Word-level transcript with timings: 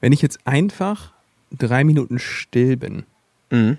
Wenn 0.00 0.12
ich 0.12 0.22
jetzt 0.22 0.38
einfach 0.46 1.12
drei 1.50 1.84
Minuten 1.84 2.18
still 2.18 2.76
bin, 2.76 3.04
Mhm. 3.50 3.78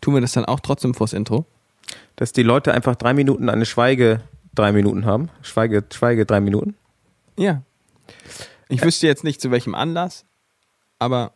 tun 0.00 0.14
wir 0.14 0.20
das 0.20 0.32
dann 0.32 0.44
auch 0.44 0.60
trotzdem 0.60 0.94
vors 0.94 1.12
Intro? 1.12 1.46
Dass 2.16 2.32
die 2.32 2.42
Leute 2.42 2.72
einfach 2.74 2.96
drei 2.96 3.14
Minuten 3.14 3.48
eine 3.48 3.64
Schweige 3.66 4.20
drei 4.54 4.72
Minuten 4.72 5.04
haben. 5.06 5.30
Schweige, 5.42 5.84
Schweige 5.92 6.26
drei 6.26 6.40
Minuten. 6.40 6.74
Ja. 7.38 7.62
Ich 8.68 8.82
wüsste 8.84 9.06
jetzt 9.06 9.24
nicht 9.24 9.40
zu 9.40 9.50
welchem 9.50 9.74
Anlass, 9.74 10.24
aber 10.98 11.32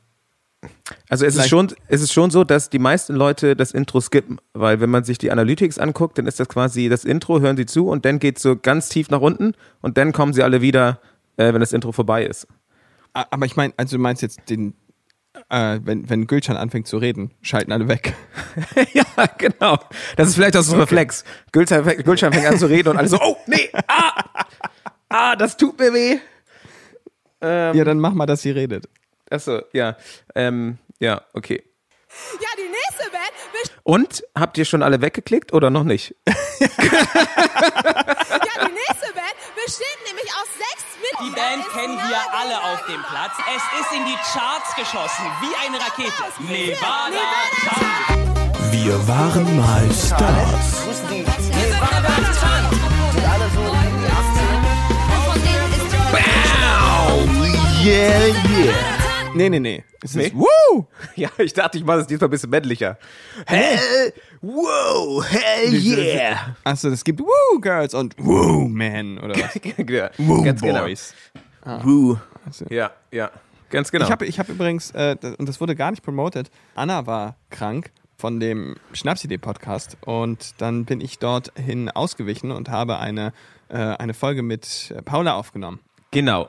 Also 1.08 1.24
es 1.24 1.36
ist, 1.36 1.48
schon, 1.48 1.72
es 1.88 2.02
ist 2.02 2.12
schon 2.12 2.30
so, 2.30 2.42
dass 2.44 2.70
die 2.70 2.78
meisten 2.78 3.14
Leute 3.14 3.54
das 3.56 3.72
Intro 3.72 4.00
skippen, 4.00 4.38
weil 4.52 4.80
wenn 4.80 4.90
man 4.90 5.04
sich 5.04 5.18
die 5.18 5.30
Analytics 5.30 5.78
anguckt, 5.78 6.18
dann 6.18 6.26
ist 6.26 6.40
das 6.40 6.48
quasi 6.48 6.88
das 6.88 7.04
Intro, 7.04 7.40
hören 7.40 7.56
sie 7.56 7.66
zu 7.66 7.88
und 7.88 8.04
dann 8.04 8.18
geht 8.18 8.38
so 8.38 8.56
ganz 8.56 8.88
tief 8.88 9.08
nach 9.10 9.20
unten 9.20 9.54
und 9.80 9.96
dann 9.96 10.12
kommen 10.12 10.32
sie 10.32 10.42
alle 10.42 10.60
wieder, 10.62 11.00
äh, 11.36 11.52
wenn 11.52 11.60
das 11.60 11.72
Intro 11.72 11.92
vorbei 11.92 12.24
ist. 12.26 12.46
A- 13.16 13.26
Aber 13.30 13.46
ich 13.46 13.56
meine, 13.56 13.72
also 13.76 13.96
du 13.96 14.02
meinst 14.02 14.22
jetzt 14.22 14.40
den, 14.50 14.74
äh, 15.48 15.80
wenn, 15.82 16.08
wenn 16.10 16.26
Gülcan 16.26 16.56
anfängt 16.56 16.86
zu 16.86 16.98
reden, 16.98 17.32
schalten 17.42 17.72
alle 17.72 17.88
weg. 17.88 18.14
ja, 18.92 19.04
genau. 19.38 19.78
Das 20.16 20.28
ist 20.28 20.34
vielleicht 20.34 20.56
auch 20.56 20.62
so 20.62 20.74
ein 20.74 20.80
Reflex. 20.80 21.24
Gülcan, 21.52 21.84
fängt- 21.84 22.04
Gülcan 22.04 22.32
fängt 22.32 22.46
an 22.46 22.58
zu 22.58 22.66
reden 22.66 22.90
und 22.90 22.96
alle 22.98 23.08
so, 23.08 23.18
oh, 23.20 23.36
nee, 23.46 23.70
ah, 23.88 24.24
ah, 25.08 25.36
das 25.36 25.56
tut 25.56 25.78
mir 25.78 25.92
weh. 25.94 26.18
Ja, 27.42 27.84
dann 27.84 28.00
mach 28.00 28.12
mal, 28.12 28.26
dass 28.26 28.42
sie 28.42 28.50
redet. 28.50 28.88
Achso, 29.30 29.60
ja, 29.72 29.96
ähm, 30.34 30.78
ja, 30.98 31.22
okay. 31.32 31.62
Ja, 32.40 32.48
die 32.58 32.62
nächste 32.68 33.10
Band. 33.12 33.32
Und, 33.84 34.24
habt 34.34 34.58
ihr 34.58 34.64
schon 34.64 34.82
alle 34.82 35.00
weggeklickt 35.02 35.52
oder 35.52 35.70
noch 35.70 35.84
nicht? 35.84 36.14
Ja, 36.26 36.32
die 38.66 38.72
nächste 38.72 39.12
Band 39.14 39.36
besteht 39.66 39.98
nämlich 40.06 40.30
aus 40.38 40.48
sechs 40.54 40.84
Die 40.94 41.24
Mitgliedern. 41.26 41.34
Band 41.34 41.66
Ist 41.66 41.72
kennen 41.74 41.98
wir 41.98 42.22
alle 42.38 42.56
auf 42.70 42.86
dem 42.86 43.02
Platz. 43.02 43.32
Es 43.50 43.80
ist 43.80 43.92
in 43.92 44.04
die 44.06 44.16
Charts 44.32 44.74
geschossen, 44.76 45.26
wie 45.42 45.54
eine 45.66 45.80
Rakete. 45.80 46.12
Nevada, 46.38 47.08
Nevada. 47.10 48.70
Wir 48.70 49.08
waren 49.08 49.56
mal 49.56 49.88
Stars. 49.92 50.86
Nevada, 51.10 52.14
Tan. 52.40 52.86
Yeah, 57.82 58.26
yeah. 58.48 59.05
Nee, 59.36 59.48
nee, 59.50 59.60
nee. 59.60 59.84
Es 60.02 60.14
Nee? 60.14 60.26
ist 60.26 60.34
Woo! 60.34 60.86
Ja, 61.16 61.30
ich 61.38 61.52
dachte, 61.52 61.78
ich 61.78 61.84
mache 61.84 62.00
es 62.00 62.06
diesmal 62.06 62.28
ein 62.28 62.30
bisschen 62.30 62.50
männlicher. 62.50 62.98
Hell, 63.46 64.12
wow, 64.40 65.24
hell 65.28 65.72
yeah. 65.74 66.56
Achso, 66.64 66.88
es 66.88 67.04
gibt 67.04 67.20
Woo 67.20 67.60
Girls 67.60 67.94
und 67.94 68.14
Woo 68.18 68.66
Men 68.68 69.18
oder 69.18 69.34
was? 69.36 69.54
ja, 69.88 70.10
Woo 70.18 70.42
ganz 70.42 70.60
Boys. 70.60 71.14
Woo. 71.82 72.16
genau. 72.58 72.70
Ja, 72.70 72.90
ja, 73.10 73.30
ganz 73.70 73.90
genau. 73.90 74.04
Ich 74.04 74.10
habe 74.10 74.26
ich 74.26 74.38
hab 74.38 74.48
übrigens, 74.48 74.90
äh, 74.92 75.16
und 75.38 75.48
das 75.48 75.60
wurde 75.60 75.74
gar 75.74 75.90
nicht 75.90 76.02
promoted, 76.02 76.50
Anna 76.74 77.06
war 77.06 77.36
krank 77.50 77.90
von 78.18 78.40
dem 78.40 78.76
Schnapsidee-Podcast 78.92 79.98
und 80.06 80.60
dann 80.60 80.84
bin 80.86 81.00
ich 81.00 81.18
dorthin 81.18 81.90
ausgewichen 81.90 82.50
und 82.50 82.68
habe 82.70 82.98
eine, 82.98 83.32
äh, 83.68 83.76
eine 83.76 84.14
Folge 84.14 84.42
mit 84.42 84.94
Paula 85.04 85.34
aufgenommen. 85.34 85.80
genau. 86.10 86.48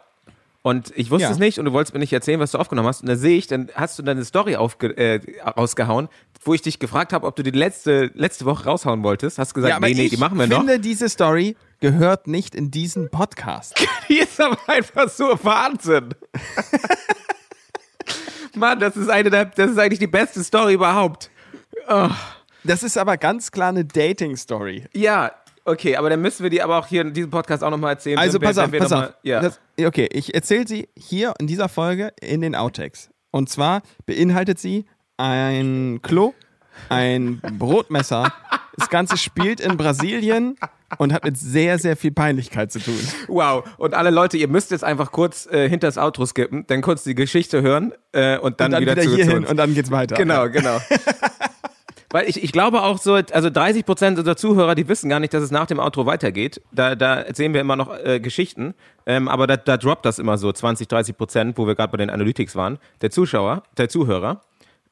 Und 0.68 0.92
ich 0.98 1.10
wusste 1.12 1.24
Ja. 1.28 1.32
es 1.32 1.38
nicht 1.40 1.60
und 1.60 1.66
du 1.66 1.72
wolltest 1.72 1.94
mir 1.94 2.00
nicht 2.00 2.12
erzählen, 2.12 2.40
was 2.42 2.52
du 2.52 2.58
aufgenommen 2.58 2.90
hast. 2.90 3.00
Und 3.02 3.08
da 3.08 3.16
sehe 3.16 3.38
ich, 3.38 3.48
dann 3.48 3.70
hast 3.74 3.98
du 4.00 4.04
deine 4.04 4.26
Story 4.26 4.58
aufge 4.58 4.98
äh, 4.98 5.22
rausgehauen, 5.46 6.10
wo 6.44 6.54
ich 6.54 6.62
dich 6.62 6.80
gefragt 6.80 7.14
habe, 7.14 7.26
ob 7.26 7.36
du 7.38 7.44
die 7.44 7.52
letzte, 7.52 8.12
letzte 8.16 8.44
Woche 8.46 8.66
raushauen 8.66 9.02
wolltest. 9.04 9.38
Hast 9.40 9.54
gesagt, 9.54 9.80
nee, 9.80 9.94
nee, 9.94 10.04
ich 10.04 10.10
die 10.10 10.18
machen 10.18 10.38
wir 10.38 10.48
noch. 10.48 10.58
finde, 10.58 10.80
diese 10.80 11.08
Story 11.08 11.56
gehört 11.80 12.28
nicht 12.28 12.54
in 12.54 12.70
diesen 12.72 13.10
Podcast. 13.10 13.80
Die 14.10 14.18
ist 14.20 14.40
aber 14.42 14.58
einfach 14.68 15.10
so 15.10 15.38
Wahnsinn. 15.44 16.16
Mann, 18.56 18.80
das 18.80 18.96
ist 18.96 19.10
eine 19.10 19.30
der, 19.30 19.46
das 19.46 19.72
ist 19.72 19.78
eigentlich 19.78 20.00
die 20.00 20.08
beste 20.08 20.44
Story 20.44 20.74
überhaupt. 20.74 21.30
Das 22.64 22.84
ist 22.84 22.98
aber 22.98 23.18
ganz 23.18 23.52
klar 23.52 23.70
eine 23.70 23.86
Dating-Story. 23.86 24.86
Ja, 24.94 25.32
okay, 25.68 25.96
aber 25.98 26.10
dann 26.10 26.22
müssen 26.22 26.42
wir 26.44 26.50
die 26.50 26.62
aber 26.64 26.78
auch 26.80 26.88
hier 26.88 27.02
in 27.02 27.14
diesem 27.14 27.30
Podcast 27.30 27.64
auch 27.64 27.70
nochmal 27.70 27.94
erzählen. 27.94 28.18
Also 28.18 28.42
wenn 28.42 28.42
wir- 28.42 28.48
pass 28.50 28.58
auf, 28.58 28.72
pass 28.72 28.92
auf. 28.92 29.00
Mal, 29.02 29.16
ja. 29.24 29.42
Das, 29.42 29.60
okay, 29.86 30.08
ich 30.12 30.34
erzähle 30.34 30.68
sie 30.68 30.90
hier 30.98 31.34
in 31.40 31.46
dieser 31.48 31.70
Folge 31.70 32.12
in 32.22 32.42
den 32.42 32.56
Outtakes. 32.56 33.10
Und 33.32 33.50
zwar 33.50 33.82
beinhaltet 34.06 34.58
sie 34.60 34.86
ein 35.18 36.00
Klo, 36.02 36.34
ein 36.90 37.42
Brotmesser. 37.60 38.32
Das 38.80 38.92
Ganze 38.92 39.18
spielt 39.18 39.60
in 39.60 39.76
Brasilien 39.76 40.56
und 41.00 41.12
hat 41.12 41.24
mit 41.24 41.36
sehr, 41.36 41.80
sehr 41.80 41.98
viel 41.98 42.12
Peinlichkeit 42.12 42.72
zu 42.72 42.78
tun. 42.78 42.94
wow. 43.28 43.68
Und 43.80 43.96
alle 43.96 44.12
Leute, 44.12 44.38
ihr 44.38 44.48
müsst 44.48 44.70
jetzt 44.70 44.84
einfach 44.84 45.12
kurz 45.12 45.48
äh, 45.48 45.68
hinter 45.68 45.88
das 45.88 45.98
Outro 45.98 46.28
skippen, 46.28 46.64
dann 46.68 46.84
kurz 46.84 47.04
die 47.04 47.16
Geschichte 47.16 47.64
hören 47.64 47.92
äh, 48.12 48.38
und 48.38 48.60
dann, 48.62 48.68
Und 48.68 48.72
dann 48.74 48.82
wieder, 48.84 48.92
wieder, 48.92 49.02
zu, 49.02 49.10
zu 49.10 49.16
hierhin 49.16 49.38
uns. 49.40 49.50
und 49.50 49.58
dann 49.58 49.74
geht's 49.74 49.90
weiter. 49.90 50.16
Genau, 50.16 50.48
genau. 50.52 50.78
Weil 52.10 52.30
ich, 52.30 52.42
ich 52.42 52.52
glaube 52.54 52.84
auch 52.84 53.00
so, 53.00 53.16
also 53.16 53.50
30 53.50 53.86
Prozent 53.86 54.18
unserer 54.18 54.38
Zuhörer, 54.38 54.76
die 54.76 54.88
wissen 54.88 55.10
gar 55.10 55.20
nicht, 55.20 55.34
dass 55.34 55.44
es 55.44 55.52
nach 55.52 55.66
dem 55.66 55.80
Outro 55.80 56.06
weitergeht. 56.06 56.62
Da, 56.72 56.96
da 56.96 57.16
erzählen 57.16 57.54
wir 57.54 57.60
immer 57.62 57.76
noch 57.76 57.94
äh, 57.98 58.20
Geschichten, 58.22 58.76
ähm, 59.06 59.28
aber 59.28 59.46
da, 59.46 59.58
da 59.58 59.76
droppt 59.78 60.06
das 60.06 60.18
immer 60.18 60.38
so 60.38 60.52
20, 60.52 60.88
30 60.88 61.18
Prozent, 61.18 61.58
wo 61.58 61.68
wir 61.68 61.76
gerade 61.76 61.92
bei 61.92 61.98
den 61.98 62.10
Analytics 62.10 62.56
waren, 62.56 62.78
der 63.02 63.12
Zuschauer, 63.12 63.64
der 63.78 63.90
Zuhörer. 63.90 64.42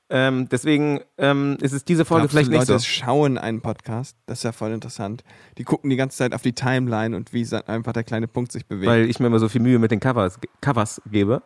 Ähm, 0.07 0.49
deswegen 0.49 1.01
ähm, 1.17 1.57
ist 1.61 1.71
es 1.71 1.83
diese 1.83 2.05
Folge 2.05 2.27
Glaubst 2.27 2.33
vielleicht 2.33 2.47
du, 2.49 2.51
nicht 2.51 2.67
Leute 2.67 2.79
so. 2.79 2.85
schauen 2.85 3.37
einen 3.39 3.61
Podcast. 3.61 4.15
Das 4.27 4.39
ist 4.39 4.43
ja 4.43 4.51
voll 4.51 4.71
interessant. 4.71 5.23
Die 5.57 5.63
gucken 5.63 5.89
die 5.89 5.95
ganze 5.95 6.17
Zeit 6.17 6.33
auf 6.35 6.43
die 6.43 6.53
Timeline 6.53 7.15
und 7.15 7.33
wie 7.33 7.47
einfach 7.65 7.93
der 7.93 8.03
kleine 8.03 8.27
Punkt 8.27 8.51
sich 8.51 8.67
bewegt. 8.67 8.85
Weil 8.87 9.09
ich 9.09 9.19
mir 9.19 9.27
immer 9.27 9.39
so 9.39 9.49
viel 9.49 9.61
Mühe 9.61 9.79
mit 9.79 9.89
den 9.89 9.99
Covers, 9.99 10.37
Covers 10.61 11.01
gebe. 11.09 11.41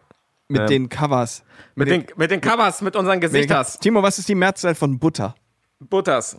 mit 0.50 0.62
ähm, 0.62 0.68
den 0.68 0.90
Covers. 0.90 1.44
Mit 1.75 1.88
den, 1.90 2.06
mit 2.18 2.31
den 2.31 2.41
Covers, 2.41 2.81
mit 2.81 2.97
unseren 2.97 3.19
Mit 3.19 3.24
den- 3.24 3.31
Gesichters. 3.31 3.79
Timo, 3.79 4.03
was 4.03 4.19
ist 4.19 4.28
die 4.28 4.35
Mehrzahl 4.35 4.75
von 4.75 5.00
Butter? 5.00 5.35
Butters. 5.79 6.35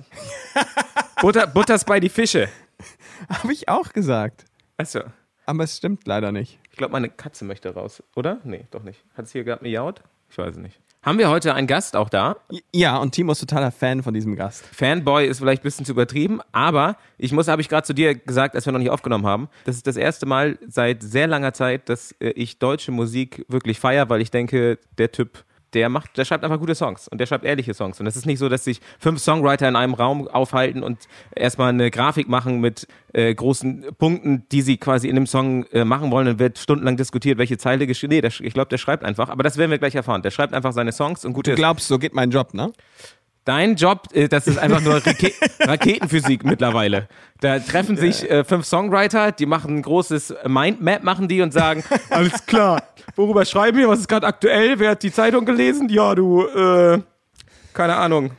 Butter, 1.22 1.46
Butters 1.46 1.84
bei 1.84 1.98
die 1.98 2.10
Fische. 2.10 2.48
Habe 3.30 3.52
ich 3.52 3.68
auch 3.68 3.92
gesagt. 3.92 4.44
Achso. 4.76 5.00
Aber 5.46 5.64
es 5.64 5.78
stimmt 5.78 6.06
leider 6.06 6.30
nicht. 6.30 6.58
Ich 6.70 6.76
glaube, 6.76 6.92
meine 6.92 7.08
Katze 7.08 7.46
möchte 7.46 7.72
raus, 7.72 8.02
oder? 8.14 8.40
Nee, 8.44 8.66
doch 8.70 8.82
nicht. 8.82 9.02
Hat 9.16 9.24
es 9.24 9.32
hier 9.32 9.44
gerade 9.44 9.62
miaut? 9.64 10.02
Ich 10.28 10.36
weiß 10.36 10.52
es 10.52 10.58
nicht. 10.58 10.78
Haben 11.02 11.18
wir 11.18 11.30
heute 11.30 11.54
einen 11.54 11.66
Gast 11.66 11.96
auch 11.96 12.10
da? 12.10 12.36
Ja, 12.74 12.98
und 12.98 13.12
Timo 13.12 13.32
ist 13.32 13.40
totaler 13.40 13.70
Fan 13.70 14.02
von 14.02 14.12
diesem 14.12 14.36
Gast. 14.36 14.66
Fanboy 14.66 15.26
ist 15.26 15.38
vielleicht 15.38 15.62
ein 15.62 15.64
bisschen 15.64 15.86
zu 15.86 15.92
übertrieben, 15.92 16.42
aber 16.52 16.98
ich 17.16 17.32
muss, 17.32 17.48
habe 17.48 17.62
ich 17.62 17.70
gerade 17.70 17.86
zu 17.86 17.94
dir 17.94 18.14
gesagt, 18.14 18.54
als 18.54 18.66
wir 18.66 18.72
noch 18.74 18.78
nicht 18.78 18.90
aufgenommen 18.90 19.26
haben, 19.26 19.48
das 19.64 19.76
ist 19.76 19.86
das 19.86 19.96
erste 19.96 20.26
Mal 20.26 20.58
seit 20.68 21.02
sehr 21.02 21.26
langer 21.26 21.54
Zeit, 21.54 21.88
dass 21.88 22.12
äh, 22.20 22.28
ich 22.32 22.58
deutsche 22.58 22.92
Musik 22.92 23.46
wirklich 23.48 23.80
feiere, 23.80 24.10
weil 24.10 24.20
ich 24.20 24.30
denke, 24.30 24.78
der 24.98 25.10
Typ, 25.10 25.42
der 25.75 25.88
macht, 25.88 26.16
der 26.16 26.25
schreibt 26.25 26.44
einfach 26.44 26.58
gute 26.58 26.75
Songs 26.75 27.08
und 27.08 27.19
der 27.19 27.26
schreibt 27.26 27.44
ehrliche 27.44 27.75
Songs. 27.75 28.00
Und 28.00 28.06
es 28.06 28.16
ist 28.16 28.26
nicht 28.26 28.38
so, 28.38 28.48
dass 28.48 28.64
sich 28.64 28.81
fünf 28.98 29.20
Songwriter 29.20 29.69
in 29.69 29.76
einem 29.76 29.94
Raum 29.94 30.28
aufhalten 30.28 30.82
und 30.82 30.98
erstmal 31.34 31.70
eine 31.70 31.91
Grafik 31.91 32.28
machen 32.28 32.60
mit 32.60 32.86
äh, 33.12 33.34
großen 33.34 33.86
Punkten, 33.98 34.44
die 34.53 34.62
sie 34.62 34.76
quasi 34.76 35.08
in 35.08 35.14
dem 35.14 35.26
Song 35.26 35.64
äh, 35.66 35.84
machen 35.84 36.10
wollen. 36.10 36.26
Dann 36.26 36.38
wird 36.38 36.58
stundenlang 36.58 36.97
diskutiert, 36.97 37.38
welche 37.38 37.58
Zeile 37.58 37.86
geschrieben. 37.86 38.14
Nee, 38.14 38.20
der, 38.20 38.32
ich 38.41 38.54
glaube, 38.54 38.69
der 38.69 38.78
schreibt 38.78 39.04
einfach. 39.04 39.28
Aber 39.28 39.42
das 39.42 39.56
werden 39.56 39.70
wir 39.70 39.78
gleich 39.78 39.94
erfahren. 39.94 40.22
Der 40.22 40.31
schreibt 40.31 40.54
einfach 40.54 40.72
seine 40.72 40.92
Songs 40.92 41.25
und 41.25 41.32
gute 41.32 41.53
Du 41.53 41.56
glaubst, 41.56 41.88
so 41.88 41.98
geht 41.98 42.14
mein 42.14 42.31
Job, 42.31 42.54
ne? 42.54 42.72
Dein 43.44 43.74
Job, 43.76 44.08
äh, 44.12 44.28
das 44.28 44.46
ist 44.46 44.58
einfach 44.58 44.80
nur 44.82 44.94
Rake 45.04 45.32
Raketenphysik 45.60 46.44
mittlerweile. 46.44 47.08
Da 47.40 47.58
treffen 47.58 47.96
sich 47.96 48.28
äh, 48.30 48.44
fünf 48.44 48.66
Songwriter, 48.66 49.32
die 49.32 49.46
machen 49.46 49.78
ein 49.78 49.82
großes 49.82 50.34
Mindmap, 50.46 51.02
machen 51.02 51.26
die 51.26 51.40
und 51.40 51.52
sagen, 51.52 51.82
alles 52.10 52.44
klar, 52.46 52.82
worüber 53.16 53.44
schreiben 53.46 53.78
wir, 53.78 53.88
was 53.88 54.00
ist 54.00 54.08
gerade 54.08 54.26
aktuell, 54.26 54.78
wer 54.78 54.90
hat 54.90 55.02
die 55.02 55.12
Zeitung 55.12 55.46
gelesen? 55.46 55.88
Ja, 55.88 56.14
du, 56.14 56.44
äh, 56.46 57.00
keine 57.72 57.96
Ahnung. 57.96 58.32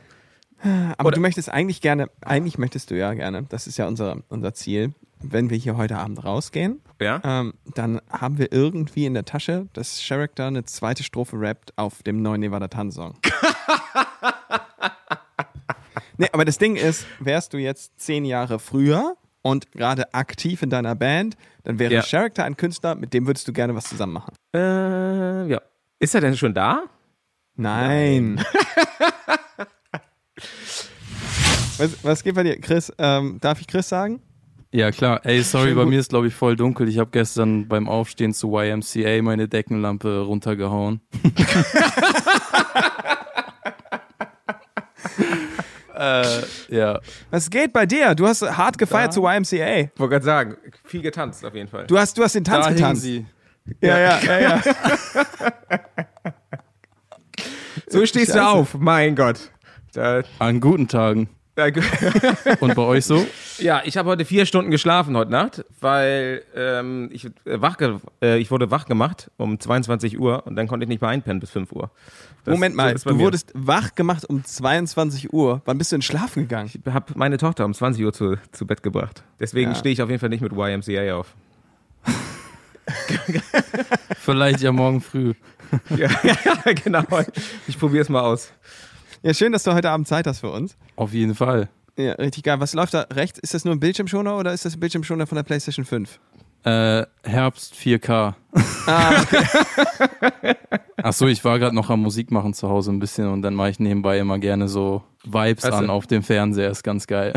Aber 0.96 1.08
Oder- 1.08 1.16
du 1.16 1.20
möchtest 1.20 1.48
eigentlich 1.50 1.80
gerne, 1.80 2.06
eigentlich 2.24 2.56
möchtest 2.56 2.90
du 2.92 2.96
ja 2.96 3.12
gerne, 3.14 3.42
das 3.48 3.66
ist 3.66 3.78
ja 3.78 3.88
unser, 3.88 4.18
unser 4.28 4.54
Ziel, 4.54 4.94
wenn 5.20 5.50
wir 5.50 5.56
hier 5.56 5.76
heute 5.76 5.98
Abend 5.98 6.24
rausgehen, 6.24 6.80
Ja? 7.00 7.20
ähm, 7.24 7.54
dann 7.74 8.00
haben 8.08 8.38
wir 8.38 8.52
irgendwie 8.52 9.06
in 9.06 9.14
der 9.14 9.24
Tasche, 9.24 9.66
dass 9.72 10.00
Character 10.06 10.46
eine 10.46 10.64
zweite 10.64 11.02
Strophe 11.02 11.40
rappt 11.40 11.72
auf 11.76 12.04
dem 12.04 12.22
neuen 12.22 12.40
Nevada 12.40 12.68
Tan-Song. 12.68 13.14
nee, 16.18 16.28
aber 16.32 16.44
das 16.44 16.58
Ding 16.58 16.76
ist, 16.76 17.06
wärst 17.20 17.52
du 17.52 17.58
jetzt 17.58 17.98
zehn 18.00 18.24
Jahre 18.24 18.58
früher 18.58 19.16
und 19.42 19.72
gerade 19.72 20.14
aktiv 20.14 20.62
in 20.62 20.70
deiner 20.70 20.94
Band, 20.94 21.36
dann 21.64 21.78
wäre 21.78 21.94
Ja. 21.94 22.02
Character 22.02 22.44
ein 22.44 22.56
Künstler, 22.56 22.94
mit 22.94 23.12
dem 23.14 23.26
würdest 23.26 23.46
du 23.48 23.52
gerne 23.52 23.74
was 23.74 23.84
zusammen 23.84 24.14
machen. 24.14 24.34
Äh, 24.54 25.48
ja. 25.48 25.60
Ist 25.98 26.14
er 26.14 26.20
denn 26.20 26.36
schon 26.36 26.54
da? 26.54 26.84
Nein. 27.54 28.42
was, 31.78 32.04
was 32.04 32.22
geht 32.22 32.34
bei 32.34 32.42
dir, 32.42 32.58
Chris? 32.60 32.92
Ähm, 32.98 33.38
darf 33.40 33.60
ich 33.60 33.66
Chris 33.66 33.88
sagen? 33.88 34.20
Ja, 34.74 34.90
klar. 34.90 35.20
Ey, 35.24 35.42
sorry, 35.42 35.74
bei 35.74 35.84
mir 35.84 36.00
ist, 36.00 36.08
glaube 36.08 36.28
ich, 36.28 36.34
voll 36.34 36.56
dunkel. 36.56 36.88
Ich 36.88 36.98
habe 36.98 37.10
gestern 37.10 37.68
beim 37.68 37.90
Aufstehen 37.90 38.32
zu 38.32 38.56
YMCA 38.56 39.20
meine 39.20 39.46
Deckenlampe 39.46 40.22
runtergehauen. 40.22 41.02
äh, 45.94 46.24
ja. 46.68 47.00
Was 47.30 47.50
geht 47.50 47.72
bei 47.72 47.86
dir? 47.86 48.14
Du 48.14 48.26
hast 48.26 48.42
hart 48.42 48.78
gefeiert 48.78 49.08
Da? 49.08 49.10
zu 49.12 49.22
YMCA. 49.26 49.80
Ich 49.80 49.88
wollte 49.98 50.12
gerade 50.12 50.24
sagen, 50.24 50.56
viel 50.84 51.02
getanzt 51.02 51.44
auf 51.44 51.54
jeden 51.54 51.68
Fall. 51.68 51.86
Du 51.86 51.98
hast, 51.98 52.16
du 52.18 52.22
hast 52.22 52.34
den 52.34 52.44
Tanz 52.44 52.64
Da 52.64 52.70
hingen 52.70 52.76
getanzt. 52.78 53.02
sie. 53.02 53.26
Ja, 53.80 53.98
ja, 53.98 54.18
ja, 54.20 54.40
ja. 54.40 54.62
So 57.88 58.04
stehst 58.06 58.30
du 58.34 58.38
Scheiße. 58.38 58.46
auf, 58.48 58.74
mein 58.74 59.14
Gott. 59.14 59.50
Da, 59.92 60.22
An 60.38 60.60
guten 60.60 60.88
Tagen. 60.88 61.28
Und 62.60 62.74
bei 62.74 62.82
euch 62.82 63.04
so? 63.04 63.26
ja, 63.58 63.82
ich 63.84 63.96
habe 63.98 64.08
heute 64.08 64.24
vier 64.24 64.46
Stunden 64.46 64.70
geschlafen 64.70 65.14
heute 65.16 65.30
Nacht, 65.30 65.64
weil 65.80 66.42
ähm, 66.54 67.10
ich, 67.12 67.26
äh, 67.26 67.30
wach 67.44 67.76
äh, 68.22 68.38
ich 68.38 68.50
wurde 68.50 68.70
wach 68.70 68.86
gemacht 68.86 69.30
um 69.36 69.60
22 69.60 70.18
Uhr 70.18 70.46
und 70.46 70.56
dann 70.56 70.66
konnte 70.66 70.84
ich 70.84 70.88
nicht 70.88 71.02
mehr 71.02 71.10
einpennen 71.10 71.40
bis 71.40 71.50
5 71.50 71.70
Uhr. 71.72 71.90
Das- 72.44 72.52
Moment 72.52 72.72
so 72.74 72.76
mal, 72.78 72.94
bei 72.94 73.00
du 73.10 73.14
mir. 73.16 73.24
wurdest 73.24 73.50
wach 73.54 73.94
gemacht 73.94 74.24
um 74.24 74.42
22 74.44 75.32
Uhr. 75.32 75.60
Wann 75.66 75.76
bist 75.78 75.92
du 75.92 75.96
in 75.96 76.02
Schlafen 76.02 76.44
gegangen? 76.44 76.70
Ich 76.72 76.80
habe 76.92 77.12
meine 77.16 77.36
Tochter 77.36 77.66
um 77.66 77.74
20 77.74 78.02
Uhr 78.04 78.12
zu, 78.14 78.36
zu 78.52 78.66
Bett 78.66 78.82
gebracht. 78.82 79.22
Deswegen 79.38 79.72
Ja. 79.72 79.76
stehe 79.76 79.92
ich 79.92 80.00
auf 80.00 80.08
jeden 80.08 80.20
Fall 80.20 80.30
nicht 80.30 80.40
mit 80.40 80.52
YMCA 80.52 81.14
auf. 81.16 81.34
Vielleicht 84.18 84.60
ja 84.60 84.72
morgen 84.72 85.00
früh. 85.00 85.34
ja, 85.90 86.08
ja, 86.22 86.72
genau. 86.82 87.02
Ich 87.68 87.78
probiere 87.78 88.02
es 88.02 88.08
mal 88.08 88.20
aus. 88.22 88.52
Ja, 89.22 89.34
schön, 89.34 89.52
dass 89.52 89.62
du 89.62 89.72
heute 89.74 89.90
Abend 89.90 90.08
Zeit 90.08 90.26
hast 90.26 90.40
für 90.40 90.50
uns. 90.50 90.76
Auf 90.96 91.12
jeden 91.12 91.34
Fall. 91.34 91.68
Ja, 91.96 92.12
richtig 92.14 92.44
geil. 92.44 92.58
Was 92.60 92.74
läuft 92.74 92.94
da 92.94 93.02
rechts? 93.12 93.38
Ist 93.38 93.54
das 93.54 93.64
nur 93.64 93.74
ein 93.74 93.80
Bildschirmschoner 93.80 94.36
oder 94.36 94.52
ist 94.52 94.64
das 94.64 94.74
ein 94.74 94.80
Bildschirmschoner 94.80 95.26
von 95.26 95.36
der 95.36 95.42
PlayStation 95.42 95.84
5? 95.84 96.18
Äh, 96.64 97.04
Herbst 97.24 97.74
4K. 97.74 98.34
Ah, 98.86 99.22
Ach 101.02 101.12
so, 101.12 101.26
ich 101.26 101.44
war 101.44 101.58
gerade 101.58 101.74
noch 101.74 101.90
am 101.90 102.00
Musik 102.00 102.30
machen 102.30 102.54
zu 102.54 102.68
Hause 102.68 102.92
ein 102.92 102.98
bisschen 103.00 103.28
und 103.28 103.42
dann 103.42 103.54
mache 103.54 103.70
ich 103.70 103.80
nebenbei 103.80 104.18
immer 104.18 104.38
gerne 104.38 104.68
so 104.68 105.02
Vibes 105.24 105.64
Also- 105.64 105.76
an 105.78 105.90
auf 105.90 106.06
dem 106.06 106.22
Fernseher. 106.22 106.70
Ist 106.70 106.82
ganz 106.84 107.06
geil. 107.06 107.32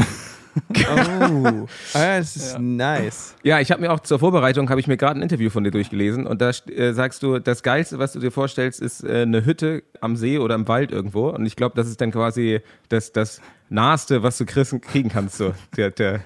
Oh, 0.69 1.67
ah, 1.93 2.17
das 2.17 2.35
ist 2.35 2.59
nice. 2.59 3.35
Ja, 3.43 3.59
ich 3.59 3.71
habe 3.71 3.81
mir 3.81 3.91
auch 3.91 3.99
zur 3.99 4.19
Vorbereitung 4.19 4.69
habe 4.69 4.79
ich 4.79 4.87
mir 4.87 4.97
gerade 4.97 5.19
ein 5.19 5.21
Interview 5.21 5.49
von 5.49 5.63
dir 5.63 5.71
durchgelesen 5.71 6.25
und 6.27 6.41
da 6.41 6.51
äh, 6.67 6.93
sagst 6.93 7.23
du, 7.23 7.39
das 7.39 7.63
geilste, 7.63 7.99
was 7.99 8.13
du 8.13 8.19
dir 8.19 8.31
vorstellst, 8.31 8.79
ist 8.79 9.03
äh, 9.03 9.23
eine 9.23 9.45
Hütte 9.45 9.83
am 10.01 10.15
See 10.15 10.37
oder 10.37 10.55
im 10.55 10.67
Wald 10.67 10.91
irgendwo 10.91 11.29
und 11.29 11.45
ich 11.45 11.55
glaube, 11.55 11.75
das 11.75 11.87
ist 11.87 11.99
dann 12.01 12.11
quasi 12.11 12.61
das 12.89 13.11
das 13.11 13.41
naheste, 13.69 14.23
was 14.23 14.37
du 14.37 14.45
kriegen, 14.45 15.09
kannst 15.09 15.37
so. 15.37 15.53
Der, 15.75 15.91
der 15.91 16.21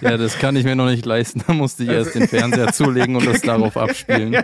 Ja, 0.00 0.16
das 0.16 0.38
kann 0.38 0.56
ich 0.56 0.64
mir 0.64 0.76
noch 0.76 0.86
nicht 0.86 1.06
leisten. 1.06 1.42
Da 1.46 1.52
musste 1.52 1.84
ich 1.84 1.90
erst 1.90 2.14
den 2.14 2.28
Fernseher 2.28 2.72
zulegen 2.72 3.16
und 3.16 3.26
das 3.26 3.40
darauf 3.42 3.76
abspielen. 3.76 4.42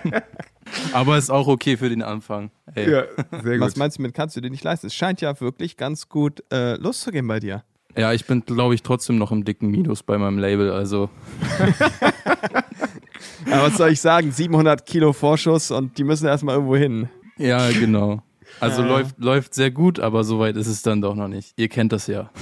Aber 0.93 1.19
ist 1.19 1.31
auch 1.31 1.49
okay 1.49 1.77
für 1.77 1.89
den 1.89 2.03
Anfang. 2.03 2.51
Ey. 2.75 2.91
ja, 2.91 3.05
sehr 3.43 3.61
Was 3.61 3.73
gut. 3.75 3.79
meinst 3.79 3.99
du 3.99 4.03
mit 4.03 4.15
kannst 4.15 4.37
du 4.37 4.41
dir 4.41 4.51
nicht 4.51 4.63
leisten? 4.65 4.87
Es 4.87 4.95
scheint 4.95 5.21
ja 5.21 5.39
wirklich 5.41 5.77
ganz 5.77 6.09
gut 6.09 6.45
äh, 6.53 6.75
loszugehen 6.75 7.27
bei 7.27 7.41
dir. 7.41 7.65
Ja, 7.97 8.13
ich 8.13 8.25
bin, 8.27 8.45
glaube 8.45 8.75
ich, 8.75 8.83
trotzdem 8.83 9.19
noch 9.19 9.33
im 9.33 9.45
dicken 9.45 9.69
Minus 9.71 10.03
bei 10.03 10.17
meinem 10.19 10.39
Label. 10.39 10.71
Also, 10.71 11.11
Aber 13.51 13.63
was 13.67 13.77
soll 13.77 13.91
ich 13.91 14.01
sagen? 14.01 14.31
700 14.31 14.87
Kilo 14.87 15.13
Vorschuss 15.13 15.71
und 15.71 15.99
die 15.99 16.05
müssen 16.05 16.27
erstmal 16.27 16.57
irgendwo 16.57 16.77
hin. 16.77 17.09
ja, 17.39 17.71
genau. 17.71 18.23
Also 18.61 18.83
Ja. 18.83 18.89
läuft, 18.89 19.19
läuft 19.19 19.55
sehr 19.55 19.71
gut, 19.71 19.99
aber 20.01 20.23
soweit 20.23 20.57
ist 20.57 20.67
es 20.67 20.83
dann 20.83 21.01
doch 21.01 21.15
noch 21.15 21.29
nicht. 21.29 21.53
Ihr 21.57 21.69
kennt 21.69 21.93
das 21.93 22.07
ja. 22.07 22.31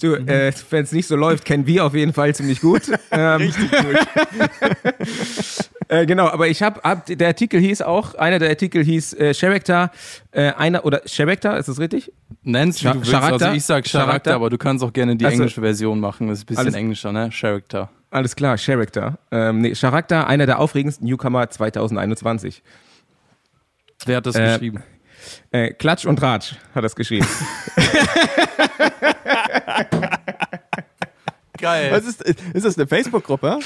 Du, 0.00 0.14
äh, 0.14 0.52
wenn 0.70 0.84
es 0.84 0.92
nicht 0.92 1.06
so 1.06 1.16
läuft, 1.16 1.44
kennen 1.44 1.66
wir 1.66 1.84
auf 1.86 1.94
jeden 1.94 2.12
Fall 2.12 2.34
ziemlich 2.34 2.60
gut. 2.60 2.82
Ähm, 3.10 3.40
Richtig 3.42 3.70
gut. 3.70 3.96
äh, 5.88 6.06
genau, 6.06 6.26
aber 6.28 6.48
ich 6.48 6.62
habe, 6.62 6.80
hab, 6.82 7.06
der 7.06 7.28
Artikel 7.28 7.60
hieß 7.60 7.82
auch, 7.82 8.14
einer 8.14 8.38
der 8.38 8.48
Artikel 8.50 8.82
hieß 8.84 9.12
äh, 9.14 9.34
Character, 9.34 9.90
äh, 10.32 10.52
einer, 10.52 10.84
oder 10.84 11.00
Character, 11.08 11.56
ist 11.58 11.68
das 11.68 11.78
richtig? 11.78 12.12
Nenn's 12.42 12.82
wie 12.82 12.88
Scha- 12.88 12.92
du 12.92 12.98
willst. 13.00 13.10
Charakter? 13.12 13.44
Also 13.46 13.56
ich 13.56 13.64
sag 13.64 13.84
Charakter, 13.84 14.06
Charakter? 14.06 14.34
aber 14.34 14.50
du 14.50 14.58
kannst 14.58 14.82
auch 14.84 14.92
gerne 14.92 15.16
die 15.16 15.24
Also- 15.24 15.36
englische 15.36 15.60
Version 15.60 16.00
machen. 16.00 16.28
Das 16.28 16.38
ist 16.38 16.44
ein 16.44 16.46
bisschen 16.46 16.60
Alles- 16.64 16.74
englischer, 16.74 17.12
ne? 17.12 17.30
Charakter. 17.30 17.90
Alles 18.10 18.36
klar, 18.36 18.56
Character. 18.58 19.18
Ähm, 19.30 19.60
nee, 19.60 19.72
Character, 19.72 20.26
einer 20.26 20.46
der 20.46 20.58
aufregendsten 20.60 21.06
Newcomer 21.06 21.48
2021. 21.50 22.62
Wer 24.06 24.18
hat 24.18 24.26
das 24.26 24.36
Äh, 24.36 24.44
geschrieben? 24.52 24.82
Äh, 25.50 25.72
Klatsch 25.72 26.04
und 26.06 26.20
Ratsch 26.22 26.54
hat 26.74 26.84
das 26.84 26.94
geschrieben. 26.96 27.26
Geil. 31.58 31.92
Was 31.92 32.04
ist, 32.04 32.20
ist 32.20 32.64
das 32.66 32.76
eine 32.76 32.86
Facebook-Gruppe? 32.86 33.60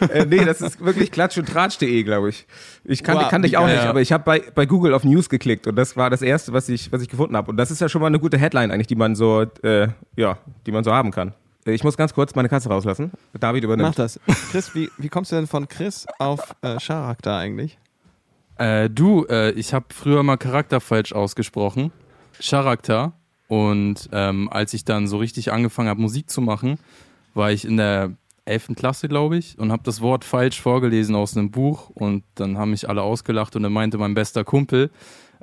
äh, 0.00 0.24
nee, 0.24 0.44
das 0.44 0.60
ist 0.60 0.80
wirklich 0.82 1.10
klatsch 1.10 1.36
und 1.38 1.46
tratsch.de, 1.48 2.02
glaube 2.04 2.28
ich. 2.30 2.46
Ich 2.84 3.02
kann, 3.02 3.16
Wow, 3.18 3.28
kannte 3.28 3.48
ich 3.48 3.56
auch 3.58 3.66
geil. 3.66 3.76
nicht, 3.76 3.86
aber 3.86 4.00
ich 4.00 4.12
habe 4.12 4.22
bei, 4.24 4.40
bei 4.54 4.64
Google 4.64 4.94
auf 4.94 5.02
News 5.04 5.28
geklickt 5.28 5.66
und 5.66 5.74
das 5.76 5.96
war 5.96 6.08
das 6.08 6.22
erste, 6.22 6.52
was 6.52 6.68
ich, 6.68 6.92
was 6.92 7.02
ich 7.02 7.08
gefunden 7.08 7.36
habe. 7.36 7.50
Und 7.50 7.56
das 7.56 7.70
ist 7.72 7.80
ja 7.80 7.88
schon 7.88 8.00
mal 8.00 8.06
eine 8.06 8.20
gute 8.20 8.38
Headline 8.38 8.70
eigentlich, 8.70 8.86
die 8.86 8.94
man 8.94 9.16
so, 9.16 9.42
äh, 9.62 9.88
ja, 10.16 10.38
die 10.66 10.72
man 10.72 10.84
so 10.84 10.92
haben 10.92 11.10
kann. 11.10 11.34
Äh, 11.66 11.72
Ich 11.72 11.82
muss 11.84 11.96
ganz 11.96 12.14
kurz 12.14 12.34
meine 12.36 12.48
Katze 12.48 12.68
rauslassen. 12.68 13.10
David 13.38 13.64
übernimmt. 13.64 13.88
Mach 13.88 13.94
das. 13.96 14.20
Chris, 14.52 14.74
wie, 14.74 14.88
wie 14.98 15.08
kommst 15.08 15.32
du 15.32 15.36
denn 15.36 15.48
von 15.48 15.68
Chris 15.68 16.06
auf 16.20 16.54
äh, 16.62 16.76
Charakter 16.76 17.36
eigentlich? 17.36 17.76
Äh, 18.62 18.90
du, 18.90 19.24
äh, 19.28 19.50
ich 19.52 19.74
habe 19.74 19.86
früher 19.92 20.22
mal 20.22 20.36
Charakter 20.36 20.80
falsch 20.80 21.12
ausgesprochen. 21.12 21.90
Charakter. 22.40 23.12
Und 23.48 24.08
ähm, 24.12 24.48
als 24.52 24.72
ich 24.72 24.84
dann 24.84 25.08
so 25.08 25.18
richtig 25.18 25.50
angefangen 25.52 25.88
habe, 25.88 26.00
Musik 26.00 26.30
zu 26.30 26.40
machen, 26.40 26.78
war 27.34 27.50
ich 27.50 27.64
in 27.64 27.76
der 27.76 28.12
11. 28.44 28.76
Klasse, 28.76 29.08
glaube 29.08 29.36
ich, 29.36 29.58
und 29.58 29.72
habe 29.72 29.82
das 29.82 30.00
Wort 30.00 30.24
falsch 30.24 30.60
vorgelesen 30.60 31.16
aus 31.16 31.36
einem 31.36 31.50
Buch. 31.50 31.90
Und 31.90 32.22
dann 32.36 32.56
haben 32.56 32.70
mich 32.70 32.88
alle 32.88 33.02
ausgelacht 33.02 33.56
und 33.56 33.64
dann 33.64 33.72
meinte 33.72 33.98
mein 33.98 34.14
bester 34.14 34.44
Kumpel 34.44 34.92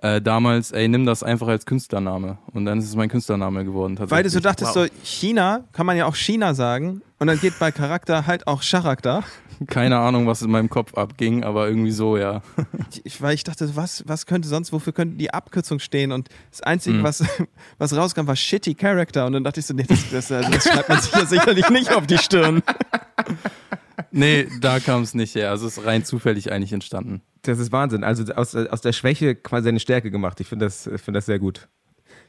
äh, 0.01 0.21
damals, 0.21 0.71
ey, 0.71 0.87
nimm 0.87 1.05
das 1.05 1.23
einfach 1.23 1.47
als 1.47 1.65
Künstlername. 1.65 2.37
Und 2.53 2.65
dann 2.65 2.79
ist 2.79 2.85
es 2.85 2.95
mein 2.95 3.09
Künstlername 3.09 3.65
geworden. 3.65 3.97
Weil 3.99 4.23
du 4.23 4.29
so 4.29 4.39
dachtest, 4.39 4.73
so 4.73 4.85
China 5.03 5.65
kann 5.73 5.85
man 5.85 5.97
ja 5.97 6.05
auch 6.05 6.15
China 6.15 6.53
sagen 6.53 7.01
und 7.19 7.27
dann 7.27 7.39
geht 7.39 7.59
bei 7.59 7.71
Charakter 7.71 8.25
halt 8.25 8.47
auch 8.47 8.63
Charakter. 8.63 9.23
Keine 9.67 9.97
Ahnung, 9.97 10.25
was 10.25 10.41
in 10.41 10.51
meinem 10.51 10.69
Kopf 10.69 10.93
abging, 10.93 11.43
aber 11.43 11.67
irgendwie 11.67 11.91
so, 11.91 12.15
ja. 12.15 12.41
Ich, 13.03 13.21
weil 13.21 13.35
ich 13.35 13.43
dachte, 13.43 13.75
was, 13.75 14.03
was 14.07 14.25
könnte 14.25 14.47
sonst, 14.47 14.71
wofür 14.71 14.93
könnte 14.93 15.17
die 15.17 15.33
Abkürzung 15.33 15.79
stehen? 15.79 16.13
Und 16.13 16.29
das 16.49 16.61
Einzige, 16.61 17.03
was, 17.03 17.23
was 17.77 17.95
rauskam, 17.95 18.25
war 18.25 18.37
Shitty 18.37 18.73
Character. 18.75 19.25
Und 19.25 19.33
dann 19.33 19.43
dachte 19.43 19.59
ich 19.59 19.65
so, 19.65 19.73
nee, 19.73 19.83
das, 19.83 20.09
das, 20.09 20.27
das 20.29 20.63
schreibt 20.63 20.87
man 20.87 21.01
sich 21.01 21.11
ja 21.13 21.25
sicherlich 21.25 21.69
nicht 21.69 21.93
auf 21.93 22.07
die 22.07 22.17
Stirn. 22.17 22.63
Nee, 24.11 24.47
da 24.61 24.79
kam 24.79 25.01
es 25.03 25.13
nicht 25.13 25.35
her. 25.35 25.49
Also 25.51 25.67
es 25.67 25.77
ist 25.77 25.85
rein 25.85 26.03
zufällig 26.05 26.51
eigentlich 26.51 26.73
entstanden. 26.73 27.21
Das 27.43 27.59
ist 27.59 27.71
Wahnsinn. 27.71 28.03
Also 28.03 28.23
aus, 28.33 28.55
aus 28.55 28.81
der 28.81 28.93
Schwäche 28.93 29.35
quasi 29.35 29.69
eine 29.69 29.79
Stärke 29.79 30.11
gemacht. 30.11 30.39
Ich 30.41 30.47
finde 30.47 30.65
das, 30.65 30.87
ich 30.87 31.01
finde 31.01 31.17
das 31.19 31.25
sehr 31.25 31.39
gut. 31.39 31.67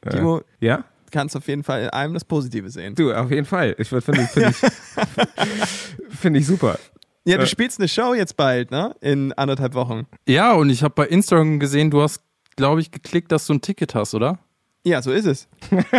Äh, 0.03 0.11
Timo, 0.11 0.43
ja? 0.61 0.85
kannst 1.11 1.37
auf 1.37 1.49
jeden 1.49 1.65
Fall 1.65 1.83
in 1.83 1.89
allem 1.91 2.15
das 2.15 2.25
Positive 2.25 2.71
sehen. 2.71 2.95
Du, 2.95 3.13
auf 3.13 3.31
jeden 3.33 3.45
Fall. 3.47 3.75
Ich 3.79 3.89
finde 3.89 4.03
finde 4.03 4.51
ich, 4.51 4.57
finde 6.21 6.39
ich 6.39 6.47
super. 6.47 6.79
Ja, 7.25 7.37
du 7.37 7.43
Äh. 7.43 7.47
spielst 7.47 7.81
eine 7.81 7.89
Show 7.89 8.15
jetzt 8.15 8.37
bald, 8.37 8.71
ne? 8.71 8.95
In 9.01 9.33
anderthalb 9.33 9.75
Wochen. 9.75 10.07
Ja, 10.27 10.53
und 10.53 10.71
ich 10.71 10.83
habe 10.85 10.95
bei 10.95 11.07
Instagram 11.07 11.59
gesehen, 11.59 11.91
du 11.91 12.01
hast, 12.01 12.23
glaube 12.57 12.81
ich, 12.81 12.91
geklickt, 12.93 13.33
dass 13.33 13.47
du 13.47 13.55
ein 13.55 13.61
Ticket 13.61 13.95
hast, 13.95 14.15
oder? 14.15 14.39
Ja, 14.85 15.03
so 15.03 15.11
ist 15.13 15.27
es. 15.27 15.49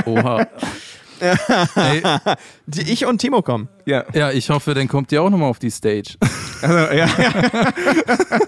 Oha. 0.05 0.48
Die, 2.66 2.92
ich 2.92 3.06
und 3.06 3.20
Timo 3.20 3.42
kommen. 3.42 3.70
Ja. 3.86 4.06
ja, 4.13 4.32
ich 4.32 4.50
hoffe, 4.50 4.74
dann 4.74 4.88
kommt 4.88 5.12
ihr 5.12 5.22
auch 5.22 5.30
nochmal 5.30 5.50
auf 5.50 5.60
die 5.60 5.70
Stage. 5.70 6.16
Also, 6.62 6.94
ja. 6.96 7.08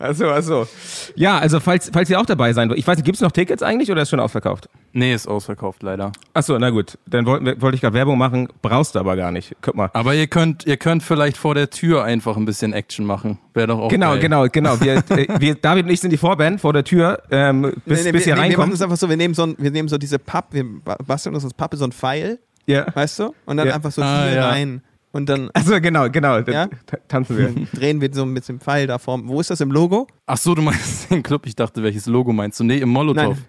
Achso, 0.00 0.30
achso. 0.30 0.66
Ja, 1.14 1.38
also 1.38 1.60
falls, 1.60 1.90
falls 1.92 2.08
ihr 2.08 2.18
auch 2.18 2.24
dabei 2.24 2.52
sein 2.54 2.68
wollt. 2.70 2.78
Ich 2.78 2.86
weiß 2.86 2.96
nicht, 2.96 3.04
gibt 3.04 3.16
es 3.16 3.20
noch 3.20 3.32
Tickets 3.32 3.62
eigentlich 3.62 3.90
oder 3.92 4.00
ist 4.02 4.08
schon 4.10 4.18
ausverkauft? 4.18 4.68
Nee, 4.92 5.12
ist 5.14 5.28
ausverkauft 5.28 5.82
leider. 5.82 6.10
Achso, 6.32 6.58
na 6.58 6.70
gut. 6.70 6.96
Dann 7.06 7.26
wollte 7.26 7.60
wollte 7.60 7.74
ich 7.74 7.82
gerade 7.82 7.94
Werbung 7.94 8.16
machen. 8.16 8.48
Brauchst 8.62 8.94
du 8.94 8.98
aber 8.98 9.14
gar 9.16 9.30
nicht. 9.30 9.54
Guck 9.60 9.74
mal. 9.76 9.90
Aber 9.92 10.14
ihr 10.14 10.26
könnt, 10.26 10.66
ihr 10.66 10.78
könnt 10.78 11.02
vielleicht 11.02 11.36
vor 11.36 11.54
der 11.54 11.68
Tür 11.68 12.02
einfach 12.02 12.36
ein 12.38 12.46
bisschen 12.46 12.72
Action 12.72 13.04
machen. 13.04 13.38
Wäre 13.52 13.66
doch 13.68 13.78
auch 13.78 13.88
Genau, 13.88 14.12
geil. 14.12 14.20
genau, 14.20 14.46
genau. 14.50 14.80
Wir, 14.80 14.94
äh, 15.10 15.26
wir, 15.38 15.54
David 15.54 15.84
und 15.84 15.90
ich 15.92 16.00
sind 16.00 16.10
die 16.10 16.16
Vorband 16.16 16.60
vor 16.62 16.72
der 16.72 16.82
Tür, 16.84 17.22
ähm, 17.30 17.62
bis, 17.84 17.98
Nee, 18.00 18.04
nee, 18.06 18.12
bis 18.12 18.24
wir, 18.26 18.32
ihr 18.32 18.36
nee, 18.36 18.48
wir 18.48 18.48
machen 18.48 18.50
reinkommt. 18.52 18.72
es 18.74 18.82
einfach 18.82 18.96
so, 18.96 19.08
wir 19.08 19.16
nehmen 19.18 19.34
so, 19.34 19.42
ein, 19.44 19.54
wir 19.58 19.70
nehmen 19.70 19.88
so 19.88 19.98
diese 19.98 20.18
Papp, 20.18 20.46
wir 20.52 20.64
ba- 20.82 20.96
basteln 21.06 21.34
uns 21.34 21.44
aus 21.44 21.52
Pappe 21.54 21.76
so 21.76 21.84
ein 21.84 21.92
Pfeil, 21.92 22.38
Ja. 22.66 22.86
weißt 22.94 23.18
du? 23.18 23.34
Und 23.44 23.58
dann 23.58 23.68
Ja. 23.68 23.74
einfach 23.74 23.92
so 23.92 24.00
Ah, 24.02 24.24
hier 24.24 24.34
ja. 24.36 24.48
rein. 24.48 24.82
Und 25.12 25.28
dann 25.28 25.50
Also 25.54 25.80
genau, 25.80 26.08
genau. 26.08 26.40
Dann 26.40 26.54
Ja? 26.54 26.66
ta- 26.86 26.98
tanzen 27.08 27.36
wir. 27.36 27.66
drehen 27.78 28.00
wir 28.00 28.10
so 28.12 28.24
mit 28.26 28.46
dem 28.48 28.60
Pfeil 28.60 28.86
da 28.86 28.98
vorm. 28.98 29.26
Wo 29.28 29.40
ist 29.40 29.50
das 29.50 29.60
im 29.60 29.70
Logo? 29.72 30.06
Ach 30.26 30.36
so, 30.36 30.54
du 30.54 30.62
meinst 30.62 31.10
den 31.10 31.22
Club. 31.22 31.46
Ich 31.46 31.56
dachte, 31.56 31.82
welches 31.82 32.06
Logo 32.06 32.32
meinst 32.32 32.60
du? 32.60 32.64
Nee, 32.64 32.78
im 32.78 32.88
Molotow. 32.90 33.34
Nein. 33.34 33.44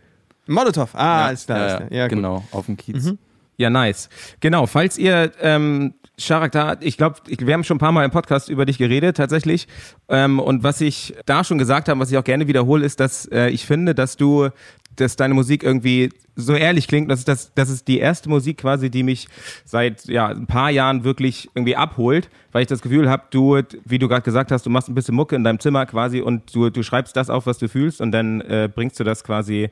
Molotow. 0.48 0.90
Ah, 0.96 1.28
alles 1.28 1.46
klar. 1.46 1.58
ja, 1.58 1.64
alles 1.64 1.74
ja, 1.74 1.78
klar. 1.88 1.92
Ja, 2.00 2.08
gut. 2.08 2.16
genau, 2.18 2.44
auf 2.52 2.66
dem 2.66 2.78
Kiez. 2.78 3.14
Ja, 3.58 3.70
nice. 3.70 4.10
Genau, 4.40 4.66
falls 4.66 4.98
ihr 4.98 5.32
ähm, 5.40 5.94
Charakter, 6.20 6.78
ich 6.82 6.98
glaube, 6.98 7.18
wir 7.28 7.54
haben 7.54 7.64
schon 7.64 7.76
ein 7.76 7.80
paar 7.80 7.92
Mal 7.92 8.06
im 8.06 8.12
Podcast 8.12 8.50
über 8.50 8.66
dich 8.66 8.78
geredet, 8.80 9.18
tatsächlich. 9.18 9.68
Ähm, 10.10 10.40
und 10.40 10.64
was 10.64 10.82
ich 10.82 11.16
da 11.28 11.44
schon 11.44 11.60
gesagt 11.60 11.90
habe, 11.90 12.00
was 12.00 12.12
ich 12.12 12.18
auch 12.18 12.24
gerne 12.24 12.48
wiederhole, 12.48 12.84
ist, 12.86 13.00
dass 13.00 13.26
äh, 13.28 13.50
ich 13.50 13.66
finde, 13.68 13.94
dass 13.94 14.18
du, 14.18 14.50
dass 14.96 15.16
deine 15.16 15.34
Musik 15.34 15.64
irgendwie 15.64 16.10
so 16.36 16.54
ehrlich 16.54 16.88
klingt. 16.88 17.10
Das 17.10 17.20
ist, 17.20 17.28
das, 17.28 17.54
das 17.54 17.70
ist 17.70 17.88
die 17.88 18.00
erste 18.00 18.30
Musik 18.30 18.58
quasi, 18.58 18.90
die 18.90 19.04
mich 19.04 19.28
seit 19.66 20.06
ja, 20.06 20.28
ein 20.28 20.48
paar 20.48 20.70
Jahren 20.70 21.04
wirklich 21.04 21.50
irgendwie 21.56 21.76
abholt, 21.76 22.30
weil 22.52 22.62
ich 22.62 22.68
das 22.68 22.82
Gefühl 22.82 23.10
habe, 23.10 23.24
du, 23.32 23.62
wie 23.86 24.00
du 24.00 24.08
gerade 24.08 24.22
gesagt 24.22 24.52
hast, 24.52 24.66
du 24.66 24.70
machst 24.70 24.90
ein 24.90 24.96
bisschen 24.96 25.16
Mucke 25.16 25.36
in 25.36 25.44
deinem 25.44 25.60
Zimmer 25.60 25.86
quasi 25.86 26.22
und 26.22 26.54
du, 26.56 26.70
du 26.70 26.84
schreibst 26.84 27.16
das 27.16 27.30
auf, 27.30 27.46
was 27.46 27.58
du 27.58 27.68
fühlst 27.68 28.02
und 28.02 28.12
dann 28.12 28.42
äh, 28.42 28.70
bringst 28.74 29.00
du 29.00 29.04
das 29.04 29.24
quasi 29.24 29.70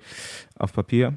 auf 0.58 0.74
Papier. 0.74 1.14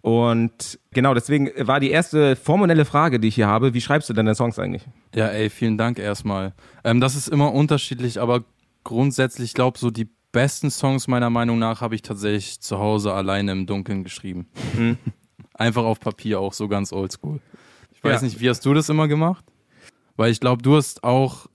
Und 0.00 0.78
genau, 0.92 1.14
deswegen 1.14 1.50
war 1.58 1.80
die 1.80 1.90
erste 1.90 2.36
formelle 2.36 2.84
Frage, 2.84 3.20
die 3.20 3.28
ich 3.28 3.36
hier 3.36 3.46
habe, 3.46 3.74
wie 3.74 3.80
schreibst 3.80 4.10
du 4.10 4.14
deine 4.14 4.34
Songs 4.34 4.58
eigentlich? 4.58 4.82
Ja, 5.14 5.28
ey, 5.28 5.48
vielen 5.48 5.78
Dank 5.78 5.98
erstmal. 5.98 6.52
Ähm, 6.84 7.00
das 7.00 7.14
ist 7.14 7.28
immer 7.28 7.52
unterschiedlich, 7.52 8.20
aber 8.20 8.44
grundsätzlich, 8.84 9.50
ich 9.50 9.54
glaube, 9.54 9.78
so 9.78 9.90
die 9.90 10.08
besten 10.32 10.70
Songs 10.70 11.06
meiner 11.08 11.30
Meinung 11.30 11.58
nach 11.58 11.80
habe 11.80 11.94
ich 11.94 12.02
tatsächlich 12.02 12.60
zu 12.60 12.78
Hause 12.78 13.12
alleine 13.12 13.52
im 13.52 13.66
Dunkeln 13.66 14.02
geschrieben. 14.04 14.48
Mhm. 14.76 14.98
Einfach 15.54 15.84
auf 15.84 16.00
Papier 16.00 16.40
auch 16.40 16.52
so 16.54 16.66
ganz 16.68 16.92
oldschool. 16.92 17.40
Ich 17.92 18.02
weiß 18.02 18.20
Ja. 18.22 18.26
nicht, 18.26 18.40
wie 18.40 18.48
hast 18.48 18.64
du 18.64 18.74
das 18.74 18.88
immer 18.88 19.06
gemacht? 19.06 19.44
Weil 20.16 20.30
ich 20.32 20.40
glaube, 20.40 20.62
du 20.62 20.76
hast 20.76 21.04
auch 21.04 21.46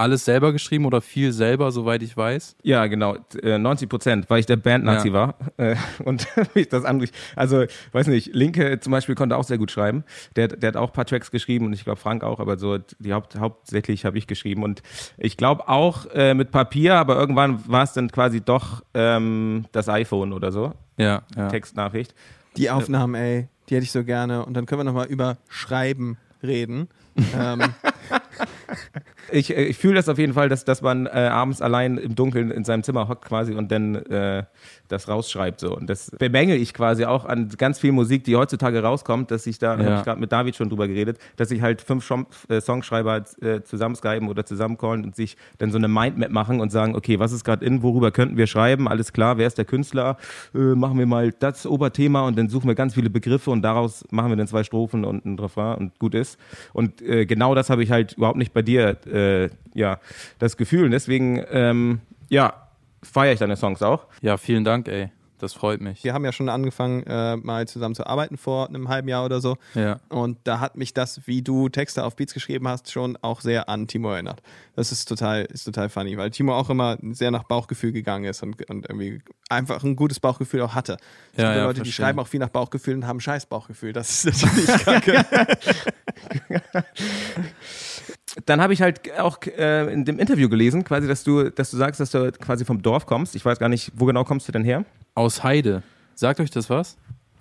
alles 0.00 0.24
selber 0.24 0.52
geschrieben 0.52 0.84
oder 0.86 1.00
viel 1.00 1.32
selber, 1.32 1.70
soweit 1.72 2.02
ich 2.02 2.16
weiß. 2.16 2.56
Ja, 2.62 2.86
genau. 2.86 3.16
Äh, 3.42 3.58
90 3.58 3.88
Prozent, 3.88 4.30
weil 4.30 4.40
ich 4.40 4.46
der 4.46 4.56
Band-Nazi 4.56 5.08
Ja. 5.08 5.14
war. 5.14 5.34
Äh, 5.56 5.76
Und 6.04 6.26
ich 6.54 6.68
das 6.68 6.84
andere, 6.84 7.08
also, 7.36 7.64
weiß 7.92 8.08
nicht, 8.08 8.34
Linke 8.34 8.80
zum 8.80 8.90
Beispiel 8.90 9.14
konnte 9.14 9.36
auch 9.36 9.44
sehr 9.44 9.58
gut 9.58 9.70
schreiben. 9.70 10.04
Der, 10.36 10.48
der 10.48 10.68
hat 10.68 10.76
auch 10.76 10.88
ein 10.88 10.92
paar 10.92 11.04
Tracks 11.04 11.30
geschrieben 11.30 11.66
und 11.66 11.72
ich 11.72 11.84
glaube 11.84 12.00
Frank 12.00 12.24
auch, 12.24 12.40
aber 12.40 12.58
so 12.58 12.78
die 12.98 13.12
Haupt, 13.12 13.38
hauptsächlich 13.38 14.04
habe 14.04 14.18
ich 14.18 14.26
geschrieben. 14.26 14.62
Und 14.62 14.82
ich 15.18 15.36
glaube 15.36 15.68
auch 15.68 16.06
äh, 16.14 16.34
mit 16.34 16.50
Papier, 16.50 16.94
aber 16.96 17.16
irgendwann 17.16 17.62
war 17.68 17.82
es 17.84 17.92
dann 17.92 18.10
quasi 18.10 18.40
doch 18.40 18.82
ähm, 18.94 19.66
das 19.72 19.88
iPhone 19.88 20.32
oder 20.32 20.50
so, 20.52 20.72
Ja, 20.96 21.22
ja. 21.36 21.48
Textnachricht. 21.48 22.14
Die 22.56 22.70
Aufnahmen, 22.70 23.14
ey, 23.14 23.48
die 23.68 23.76
hätte 23.76 23.84
ich 23.84 23.92
so 23.92 24.02
gerne. 24.02 24.44
Und 24.44 24.54
dann 24.54 24.66
können 24.66 24.80
wir 24.80 24.84
nochmal 24.84 25.06
über 25.06 25.36
Schreiben 25.48 26.16
reden. 26.42 26.88
ähm, 27.36 27.60
Ich, 29.32 29.56
äh, 29.56 29.64
ich 29.64 29.78
fühle 29.78 29.94
das 29.94 30.08
auf 30.08 30.18
jeden 30.18 30.32
Fall, 30.34 30.48
dass, 30.48 30.64
dass 30.64 30.82
man 30.82 31.06
äh, 31.06 31.10
abends 31.10 31.62
allein 31.62 31.98
im 31.98 32.14
Dunkeln 32.14 32.50
in 32.50 32.64
seinem 32.64 32.82
Zimmer 32.82 33.08
hockt 33.08 33.24
quasi 33.24 33.54
und 33.54 33.70
dann 33.70 33.94
äh, 33.96 34.44
das 34.88 35.08
rausschreibt 35.08 35.60
so. 35.60 35.76
Und 35.76 35.88
das 35.88 36.10
bemängel 36.18 36.56
ich 36.60 36.74
quasi 36.74 37.04
auch 37.04 37.24
an 37.24 37.48
ganz 37.56 37.78
viel 37.78 37.92
Musik, 37.92 38.24
die 38.24 38.36
heutzutage 38.36 38.82
rauskommt, 38.82 39.30
dass 39.30 39.46
ich 39.46 39.58
da, 39.58 39.76
da 39.76 39.82
Ja. 39.82 39.88
habe 39.90 39.98
ich 39.98 40.04
gerade 40.04 40.20
mit 40.20 40.32
David 40.32 40.56
schon 40.56 40.68
drüber 40.68 40.88
geredet, 40.88 41.18
dass 41.36 41.48
sich 41.50 41.62
halt 41.62 41.80
fünf 41.80 42.04
Schom 42.04 42.26
äh, 42.48 42.60
Songschreiber 42.60 43.24
äh, 43.40 43.62
zusammenskypen 43.62 44.28
oder 44.28 44.44
zusammencallen 44.44 45.04
und 45.04 45.14
sich 45.16 45.36
dann 45.58 45.70
so 45.70 45.78
eine 45.78 45.88
Mindmap 45.88 46.30
machen 46.30 46.60
und 46.60 46.70
sagen, 46.70 46.94
okay, 46.96 47.18
was 47.18 47.32
ist 47.32 47.44
gerade 47.44 47.64
in, 47.64 47.82
worüber 47.82 48.10
könnten 48.10 48.36
wir 48.36 48.46
schreiben, 48.46 48.88
alles 48.88 49.12
klar, 49.12 49.38
wer 49.38 49.46
ist 49.46 49.58
der 49.58 49.64
Künstler, 49.64 50.16
äh, 50.54 50.58
machen 50.58 50.98
wir 50.98 51.06
mal 51.06 51.32
das 51.32 51.66
Oberthema 51.66 52.22
und 52.26 52.36
dann 52.38 52.48
suchen 52.48 52.68
wir 52.68 52.74
ganz 52.74 52.94
viele 52.94 53.10
Begriffe 53.10 53.50
und 53.50 53.62
daraus 53.62 54.04
machen 54.10 54.30
wir 54.30 54.36
dann 54.36 54.46
zwei 54.48 54.64
Strophen 54.64 55.04
und 55.04 55.24
ein 55.24 55.38
Refrain 55.38 55.76
und 55.78 55.98
gut 55.98 56.14
ist. 56.14 56.38
Und 56.72 57.00
äh, 57.02 57.26
genau 57.26 57.54
das 57.54 57.70
habe 57.70 57.82
ich 57.82 57.90
halt 57.90 58.14
überhaupt 58.14 58.38
nicht 58.38 58.52
bei 58.52 58.59
dir, 58.62 58.96
äh, 59.06 59.50
ja, 59.74 59.98
das 60.38 60.56
Gefühl. 60.56 60.84
Und 60.84 60.90
deswegen, 60.92 61.42
ähm, 61.50 62.00
ja, 62.28 62.68
feiere 63.02 63.32
ich 63.32 63.38
deine 63.38 63.56
Songs 63.56 63.82
auch. 63.82 64.06
Ja, 64.20 64.36
vielen 64.36 64.64
Dank, 64.64 64.88
ey. 64.88 65.10
Das 65.38 65.54
freut 65.54 65.80
mich. 65.80 66.04
wir 66.04 66.12
haben 66.12 66.22
ja 66.26 66.32
schon 66.32 66.50
angefangen, 66.50 67.02
äh, 67.06 67.34
mal 67.36 67.66
zusammen 67.66 67.94
zu 67.94 68.06
arbeiten 68.06 68.36
vor 68.36 68.68
einem 68.68 68.90
halben 68.90 69.08
Jahr 69.08 69.24
oder 69.24 69.40
so. 69.40 69.56
Ja. 69.74 69.98
Und 70.10 70.36
da 70.44 70.60
hat 70.60 70.76
mich 70.76 70.92
das, 70.92 71.26
wie 71.26 71.40
du 71.40 71.70
Texte 71.70 72.04
auf 72.04 72.14
Beats 72.14 72.34
geschrieben 72.34 72.68
hast, 72.68 72.92
schon 72.92 73.16
auch 73.22 73.40
sehr 73.40 73.70
an 73.70 73.86
Timo 73.86 74.12
erinnert. 74.12 74.42
Das 74.76 74.92
ist 74.92 75.06
total, 75.06 75.46
ist 75.46 75.64
total 75.64 75.88
funny, 75.88 76.18
weil 76.18 76.30
Timo 76.30 76.54
auch 76.54 76.68
immer 76.68 76.98
sehr 77.12 77.30
nach 77.30 77.44
Bauchgefühl 77.44 77.92
gegangen 77.92 78.26
ist 78.26 78.42
und, 78.42 78.68
und 78.68 78.84
irgendwie 78.86 79.22
einfach 79.48 79.82
ein 79.82 79.96
gutes 79.96 80.20
Bauchgefühl 80.20 80.60
auch 80.60 80.74
hatte. 80.74 80.98
Es 81.32 81.42
Ja, 81.42 81.48
gibt 81.48 81.56
ja, 81.56 81.64
Leute, 81.64 81.74
die 81.80 81.88
verstehe. 81.88 82.04
schreiben 82.04 82.18
auch 82.18 82.28
viel 82.28 82.40
nach 82.40 82.50
Bauchgefühl 82.50 82.96
und 82.96 83.06
haben 83.06 83.16
ein 83.16 83.20
scheiß 83.22 83.46
Bauchgefühl. 83.46 83.94
Das 83.94 84.26
ist 84.26 84.42
natürlich 84.44 84.84
kacke. 84.84 85.24
Dann 88.46 88.60
habe 88.60 88.72
ich 88.72 88.82
halt 88.82 89.18
auch 89.18 89.38
äh, 89.46 89.92
in 89.92 90.04
dem 90.04 90.18
Interview 90.18 90.48
gelesen, 90.48 90.84
quasi, 90.84 91.08
dass 91.08 91.24
du, 91.24 91.50
dass 91.50 91.70
du 91.70 91.76
sagst, 91.76 92.00
dass 92.00 92.10
du 92.10 92.30
quasi 92.32 92.64
vom 92.64 92.82
Dorf 92.82 93.06
kommst. 93.06 93.34
Ich 93.34 93.44
weiß 93.44 93.58
gar 93.58 93.68
nicht, 93.68 93.92
wo 93.94 94.04
genau 94.04 94.24
kommst 94.24 94.46
du 94.48 94.52
denn 94.52 94.64
her? 94.64 94.84
Aus 95.14 95.42
Heide. 95.42 95.82
Sagt 96.14 96.40
euch 96.40 96.50
das 96.50 96.70
was? 96.70 96.96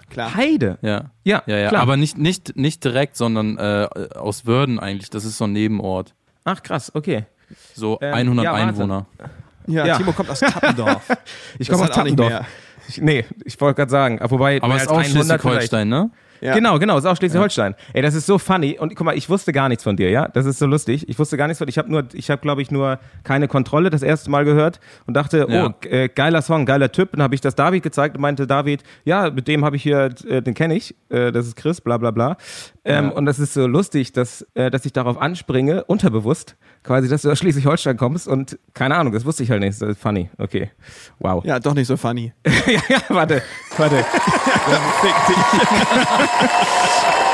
Klar. 0.10 0.34
Heide. 0.36 0.77
Ja. 0.81 1.12
Ja, 1.24 1.43
Ja, 1.46 1.58
ja. 1.58 1.69
klar. 1.69 1.81
Aber 1.81 1.98
nicht, 1.98 2.17
nicht, 2.17 2.55
nicht 2.55 2.84
direkt, 2.84 3.15
sondern 3.15 3.58
äh, 3.58 3.88
aus 4.15 4.46
Wörden 4.46 4.79
eigentlich. 4.79 5.10
Das 5.10 5.25
ist 5.25 5.38
so 5.38 5.46
ein 5.46 5.51
Nebenort. 5.53 6.15
Ach 6.46 6.63
krass, 6.63 6.91
okay. 6.96 7.25
So 7.75 8.00
Ähm, 8.01 8.13
100 8.13 8.43
ja. 8.46 8.53
Einwohner. 8.53 9.05
Ja, 9.67 9.86
Ja. 9.86 9.98
Timo 9.98 10.13
kommt 10.13 10.29
aus 10.29 10.39
Tappendorf. 10.39 11.08
Ich 11.60 11.67
komme 11.69 11.84
aus 11.84 11.89
nicht 11.89 11.96
Tappendorf. 11.96 12.46
Ich, 12.88 13.00
nee, 13.00 13.25
ich 13.46 13.60
wollte 13.62 13.75
gerade 13.75 13.91
sagen, 13.91 14.19
aber 14.19 14.31
wobei 14.31 14.60
Aber 14.62 14.75
es 14.75 14.84
ist 14.84 14.88
auch 14.88 14.98
100 14.98 15.12
vielleicht. 15.12 15.41
Schleswig-Holstein, 15.41 15.89
ne? 15.89 16.10
Ja. 16.41 16.53
Genau, 16.55 16.79
genau, 16.79 16.98
ist 16.98 17.05
auch 17.05 17.15
Schleswig-Holstein. 17.15 17.75
Ey, 17.93 18.01
das 18.01 18.13
ist 18.15 18.25
so 18.25 18.38
funny. 18.38 18.77
Und 18.79 18.96
guck 18.96 19.05
mal, 19.05 19.17
ich 19.17 19.29
wusste 19.29 19.51
gar 19.51 19.67
nichts 19.69 19.84
von 19.84 19.96
dir, 19.98 20.10
ja? 20.10 20.27
Das 20.27 20.46
ist 20.46 20.60
so 20.60 20.65
lustig. 20.65 21.08
Ich 21.10 21.19
wusste 21.19 21.38
gar 21.38 21.48
nichts 21.48 21.58
von 21.60 21.65
dir. 21.67 21.72
Ich 21.72 21.77
habe 21.77 21.91
nur, 21.91 22.03
ich 22.13 22.29
habe, 22.29 22.41
glaube 22.41 22.62
ich, 22.62 22.72
nur 22.72 23.00
keine 23.24 23.48
Kontrolle 23.48 23.89
das 23.89 24.01
erste 24.03 24.29
Mal 24.29 24.46
gehört 24.46 24.79
und 25.05 25.13
dachte, 25.15 25.46
Ja. 25.50 25.67
oh, 25.67 25.88
äh, 25.88 26.08
geiler 26.10 26.41
Song, 26.41 26.65
geiler 26.65 26.91
Typ. 26.91 27.13
Und 27.13 27.22
habe 27.22 27.36
ich 27.36 27.41
das 27.41 27.55
David 27.55 27.84
gezeigt 27.84 28.15
und 28.15 28.22
meinte 28.22 28.48
David, 28.48 28.84
ja, 29.05 29.29
mit 29.29 29.48
dem 29.48 29.65
habe 29.65 29.75
ich 29.75 29.84
hier, 29.84 30.10
äh, 30.27 30.41
den 30.41 30.53
kenne 30.53 30.75
ich, 30.75 30.96
äh, 31.10 31.31
das 31.31 31.46
ist 31.48 31.55
Chris, 31.55 31.81
bla 31.81 31.98
bla 31.98 32.12
bla. 32.12 32.38
Ähm, 32.86 33.05
Ja. 33.05 33.12
Und 33.12 33.25
das 33.25 33.39
ist 33.39 33.53
so 33.53 33.67
lustig, 33.67 34.13
dass, 34.13 34.46
äh, 34.53 34.69
dass 34.72 34.86
ich 34.86 34.93
darauf 34.93 35.22
anspringe, 35.22 35.84
unterbewusst, 35.86 36.55
quasi, 36.84 37.08
dass 37.08 37.22
du 37.22 37.32
aus 37.32 37.40
Schleswig-Holstein 37.40 37.98
kommst 37.98 38.28
und 38.28 38.58
keine 38.74 38.96
Ahnung, 38.96 39.14
das 39.14 39.26
wusste 39.26 39.44
ich 39.44 39.52
halt 39.52 39.62
nicht. 39.62 39.82
Das 39.82 39.90
ist 39.90 40.02
funny. 40.02 40.30
Okay. 40.38 40.72
Wow. 41.20 41.44
Ja, 41.46 41.60
doch 41.60 41.74
nicht 41.74 41.88
so 41.88 41.98
funny. 41.98 42.34
ja, 42.46 42.82
ja, 42.90 43.02
warte, 43.10 43.42
warte. 43.78 44.04
Fick 45.02 45.16
dich. 45.28 45.38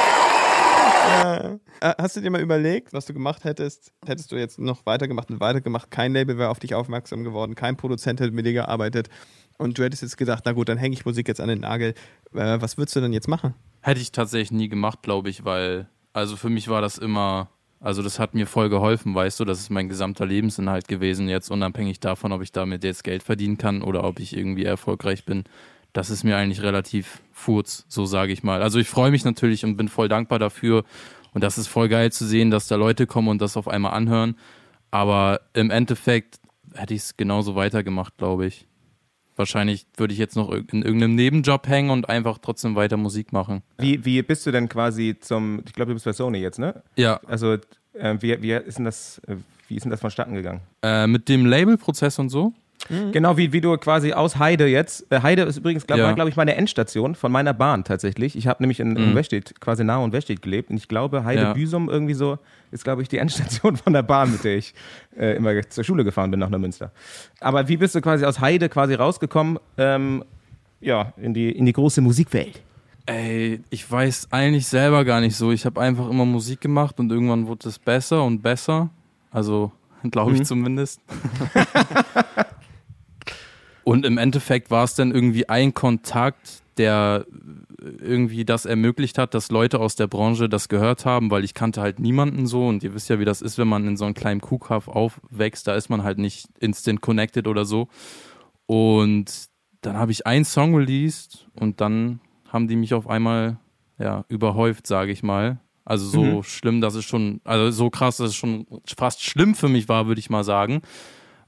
Äh, 1.82 1.94
Hast 2.00 2.16
du 2.16 2.22
dir 2.22 2.30
mal 2.30 2.42
überlegt, 2.42 2.94
was 2.94 3.06
du 3.06 3.14
gemacht 3.14 3.44
hättest? 3.44 3.92
Hättest 4.06 4.32
du 4.32 4.38
jetzt 4.38 4.60
noch 4.60 4.86
weitergemacht 4.86 5.30
und 5.30 5.40
weitergemacht? 5.40 5.92
Kein 5.92 6.14
Label 6.14 6.38
wäre 6.38 6.50
auf 6.50 6.60
dich 6.60 6.74
aufmerksam 6.74 7.24
geworden, 7.24 7.56
kein 7.56 7.78
Produzent 7.78 8.20
hätte 8.20 8.32
mit 8.32 8.46
dir 8.46 8.54
gearbeitet 8.54 9.10
und 9.58 9.78
du 9.78 9.84
hättest 9.84 10.02
jetzt 10.02 10.18
gedacht, 10.18 10.44
na 10.46 10.54
gut, 10.54 10.70
dann 10.70 10.78
hänge 10.78 10.94
ich 10.94 11.06
Musik 11.06 11.28
jetzt 11.28 11.42
an 11.42 11.48
den 11.50 11.60
Nagel. 11.62 11.94
Äh, 12.34 12.62
was 12.62 12.78
würdest 12.78 12.96
du 12.96 13.02
denn 13.02 13.14
jetzt 13.14 13.28
machen? 13.28 13.54
Hätte 13.82 14.02
ich 14.02 14.12
tatsächlich 14.12 14.52
nie 14.52 14.70
gemacht, 14.70 15.02
glaube 15.04 15.30
ich, 15.30 15.46
weil, 15.46 15.88
also 16.14 16.38
für 16.38 16.50
mich 16.50 16.68
war 16.70 16.82
das 16.82 16.98
immer, 16.98 17.50
also 17.86 18.01
das 18.01 18.18
hat 18.18 18.34
mir 18.34 18.48
voll 18.48 18.70
geholfen, 18.70 19.13
weißt 19.13 19.39
du, 19.39 19.46
das 19.46 19.60
ist 19.60 19.70
mein 19.70 19.89
gesamter 19.89 20.25
Lebensinhalt 20.25 20.88
gewesen, 20.88 21.30
jetzt 21.30 21.51
unabhängig 21.51 22.00
davon, 22.00 22.32
ob 22.32 22.42
ich 22.42 22.51
damit 22.51 22.84
jetzt 22.84 23.04
Geld 23.04 23.22
verdienen 23.22 23.60
kann 23.60 23.84
oder 23.84 24.04
ob 24.06 24.20
ich 24.20 24.36
irgendwie 24.36 24.65
erfolgreich 24.65 25.24
bin. 25.24 25.44
Das 25.94 26.10
ist 26.10 26.24
mir 26.24 26.36
eigentlich 26.36 26.63
relativ 26.63 27.22
furz, 27.32 27.86
so 27.88 28.06
sage 28.06 28.34
ich 28.34 28.42
mal. 28.42 28.63
Also 28.63 28.80
ich 28.80 28.89
freue 28.89 29.12
mich 29.12 29.24
natürlich 29.24 29.63
und 29.63 29.77
bin 29.77 29.88
voll 29.88 30.10
dankbar 30.10 30.39
dafür. 30.39 30.84
Und 31.34 31.44
das 31.44 31.60
ist 31.60 31.68
voll 31.68 31.88
geil 31.88 32.12
zu 32.12 32.25
sehen, 32.25 32.50
dass 32.50 32.68
da 32.68 32.75
Leute 32.75 33.06
kommen 33.06 33.27
und 33.27 33.39
das 33.39 33.56
auf 33.56 33.68
einmal 33.68 33.94
anhören. 33.94 34.36
Aber 34.89 35.42
im 35.54 35.70
Endeffekt 35.70 36.39
hätte 36.74 36.96
ich 36.96 37.01
es 37.01 37.18
genauso 37.18 37.56
weitergemacht, 37.56 38.18
glaube 38.18 38.48
ich. 38.48 38.68
Wahrscheinlich 39.36 39.86
würde 39.98 40.13
ich 40.13 40.20
jetzt 40.20 40.36
noch 40.36 40.51
in 40.51 40.82
irgendeinem 40.82 41.15
Nebenjob 41.15 41.68
hängen 41.68 41.89
und 41.89 42.08
einfach 42.10 42.38
trotzdem 42.42 42.75
weiter 42.75 42.98
Musik 42.98 43.34
machen. 43.34 43.63
Wie, 43.77 44.04
wie 44.06 44.22
bist 44.22 44.46
du 44.46 44.51
denn 44.51 44.70
quasi 44.70 45.18
zum, 45.20 45.62
ich 45.65 45.74
glaube, 45.74 45.89
du 45.89 45.96
bist 45.96 46.06
bei 46.06 46.13
Sony 46.13 46.39
jetzt, 46.39 46.60
ne? 46.60 46.82
Ja, 46.96 47.20
Also, 47.27 47.58
äh, 47.94 48.15
wie, 48.20 48.42
wie 48.42 48.51
ist 48.54 48.77
denn 48.77 48.86
das, 48.86 49.20
äh, 49.27 49.36
wie 49.68 49.75
ist 49.75 49.84
denn 49.84 49.92
das 49.92 50.00
vonstatten 50.01 50.34
gegangen? 50.36 50.62
Äh, 50.82 51.08
mit 51.08 51.27
dem 51.27 51.46
Labelprozess 51.46 52.18
und 52.20 52.30
so? 52.30 52.54
Genau, 53.12 53.36
wie, 53.36 53.51
wie 53.51 53.62
du 53.62 53.75
quasi 53.77 54.13
aus 54.13 54.38
Heide 54.38 54.67
jetzt, 54.67 55.12
äh, 55.12 55.22
Heide 55.24 55.41
ist 55.41 55.58
übrigens, 55.58 55.88
glaube 55.88 56.01
Ja. 56.03 56.12
glaub 56.12 56.27
ich, 56.27 56.36
meine 56.36 56.55
Endstation 56.55 57.15
von 57.15 57.32
meiner 57.32 57.53
Bahn 57.53 57.84
tatsächlich. 57.84 58.36
Ich 58.38 58.46
habe 58.46 58.62
nämlich 58.62 58.79
in, 58.79 58.96
in 58.96 59.15
Weststedt, 59.15 59.60
quasi 59.60 59.84
nah 59.84 59.98
und 59.98 60.13
Weststedt 60.13 60.44
gelebt 60.44 60.70
und 60.70 60.77
ich 60.77 60.88
glaube, 60.88 61.24
Heide 61.24 61.41
Ja. 61.41 61.55
Irgendwie 61.55 62.13
so 62.13 62.38
ist, 62.72 62.84
glaube 62.84 63.01
ich, 63.01 63.08
die 63.10 63.17
Endstation 63.65 63.75
von 63.75 63.91
der 63.94 64.03
Bahn, 64.03 64.32
mit 64.32 64.44
der 64.44 64.58
ich 64.58 64.75
äh, 65.17 65.36
immer 65.36 65.67
zur 65.67 65.84
Schule 65.84 66.03
gefahren 66.03 66.29
bin 66.29 66.39
nach 66.39 66.50
Neumünster. 66.50 66.91
Aber 67.39 67.67
wie 67.67 67.77
bist 67.77 67.96
du 67.96 68.01
quasi 68.01 68.24
aus 68.24 68.39
Heide 68.39 68.70
quasi 68.70 68.94
rausgekommen, 68.94 69.58
ähm, 69.79 70.24
ja, 70.79 71.12
in 71.17 71.34
die, 71.34 71.50
in 71.51 71.65
die 71.65 71.74
große 71.74 72.01
Musikwelt? 72.01 72.62
Ey, 73.08 73.62
ich 73.72 73.89
weiß 73.89 74.27
eigentlich 74.32 74.67
selber 74.67 75.05
gar 75.05 75.22
nicht 75.22 75.36
so. 75.36 75.51
Ich 75.51 75.65
habe 75.65 75.82
einfach 75.82 76.08
immer 76.10 76.25
Musik 76.25 76.62
gemacht 76.62 77.00
und 77.00 77.12
irgendwann 77.12 77.48
wurde 77.48 77.67
es 77.70 77.79
besser 77.79 78.24
und 78.24 78.44
besser. 78.44 78.89
Also, 79.32 79.72
glaube 80.12 80.34
ich 80.34 80.39
Mhm. 80.41 80.46
zumindest. 80.46 81.01
und 83.86 84.06
im 84.06 84.18
Endeffekt 84.18 84.72
war 84.72 84.84
es 84.84 84.96
dann 84.96 85.12
irgendwie 85.12 85.48
ein 85.48 85.74
Kontakt, 85.74 86.63
der 86.77 87.25
irgendwie 88.01 88.44
das 88.44 88.65
ermöglicht 88.65 89.18
hat, 89.20 89.36
dass 89.36 89.51
Leute 89.51 89.80
aus 89.80 89.96
der 89.96 90.08
Branche 90.08 90.50
das 90.50 90.70
gehört 90.70 91.06
haben, 91.06 91.30
weil 91.30 91.44
ich 91.44 91.54
kannte 91.54 91.82
halt 91.82 92.00
niemanden 92.00 92.48
so 92.48 92.68
und 92.68 92.84
ihr 92.84 92.96
wisst 92.96 93.10
ja, 93.10 93.20
wie 93.20 93.25
das 93.25 93.44
ist, 93.44 93.58
wenn 93.60 93.68
man 93.68 93.88
in 93.88 93.96
so 93.96 94.04
einem 94.06 94.15
kleinen 94.15 94.42
Kuhkaff 94.42 94.88
aufwächst, 94.88 95.68
da 95.68 95.75
ist 95.75 95.89
man 95.89 96.04
halt 96.04 96.18
nicht 96.18 96.48
instant 96.60 97.00
connected 97.01 97.48
oder 97.48 97.63
so. 97.63 97.88
Und 98.65 99.32
dann 99.82 99.98
habe 99.98 100.12
ich 100.12 100.25
einen 100.25 100.46
Song 100.46 100.75
released 100.75 101.48
und 101.54 101.80
dann 101.80 102.20
haben 102.50 102.68
die 102.68 102.75
mich 102.75 102.96
auf 102.96 103.08
einmal 103.08 103.58
ja, 104.00 104.25
überhäuft, 104.30 104.88
sage 104.88 105.12
ich 105.12 105.22
mal. 105.22 105.60
Also 105.86 106.08
so 106.08 106.39
Mhm. 106.39 106.44
schlimm, 106.44 106.82
dass 106.82 106.96
es 106.96 107.06
schon, 107.06 107.39
also 107.44 107.70
so 107.70 107.92
krass, 107.92 108.18
dass 108.18 108.30
es 108.30 108.36
schon 108.36 108.65
fast 108.98 109.22
schlimm 109.24 109.54
für 109.54 109.70
mich 109.70 109.88
war, 109.88 110.08
würde 110.08 110.20
ich 110.20 110.32
mal 110.32 110.44
sagen. 110.44 110.82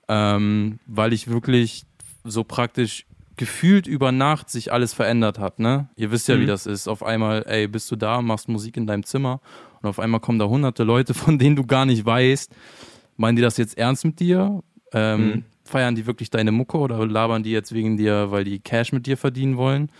Ähm, 0.07 0.79
weil 0.85 1.11
ich 1.13 1.27
wirklich 1.27 1.86
so 2.27 2.43
praktisch 2.43 3.05
gefühlt 3.35 3.85
über 3.87 4.11
Nacht 4.11 4.49
sich 4.49 4.71
alles 4.73 4.93
verändert 4.93 5.37
hat, 5.37 5.59
ne? 5.59 5.89
Ihr 5.95 6.11
wisst 6.11 6.27
ja, 6.27 6.37
wie 6.39 6.43
Mhm. 6.43 6.47
das 6.47 6.65
ist. 6.65 6.87
Auf 6.87 7.03
einmal, 7.03 7.43
ey, 7.47 7.67
bist 7.67 7.89
du 7.91 7.95
da, 7.95 8.21
machst 8.21 8.47
Musik 8.49 8.77
in 8.77 8.87
deinem 8.87 9.03
Zimmer 9.03 9.41
und 9.81 9.89
auf 9.89 9.99
einmal 9.99 10.19
kommen 10.19 10.39
da 10.39 10.45
hunderte 10.45 10.83
Leute, 10.83 11.13
von 11.13 11.37
denen 11.37 11.55
du 11.55 11.65
gar 11.65 11.85
nicht 11.85 12.05
weißt. 12.05 12.51
Meinen 13.15 13.35
die 13.35 13.41
das 13.41 13.57
jetzt 13.57 13.77
ernst 13.77 14.05
mit 14.05 14.19
dir? 14.19 14.63
Ähm, 14.93 15.27
Mhm. 15.31 15.43
Feiern 15.65 15.95
die 15.95 16.05
wirklich 16.05 16.29
deine 16.29 16.53
Mucke 16.53 16.77
oder 16.77 17.05
labern 17.05 17.43
die 17.43 17.51
jetzt 17.51 17.73
wegen 17.73 17.97
dir, 17.97 18.31
weil 18.31 18.45
die 18.45 18.59
Cash 18.59 18.93
mit 18.93 19.05
dir 19.05 19.17
verdienen 19.17 19.57
wollen? 19.57 19.91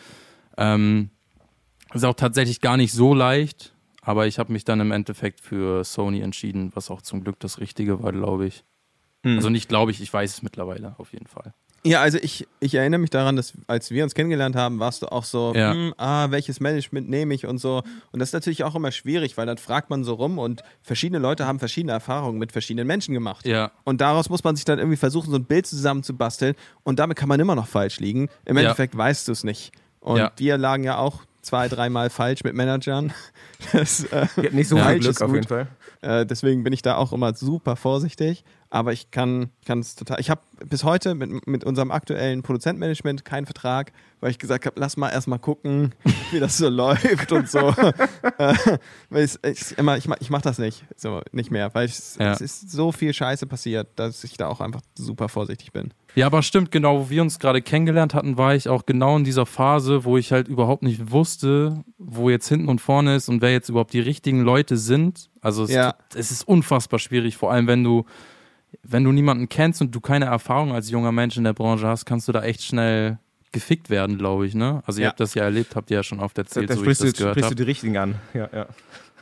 Ähm, 0.58 1.10
ist 1.94 2.06
auch 2.06 2.14
tatsächlich 2.16 2.62
gar 2.62 2.78
nicht 2.78 2.94
so 2.94 3.14
leicht, 3.14 3.74
aber 4.02 4.28
ich 4.28 4.40
habe 4.40 4.54
mich 4.54 4.64
dann 4.64 4.80
im 4.80 4.92
Endeffekt 4.92 5.42
für 5.42 5.84
Sony 5.84 6.22
entschieden, 6.22 6.72
was 6.74 6.90
auch 6.90 7.02
zum 7.02 7.22
Glück 7.24 7.40
das 7.40 7.60
Richtige 7.60 8.02
war, 8.02 8.12
glaube 8.14 8.48
ich. 8.48 8.64
Mhm. 9.24 9.36
Also 9.38 9.50
nicht 9.50 9.68
glaube 9.70 9.92
ich, 9.92 10.02
ich 10.02 10.12
weiß 10.12 10.36
es 10.36 10.42
mittlerweile 10.42 10.96
auf 10.98 11.12
jeden 11.14 11.28
Fall. 11.28 11.54
Ja, 11.88 12.02
also 12.02 12.18
ich, 12.22 12.48
ich 12.60 12.76
erinnere 12.76 13.00
mich 13.00 13.10
daran, 13.10 13.36
dass 13.36 13.54
als 13.68 13.92
wir 13.92 14.04
uns 14.04 14.14
kennengelernt 14.14 14.56
haben, 14.56 14.80
warst 14.80 15.02
du 15.04 15.12
auch 15.12 15.24
so, 15.24 15.54
Ja. 15.56 15.72
hm, 15.74 15.94
ah, 15.98 16.30
welches 16.32 16.60
Management 16.60 17.10
nehme 17.10 17.34
ich 17.34 17.46
und 17.46 17.58
so. 17.60 17.82
Und 18.12 18.20
das 18.20 18.30
ist 18.30 18.34
natürlich 18.34 18.64
auch 18.64 18.76
immer 18.76 18.92
schwierig, 18.92 19.38
weil 19.38 19.46
dann 19.46 19.58
fragt 19.58 19.90
man 19.90 20.04
so 20.04 20.14
rum 20.16 20.38
und 20.40 20.64
verschiedene 20.82 21.20
Leute 21.20 21.46
haben 21.48 21.60
verschiedene 21.60 21.94
Erfahrungen 21.94 22.38
mit 22.40 22.52
verschiedenen 22.52 22.88
Menschen 22.88 23.14
gemacht. 23.14 23.46
Ja. 23.46 23.72
Und 23.84 24.02
daraus 24.02 24.30
muss 24.30 24.44
man 24.44 24.56
sich 24.56 24.66
dann 24.66 24.80
irgendwie 24.80 24.98
versuchen, 24.98 25.32
so 25.32 25.38
ein 25.38 25.46
Bild 25.46 25.66
zusammenzubasteln. 25.68 26.56
Und 26.84 27.00
damit 27.00 27.18
kann 27.18 27.30
man 27.30 27.40
immer 27.40 27.56
noch 27.56 27.68
falsch 27.68 28.00
liegen. 28.00 28.30
Im 28.46 28.56
Ja. 28.58 28.64
Endeffekt 28.64 28.98
weißt 28.98 29.28
du 29.28 29.32
es 29.32 29.44
nicht. 29.44 29.72
Und 30.00 30.18
Ja. 30.18 30.32
wir 30.38 30.58
lagen 30.58 30.84
ja 30.84 30.98
auch 30.98 31.22
zwei, 31.42 31.68
dreimal 31.70 32.10
falsch 32.10 32.44
mit 32.44 32.54
Managern. 32.56 33.14
Das, 33.72 34.04
äh, 34.04 34.28
nicht 34.52 34.68
so 34.68 34.76
viel 34.76 34.84
falsch 34.86 35.00
Glück 35.00 35.12
ist 35.12 35.22
auf 35.24 35.28
gut. 35.30 35.36
jeden 35.38 35.48
Fall. 35.48 35.68
äh, 36.02 36.26
deswegen 36.28 36.64
bin 36.64 36.74
ich 36.74 36.84
da 36.84 36.96
auch 36.96 37.12
immer 37.12 37.34
super 37.34 37.76
vorsichtig. 37.76 38.44
Aber 38.70 38.92
ich 38.92 39.12
kann 39.12 39.50
es 39.66 39.96
total. 39.96 40.20
Ich 40.20 40.30
habe 40.30 40.42
bis 40.66 40.84
heute 40.84 41.16
mit, 41.16 41.48
mit 41.48 41.64
unserem 41.64 41.90
aktuellen 41.92 42.44
Produzentmanagement 42.44 43.24
keinen 43.24 43.46
Vertrag, 43.46 43.94
weil 44.20 44.32
ich 44.32 44.40
gesagt 44.40 44.66
habe, 44.66 44.78
lass 44.80 44.98
mal 44.98 45.10
erstmal 45.10 45.40
gucken, 45.40 45.96
wie 46.32 46.40
das 46.42 46.58
so 46.58 46.68
läuft 46.68 47.32
und 47.32 47.50
so. 47.50 47.60
äh, 48.38 48.54
weil 49.10 49.24
ich, 49.24 49.38
ich, 49.44 49.78
immer, 49.78 49.96
ich, 49.98 50.08
mach- 50.08 50.18
ich 50.20 50.30
mache 50.30 50.42
das 50.42 50.58
nicht. 50.58 50.84
So, 50.98 51.22
nicht 51.32 51.50
mehr. 51.50 51.74
Weil 51.76 51.86
es, 51.86 52.18
Ja. 52.20 52.34
es 52.34 52.42
ist 52.42 52.70
so 52.72 52.92
viel 52.92 53.14
Scheiße 53.14 53.48
passiert, 53.48 53.88
dass 53.96 54.24
ich 54.26 54.36
da 54.36 54.48
auch 54.48 54.60
einfach 54.60 54.82
super 54.98 55.30
vorsichtig 55.30 55.72
bin. 55.72 55.94
Ja, 56.16 56.26
aber 56.26 56.42
stimmt, 56.42 56.72
genau, 56.72 57.00
wo 57.06 57.10
wir 57.10 57.22
uns 57.22 57.40
gerade 57.40 57.62
kennengelernt 57.62 58.14
hatten, 58.16 58.38
war 58.38 58.54
ich 58.56 58.68
auch 58.68 58.86
genau 58.86 59.16
in 59.18 59.24
dieser 59.24 59.46
Phase, 59.46 60.04
wo 60.04 60.18
ich 60.18 60.32
halt 60.32 60.48
überhaupt 60.48 60.82
nicht 60.84 61.12
wusste, 61.12 61.84
wo 62.00 62.30
jetzt 62.30 62.48
hinten 62.50 62.68
und 62.70 62.82
vorne 62.82 63.16
ist 63.16 63.30
und 63.30 63.42
wer 63.42 63.52
jetzt 63.52 63.70
überhaupt 63.70 63.94
die 63.94 64.00
richtigen 64.00 64.42
Leute 64.42 64.78
sind. 64.78 65.30
Also 65.42 65.64
es, 65.64 65.72
Ja. 65.72 65.96
es 66.16 66.32
ist 66.32 66.46
unfassbar 66.48 67.00
schwierig, 67.00 67.38
vor 67.38 67.52
allem 67.52 67.68
wenn 67.68 67.84
du, 67.84 68.06
wenn 68.90 69.04
du 69.04 69.12
niemanden 69.12 69.50
kennst 69.50 69.82
und 69.82 69.94
du 69.94 70.00
keine 70.00 70.26
Erfahrung 70.26 70.72
als 70.74 70.90
junger 70.90 71.12
Mensch 71.12 71.38
in 71.38 71.44
der 71.44 71.54
Branche 71.54 71.88
hast, 71.88 72.06
kannst 72.06 72.28
du 72.28 72.32
da 72.32 72.44
echt 72.44 72.64
schnell 72.64 73.20
gefickt 73.52 73.90
werden, 73.90 74.18
glaube 74.18 74.46
ich, 74.46 74.56
ne? 74.56 74.82
Also 74.86 75.00
ihr 75.00 75.04
Ja. 75.06 75.10
habt 75.10 75.20
das 75.20 75.34
ja 75.34 75.44
erlebt, 75.44 75.76
habt 75.76 75.90
ihr 75.90 75.98
ja 75.98 76.04
schon 76.04 76.20
oft 76.20 76.38
Da, 76.38 76.42
erzählt, 76.44 76.70
da 76.70 76.76
so 76.76 76.86
wie 76.86 76.92
ich 76.92 76.98
sprichst, 76.98 77.02
du, 77.02 77.06
das 77.08 77.18
gehört 77.18 77.34
sprichst 77.36 77.52
du 77.52 77.56
die 77.56 77.64
Richtigen 77.64 77.98
an. 77.98 78.16
Ja, 78.34 78.50
ja. 78.54 78.66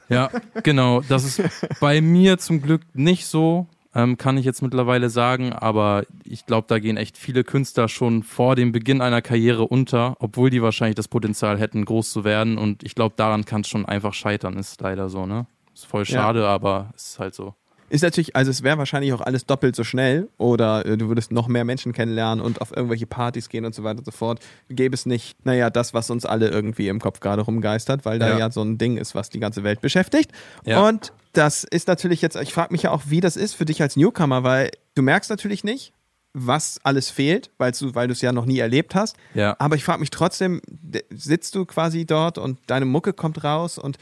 Ja, 0.08 0.30
genau. 0.64 1.02
Das 1.02 1.24
ist 1.24 1.42
bei 1.80 2.00
mir 2.02 2.38
zum 2.38 2.62
Glück 2.62 2.82
nicht 2.94 3.26
so, 3.26 3.68
ähm, 3.96 4.18
kann 4.18 4.38
ich 4.38 4.46
jetzt 4.46 4.62
mittlerweile 4.62 5.10
sagen. 5.10 5.52
Aber 5.54 6.04
ich 6.26 6.46
glaube, 6.46 6.68
da 6.68 6.78
gehen 6.80 6.98
echt 6.98 7.18
viele 7.18 7.44
Künstler 7.44 7.88
schon 7.88 8.22
vor 8.24 8.56
dem 8.56 8.72
Beginn 8.72 9.02
einer 9.02 9.22
Karriere 9.24 9.64
unter, 9.68 10.16
obwohl 10.20 10.50
die 10.52 10.62
wahrscheinlich 10.62 10.96
das 10.96 11.08
Potenzial 11.08 11.58
hätten, 11.60 11.86
groß 11.86 12.12
zu 12.12 12.24
werden. 12.24 12.58
Und 12.60 12.84
ich 12.84 12.94
glaube, 12.94 13.16
daran 13.18 13.46
kann 13.46 13.62
es 13.62 13.68
schon 13.68 13.86
einfach 13.86 14.14
scheitern. 14.14 14.58
Ist 14.58 14.80
leider 14.82 15.10
so, 15.10 15.26
ne? 15.26 15.48
Ist 15.74 15.86
voll 15.88 16.04
Ja. 16.04 16.06
schade, 16.22 16.48
aber 16.48 16.92
es 16.96 17.08
ist 17.12 17.20
halt 17.20 17.34
so. 17.34 17.56
Ist 17.90 18.02
natürlich, 18.02 18.36
also 18.36 18.50
es 18.50 18.64
wäre 18.64 18.78
wahrscheinlich 18.78 19.14
auch 19.14 19.22
alles 19.22 19.46
doppelt 19.46 19.76
so 19.76 19.84
schnell 19.84 20.28
oder 20.38 20.86
äh, 20.86 20.98
du 20.98 21.08
würdest 21.08 21.32
noch 21.32 21.48
mehr 21.48 21.66
Menschen 21.66 21.94
kennenlernen 21.94 22.44
und 22.44 22.62
auf 22.62 22.76
irgendwelche 22.76 23.06
Partys 23.06 23.48
gehen 23.50 23.64
und 23.64 23.76
so 23.76 23.84
weiter 23.84 24.00
und 24.00 24.06
so 24.06 24.12
fort. 24.12 24.40
Gäbe 24.70 24.96
es 24.96 25.06
nicht, 25.06 25.38
naja, 25.46 25.70
das, 25.70 25.94
was 25.94 26.10
uns 26.10 26.26
alle 26.26 26.50
irgendwie 26.50 26.88
im 26.88 27.00
Kopf 27.00 27.20
gerade 27.20 27.44
rumgeistert, 27.44 28.06
weil 28.06 28.18
da 28.18 28.30
ja. 28.30 28.40
Ja. 28.40 28.52
so 28.52 28.64
ein 28.64 28.78
Ding 28.78 28.98
ist, 28.98 29.14
was 29.14 29.30
die 29.30 29.40
ganze 29.40 29.64
Welt 29.64 29.82
beschäftigt. 29.82 30.32
Ja. 30.66 30.88
Und 30.88 31.14
das 31.34 31.64
ist 31.64 31.88
natürlich 31.88 32.22
jetzt, 32.22 32.36
ich 32.38 32.54
frage 32.54 32.74
mich 32.74 32.84
ja 32.84 32.92
auch, 32.92 33.04
wie 33.08 33.22
das 33.22 33.38
ist 33.38 33.54
für 33.54 33.66
dich 33.66 33.82
als 33.82 33.96
Newcomer, 33.96 34.44
weil 34.44 34.72
du 34.96 35.04
merkst 35.04 35.30
natürlich 35.30 35.64
nicht, 35.64 35.94
was 36.34 36.80
alles 36.84 37.10
fehlt, 37.10 37.50
weil 37.58 37.72
du 37.72 37.96
weil 37.96 38.08
du 38.08 38.14
es 38.14 38.22
ja 38.22 38.32
noch 38.32 38.46
nie 38.46 38.60
erlebt 38.60 38.94
hast. 38.94 39.16
Ja. 39.34 39.56
Aber 39.60 39.76
ich 39.76 39.84
frage 39.84 40.02
mich 40.02 40.10
trotzdem, 40.10 40.62
sitzt 41.10 41.56
du 41.56 41.66
quasi 41.66 42.06
dort 42.06 42.38
und 42.38 42.60
deine 42.68 42.86
Mucke 42.86 43.14
kommt 43.14 43.44
raus 43.44 43.78
und 43.78 43.98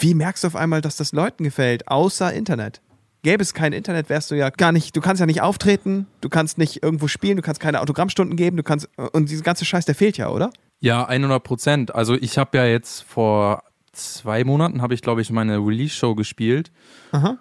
wie 0.00 0.14
merkst 0.14 0.44
du 0.44 0.48
auf 0.48 0.56
einmal, 0.56 0.80
dass 0.80 0.96
das 0.96 1.12
Leuten 1.12 1.44
gefällt, 1.44 1.88
außer 1.88 2.32
Internet? 2.32 2.80
Gäbe 3.22 3.42
es 3.42 3.52
kein 3.52 3.72
Internet, 3.72 4.08
wärst 4.08 4.30
du 4.30 4.36
ja 4.36 4.50
gar 4.50 4.72
nicht, 4.72 4.94
du 4.96 5.00
kannst 5.00 5.20
ja 5.20 5.26
nicht 5.26 5.42
auftreten, 5.42 6.06
du 6.20 6.28
kannst 6.28 6.56
nicht 6.56 6.82
irgendwo 6.82 7.08
spielen, 7.08 7.36
du 7.36 7.42
kannst 7.42 7.60
keine 7.60 7.80
Autogrammstunden 7.80 8.36
geben, 8.36 8.56
du 8.56 8.62
kannst, 8.62 8.88
und 9.12 9.28
dieser 9.28 9.42
ganze 9.42 9.64
Scheiß, 9.64 9.84
der 9.86 9.94
fehlt 9.94 10.16
ja, 10.18 10.30
oder? 10.30 10.50
Ja, 10.80 11.04
100 11.04 11.42
Prozent. 11.42 11.94
Also 11.94 12.14
ich 12.14 12.38
habe 12.38 12.56
ja 12.56 12.64
jetzt 12.64 13.02
vor 13.02 13.64
zwei 13.92 14.44
Monaten, 14.44 14.82
habe 14.82 14.94
ich 14.94 15.02
glaube 15.02 15.20
ich 15.20 15.30
meine 15.30 15.58
Release-Show 15.58 16.14
gespielt. 16.14 16.70
Aha. 17.10 17.38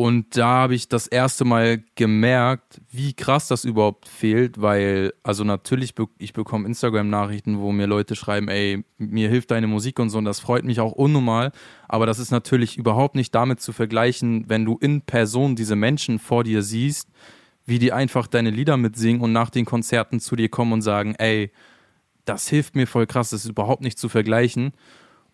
Und 0.00 0.38
da 0.38 0.46
habe 0.46 0.74
ich 0.74 0.88
das 0.88 1.06
erste 1.06 1.44
Mal 1.44 1.84
gemerkt, 1.94 2.80
wie 2.90 3.12
krass 3.12 3.48
das 3.48 3.66
überhaupt 3.66 4.08
fehlt, 4.08 4.58
weil, 4.58 5.12
also 5.22 5.44
natürlich, 5.44 5.92
ich 6.16 6.32
bekomme 6.32 6.66
Instagram-Nachrichten, 6.66 7.60
wo 7.60 7.70
mir 7.70 7.86
Leute 7.86 8.16
schreiben, 8.16 8.48
ey, 8.48 8.82
mir 8.96 9.28
hilft 9.28 9.50
deine 9.50 9.66
Musik 9.66 9.98
und 9.98 10.08
so, 10.08 10.16
und 10.16 10.24
das 10.24 10.40
freut 10.40 10.64
mich 10.64 10.80
auch 10.80 10.92
unnormal. 10.92 11.52
Aber 11.86 12.06
das 12.06 12.18
ist 12.18 12.30
natürlich 12.30 12.78
überhaupt 12.78 13.14
nicht 13.14 13.34
damit 13.34 13.60
zu 13.60 13.74
vergleichen, 13.74 14.46
wenn 14.48 14.64
du 14.64 14.78
in 14.80 15.02
Person 15.02 15.54
diese 15.54 15.76
Menschen 15.76 16.18
vor 16.18 16.44
dir 16.44 16.62
siehst, 16.62 17.10
wie 17.66 17.78
die 17.78 17.92
einfach 17.92 18.26
deine 18.26 18.48
Lieder 18.48 18.78
mitsingen 18.78 19.20
und 19.20 19.32
nach 19.32 19.50
den 19.50 19.66
Konzerten 19.66 20.18
zu 20.18 20.34
dir 20.34 20.48
kommen 20.48 20.72
und 20.72 20.80
sagen, 20.80 21.14
ey, 21.18 21.52
das 22.24 22.48
hilft 22.48 22.74
mir 22.74 22.86
voll 22.86 23.06
krass, 23.06 23.28
das 23.28 23.44
ist 23.44 23.50
überhaupt 23.50 23.82
nicht 23.82 23.98
zu 23.98 24.08
vergleichen. 24.08 24.72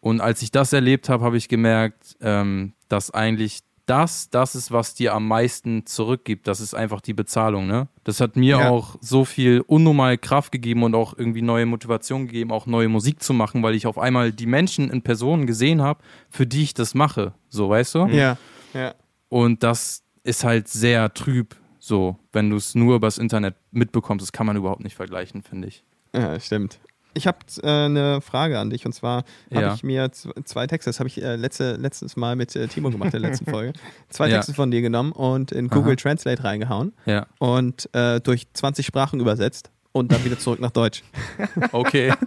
Und 0.00 0.20
als 0.20 0.42
ich 0.42 0.50
das 0.50 0.72
erlebt 0.72 1.08
habe, 1.08 1.24
habe 1.24 1.36
ich 1.36 1.46
gemerkt, 1.46 2.16
ähm, 2.20 2.72
dass 2.88 3.12
eigentlich 3.12 3.60
das, 3.86 4.30
das 4.30 4.54
ist, 4.54 4.72
was 4.72 4.94
dir 4.94 5.14
am 5.14 5.26
meisten 5.28 5.86
zurückgibt. 5.86 6.46
Das 6.48 6.60
ist 6.60 6.74
einfach 6.74 7.00
die 7.00 7.12
Bezahlung, 7.14 7.66
ne? 7.66 7.86
Das 8.04 8.20
hat 8.20 8.36
mir 8.36 8.58
Ja. 8.58 8.70
auch 8.70 8.96
so 9.00 9.24
viel 9.24 9.62
unnormal 9.66 10.18
Kraft 10.18 10.50
gegeben 10.52 10.82
und 10.82 10.94
auch 10.94 11.16
irgendwie 11.16 11.42
neue 11.42 11.66
Motivation 11.66 12.26
gegeben, 12.26 12.50
auch 12.50 12.66
neue 12.66 12.88
Musik 12.88 13.22
zu 13.22 13.32
machen, 13.32 13.62
weil 13.62 13.74
ich 13.74 13.86
auf 13.86 13.98
einmal 13.98 14.32
die 14.32 14.46
Menschen 14.46 14.90
in 14.90 15.02
Personen 15.02 15.46
gesehen 15.46 15.82
habe, 15.82 16.00
für 16.30 16.46
die 16.46 16.62
ich 16.64 16.74
das 16.74 16.94
mache. 16.94 17.32
So, 17.48 17.68
weißt 17.70 17.94
du? 17.94 18.06
Ja. 18.06 18.36
Ja. 18.74 18.94
Und 19.28 19.62
das 19.62 20.02
ist 20.24 20.42
halt 20.44 20.66
sehr 20.68 21.14
trüb, 21.14 21.54
so, 21.78 22.18
wenn 22.32 22.50
du 22.50 22.56
es 22.56 22.74
nur 22.74 22.96
übers 22.96 23.18
Internet 23.18 23.54
mitbekommst. 23.70 24.22
Das 24.22 24.32
kann 24.32 24.46
man 24.46 24.56
überhaupt 24.56 24.82
nicht 24.82 24.96
vergleichen, 24.96 25.42
finde 25.42 25.68
ich. 25.68 25.84
Ja, 26.12 26.38
stimmt. 26.40 26.80
Ich 27.16 27.26
habe 27.26 27.38
äh, 27.62 27.66
eine 27.66 28.20
Frage 28.20 28.58
an 28.58 28.68
dich 28.70 28.84
und 28.84 28.92
zwar 28.92 29.24
habe 29.50 29.62
Ja. 29.66 29.74
ich 29.74 29.82
mir 29.82 30.10
zwei 30.12 30.66
Texte, 30.66 30.90
das 30.90 31.00
habe 31.00 31.08
ich 31.08 31.22
äh, 31.22 31.36
letzte, 31.36 31.76
letztes 31.76 32.14
Mal 32.16 32.36
mit 32.36 32.54
äh, 32.54 32.68
Timo 32.68 32.90
gemacht 32.90 33.14
in 33.14 33.22
der 33.22 33.30
letzten 33.30 33.46
Folge, 33.50 33.72
zwei 34.10 34.28
Ja. 34.28 34.36
Texte 34.36 34.52
von 34.54 34.70
dir 34.70 34.82
genommen 34.82 35.12
und 35.12 35.50
in 35.50 35.68
Google 35.68 35.92
Aha. 35.92 35.96
Translate 36.02 36.44
reingehauen 36.44 36.92
Ja. 37.06 37.26
und 37.38 37.88
äh, 37.94 38.20
durch 38.20 38.46
20 38.52 38.84
Sprachen 38.84 39.18
übersetzt 39.20 39.70
und 39.92 40.12
dann 40.12 40.22
wieder 40.26 40.38
zurück 40.38 40.60
nach 40.60 40.70
Deutsch. 40.72 41.02
Okay. 41.72 42.12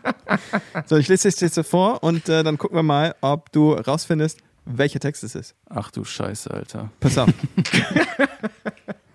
So, 0.85 0.97
ich 0.97 1.07
lese 1.07 1.27
es 1.27 1.39
jetzt 1.39 1.55
so 1.55 1.63
vor 1.63 2.03
und 2.03 2.29
äh, 2.29 2.43
dann 2.43 2.57
gucken 2.57 2.75
wir 2.77 2.83
mal, 2.83 3.15
ob 3.21 3.51
du 3.51 3.73
rausfindest, 3.73 4.39
welcher 4.65 4.99
Text 4.99 5.23
es 5.23 5.33
ist. 5.35 5.55
Ach 5.69 5.89
du 5.91 6.03
Scheiße, 6.03 6.51
Alter. 6.51 6.91
Pass 6.99 7.17
auf. 7.17 7.29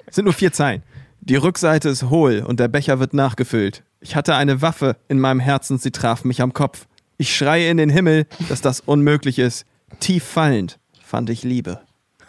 es 0.07 0.15
sind 0.17 0.25
nur 0.25 0.35
vier 0.35 0.53
Zeilen. 0.53 0.83
Die 1.27 1.37
Rückseite 1.37 1.89
ist 1.89 2.11
hohl 2.11 2.45
und 2.47 2.61
der 2.61 2.69
Becher 2.69 3.01
wird 3.01 3.15
nachgefüllt. 3.15 3.83
Ich 4.01 4.15
hatte 4.15 4.35
eine 4.35 4.61
Waffe 4.61 4.97
in 5.09 5.19
meinem 5.19 5.41
Herzen, 5.41 5.79
sie 5.79 5.91
traf 5.91 6.23
mich 6.23 6.43
am 6.43 6.53
Kopf. 6.53 6.87
Ich 7.17 7.35
schreie 7.35 7.71
in 7.71 7.79
den 7.79 7.89
Himmel, 7.89 8.27
dass 8.51 8.61
das 8.61 8.81
unmöglich 8.81 9.39
ist. 9.39 9.65
Tief 10.01 10.23
fallend 10.23 10.79
fand 11.03 11.31
ich 11.31 11.43
Liebe. 11.43 11.81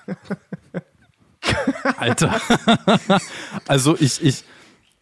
Alter. 1.97 2.39
also 3.67 3.97
ich, 3.99 4.23
ich, 4.23 4.45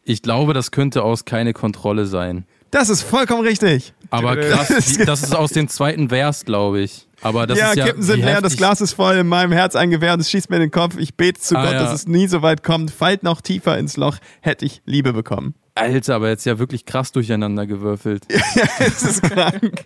ich 0.03 0.23
glaube, 0.23 0.55
das 0.55 0.71
könnte 0.71 1.03
aus 1.03 1.25
keine 1.25 1.53
Kontrolle 1.53 2.07
sein. 2.07 2.47
Das 2.73 2.89
ist 2.89 3.03
vollkommen 3.03 3.45
richtig. 3.45 3.93
Aber 4.09 4.35
krass, 4.35 4.97
das 5.05 5.23
ist 5.23 5.35
aus 5.35 5.51
dem 5.51 5.67
zweiten 5.67 6.09
Vers, 6.09 6.43
glaube 6.43 6.81
ich. 6.81 7.07
Aber 7.21 7.45
das 7.45 7.57
ja, 7.57 7.69
ist 7.69 7.77
ja. 7.77 7.85
Kippen 7.85 8.01
sind 8.01 8.21
leer, 8.21 8.41
das 8.41 8.57
Glas 8.57 8.81
ist 8.81 8.93
voll, 8.93 9.15
in 9.15 9.27
meinem 9.27 9.51
Herz 9.51 9.75
ein 9.75 9.91
Gewehr 9.91 10.13
und 10.13 10.19
es 10.19 10.29
schießt 10.31 10.49
mir 10.49 10.55
in 10.57 10.63
den 10.63 10.71
Kopf. 10.71 10.97
Ich 10.97 11.15
bete 11.15 11.39
zu 11.39 11.55
Ah, 11.55 11.63
Gott, 11.65 11.73
ja. 11.73 11.79
dass 11.83 11.93
es 11.93 12.07
nie 12.07 12.27
so 12.27 12.41
weit 12.41 12.63
kommt. 12.63 12.89
Fallt 12.89 13.21
noch 13.21 13.41
tiefer 13.41 13.77
ins 13.77 13.95
Loch, 13.95 14.17
hätte 14.41 14.65
ich 14.65 14.81
Liebe 14.85 15.13
bekommen. 15.13 15.53
Alter, 15.75 16.15
aber 16.15 16.29
jetzt 16.29 16.45
ja 16.45 16.57
wirklich 16.57 16.85
krass 16.85 17.11
durcheinander 17.11 17.67
gewürfelt. 17.67 18.25
Es 18.79 19.03
ist 19.03 19.21
krank. 19.21 19.85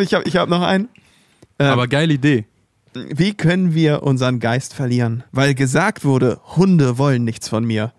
Ich 0.00 0.14
habe 0.14 0.24
ich 0.24 0.36
hab 0.36 0.48
noch 0.48 0.62
einen. 0.62 0.88
Ähm, 1.58 1.66
Aber 1.68 1.86
geile 1.86 2.14
Idee. 2.14 2.46
Wie 2.94 3.34
können 3.34 3.74
wir 3.74 4.02
unseren 4.02 4.40
Geist 4.40 4.74
verlieren? 4.74 5.24
Weil 5.30 5.54
gesagt 5.54 6.04
wurde, 6.04 6.40
Hunde 6.56 6.98
wollen 6.98 7.24
nichts 7.24 7.48
von 7.48 7.64
mir. 7.64 7.92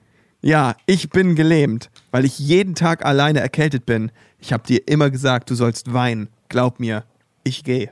Ja, 0.45 0.75
ich 0.85 1.09
bin 1.09 1.35
gelähmt, 1.35 1.89
weil 2.11 2.25
ich 2.25 2.37
jeden 2.37 2.75
Tag 2.75 3.05
alleine 3.05 3.39
erkältet 3.39 3.85
bin. 3.85 4.11
Ich 4.39 4.51
habe 4.51 4.67
dir 4.67 4.85
immer 4.89 5.09
gesagt, 5.09 5.49
du 5.49 5.55
sollst 5.55 5.93
weinen. 5.93 6.27
Glaub 6.49 6.81
mir, 6.81 7.05
ich 7.45 7.63
gehe. 7.63 7.91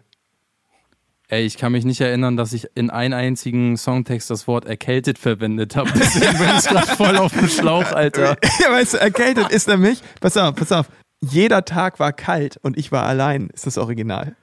Ey, 1.29 1.45
ich 1.45 1.57
kann 1.57 1.71
mich 1.71 1.85
nicht 1.85 2.01
erinnern, 2.01 2.35
dass 2.35 2.51
ich 2.51 2.67
in 2.75 2.89
einem 2.89 3.13
einzigen 3.17 3.77
Songtext 3.77 4.29
das 4.29 4.47
Wort 4.47 4.65
erkältet 4.65 5.17
verwendet 5.17 5.77
habe. 5.77 5.89
Deswegen 5.95 6.37
bin 6.37 6.49
ich 6.57 6.65
gerade 6.65 6.87
voll 6.87 7.15
auf 7.15 7.31
dem 7.31 7.47
Schlauch, 7.47 7.89
Alter. 7.93 8.35
Ja, 8.59 8.69
weißt 8.73 8.95
du, 8.95 8.97
erkältet 8.99 9.49
ist 9.49 9.69
nämlich, 9.69 10.01
pass 10.19 10.35
auf, 10.35 10.53
pass 10.55 10.73
auf. 10.73 10.87
Jeder 11.21 11.63
Tag 11.63 11.99
war 12.01 12.11
kalt 12.11 12.57
und 12.63 12.77
ich 12.77 12.91
war 12.91 13.05
allein, 13.05 13.49
ist 13.53 13.65
das 13.65 13.77
Original. 13.77 14.35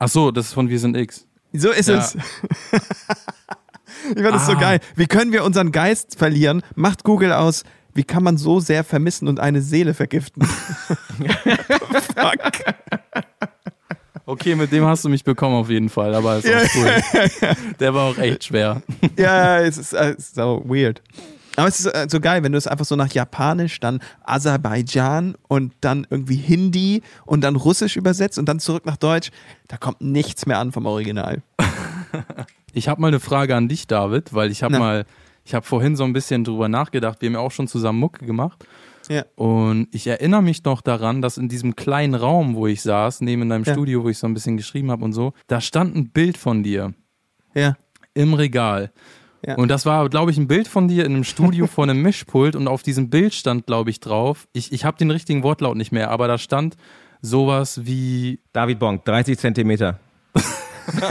Ach 0.00 0.08
so, 0.08 0.32
das 0.32 0.46
ist 0.46 0.54
von 0.54 0.68
Wir 0.68 0.80
sind 0.80 0.96
X. 0.96 1.24
So 1.52 1.70
ist 1.70 1.88
Ja. 1.88 1.98
es. 1.98 2.16
ich 4.16 4.22
fand 4.22 4.34
das 4.34 4.46
so 4.46 4.52
Ah. 4.52 4.60
geil. 4.60 4.80
Wie 4.96 5.06
können 5.06 5.32
wir 5.32 5.44
unseren 5.44 5.72
Geist 5.72 6.16
verlieren? 6.18 6.62
Macht 6.74 7.04
Google 7.04 7.32
aus. 7.32 7.64
Wie 7.94 8.04
kann 8.04 8.22
man 8.24 8.36
so 8.38 8.58
sehr 8.60 8.82
vermissen 8.84 9.28
und 9.28 9.38
eine 9.40 9.62
Seele 9.62 9.94
vergiften? 9.94 10.42
Fuck. 12.16 12.74
Okay, 14.26 14.54
mit 14.54 14.72
dem 14.72 14.84
hast 14.84 15.04
du 15.04 15.08
mich 15.08 15.22
bekommen 15.22 15.54
auf 15.54 15.68
jeden 15.70 15.88
Fall, 15.90 16.14
aber 16.14 16.38
ist 16.38 16.48
auch 16.48 16.74
cool. 16.76 16.90
Der 17.80 17.94
war 17.94 18.10
auch 18.10 18.18
echt 18.18 18.44
schwer. 18.44 18.82
Ja, 19.18 19.60
es 19.60 19.76
ist, 19.78 19.92
äh, 19.92 20.12
es 20.12 20.28
ist 20.28 20.34
so 20.36 20.62
weird. 20.66 21.02
Aber 21.56 21.68
es 21.68 21.78
ist 21.78 21.86
äh, 21.86 22.06
so 22.10 22.18
geil, 22.20 22.42
wenn 22.42 22.50
du 22.50 22.58
es 22.58 22.66
einfach 22.66 22.84
so 22.86 22.96
nach 22.96 23.12
Japanisch, 23.12 23.78
dann 23.78 24.00
Aserbaidschan 24.24 25.36
und 25.46 25.72
dann 25.82 26.04
irgendwie 26.10 26.36
Hindi 26.36 27.02
und 27.26 27.42
dann 27.42 27.54
Russisch 27.54 27.96
übersetzt 27.96 28.38
und 28.38 28.46
dann 28.48 28.58
zurück 28.58 28.86
nach 28.86 28.96
Deutsch. 28.96 29.30
Da 29.68 29.76
kommt 29.76 30.00
nichts 30.00 30.46
mehr 30.46 30.58
an 30.58 30.72
vom 30.72 30.86
Original. 30.86 31.42
Ich 32.74 32.88
habe 32.88 33.00
mal 33.00 33.08
eine 33.08 33.20
Frage 33.20 33.54
an 33.56 33.68
dich, 33.68 33.86
David, 33.86 34.34
weil 34.34 34.50
ich 34.50 34.62
habe 34.62 34.78
mal, 34.78 35.06
ich 35.44 35.54
habe 35.54 35.64
vorhin 35.64 35.96
so 35.96 36.04
ein 36.04 36.12
bisschen 36.12 36.44
drüber 36.44 36.68
nachgedacht. 36.68 37.20
Wir 37.20 37.28
haben 37.28 37.34
ja 37.34 37.40
auch 37.40 37.52
schon 37.52 37.68
zusammen 37.68 37.98
Mucke 38.00 38.26
gemacht. 38.26 38.66
Ja. 39.08 39.24
Und 39.36 39.88
ich 39.92 40.06
erinnere 40.06 40.42
mich 40.42 40.64
noch 40.64 40.80
daran, 40.80 41.20
dass 41.22 41.36
in 41.38 41.48
diesem 41.48 41.76
kleinen 41.76 42.14
Raum, 42.14 42.54
wo 42.56 42.66
ich 42.66 42.82
saß, 42.82 43.20
neben 43.20 43.48
deinem 43.48 43.64
Ja. 43.64 43.72
Studio, 43.72 44.02
wo 44.02 44.08
ich 44.08 44.18
so 44.18 44.26
ein 44.26 44.34
bisschen 44.34 44.56
geschrieben 44.56 44.90
habe 44.90 45.04
und 45.04 45.12
so, 45.12 45.32
da 45.46 45.60
stand 45.60 45.94
ein 45.94 46.08
Bild 46.10 46.36
von 46.38 46.62
dir 46.62 46.94
Ja. 47.54 47.76
im 48.14 48.34
Regal. 48.34 48.90
Ja. 49.46 49.56
Und 49.56 49.68
das 49.68 49.84
war, 49.84 50.08
glaube 50.08 50.30
ich, 50.30 50.38
ein 50.38 50.48
Bild 50.48 50.68
von 50.68 50.88
dir 50.88 51.04
in 51.04 51.12
einem 51.12 51.24
Studio 51.24 51.66
vor 51.66 51.84
einem 51.84 52.00
Mischpult 52.02 52.56
und 52.56 52.66
auf 52.66 52.82
diesem 52.82 53.10
Bild 53.10 53.34
stand, 53.34 53.66
glaube 53.66 53.90
ich, 53.90 54.00
drauf, 54.00 54.48
ich, 54.54 54.72
ich 54.72 54.86
habe 54.86 54.96
den 54.96 55.10
richtigen 55.10 55.42
Wortlaut 55.42 55.76
nicht 55.76 55.92
mehr, 55.92 56.10
aber 56.10 56.26
da 56.26 56.38
stand 56.38 56.76
sowas 57.20 57.84
wie, 57.84 58.40
David 58.54 58.78
Bonk, 58.78 59.04
30 59.04 59.38
Zentimeter. 59.38 60.00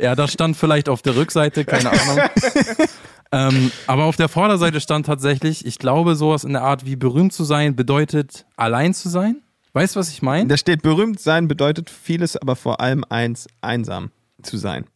ja, 0.00 0.14
das 0.14 0.32
stand 0.32 0.56
vielleicht 0.56 0.88
auf 0.88 1.02
der 1.02 1.16
Rückseite, 1.16 1.64
keine 1.64 1.90
Ahnung. 1.90 2.20
ähm, 3.32 3.72
aber 3.86 4.04
auf 4.04 4.16
der 4.16 4.28
Vorderseite 4.28 4.80
stand 4.80 5.06
tatsächlich, 5.06 5.64
ich 5.66 5.78
glaube, 5.78 6.16
sowas 6.16 6.44
in 6.44 6.52
der 6.52 6.62
Art 6.62 6.84
wie 6.86 6.96
berühmt 6.96 7.32
zu 7.32 7.44
sein 7.44 7.76
bedeutet 7.76 8.46
allein 8.56 8.94
zu 8.94 9.08
sein. 9.08 9.42
Weißt 9.72 9.94
du, 9.96 10.00
was 10.00 10.08
ich 10.10 10.22
meine? 10.22 10.48
Da 10.48 10.56
steht, 10.56 10.82
berühmt 10.82 11.20
sein 11.20 11.48
bedeutet 11.48 11.90
vieles, 11.90 12.36
aber 12.36 12.56
vor 12.56 12.80
allem 12.80 13.04
eins, 13.08 13.46
einsam 13.60 14.10
zu 14.42 14.56
sein. 14.56 14.86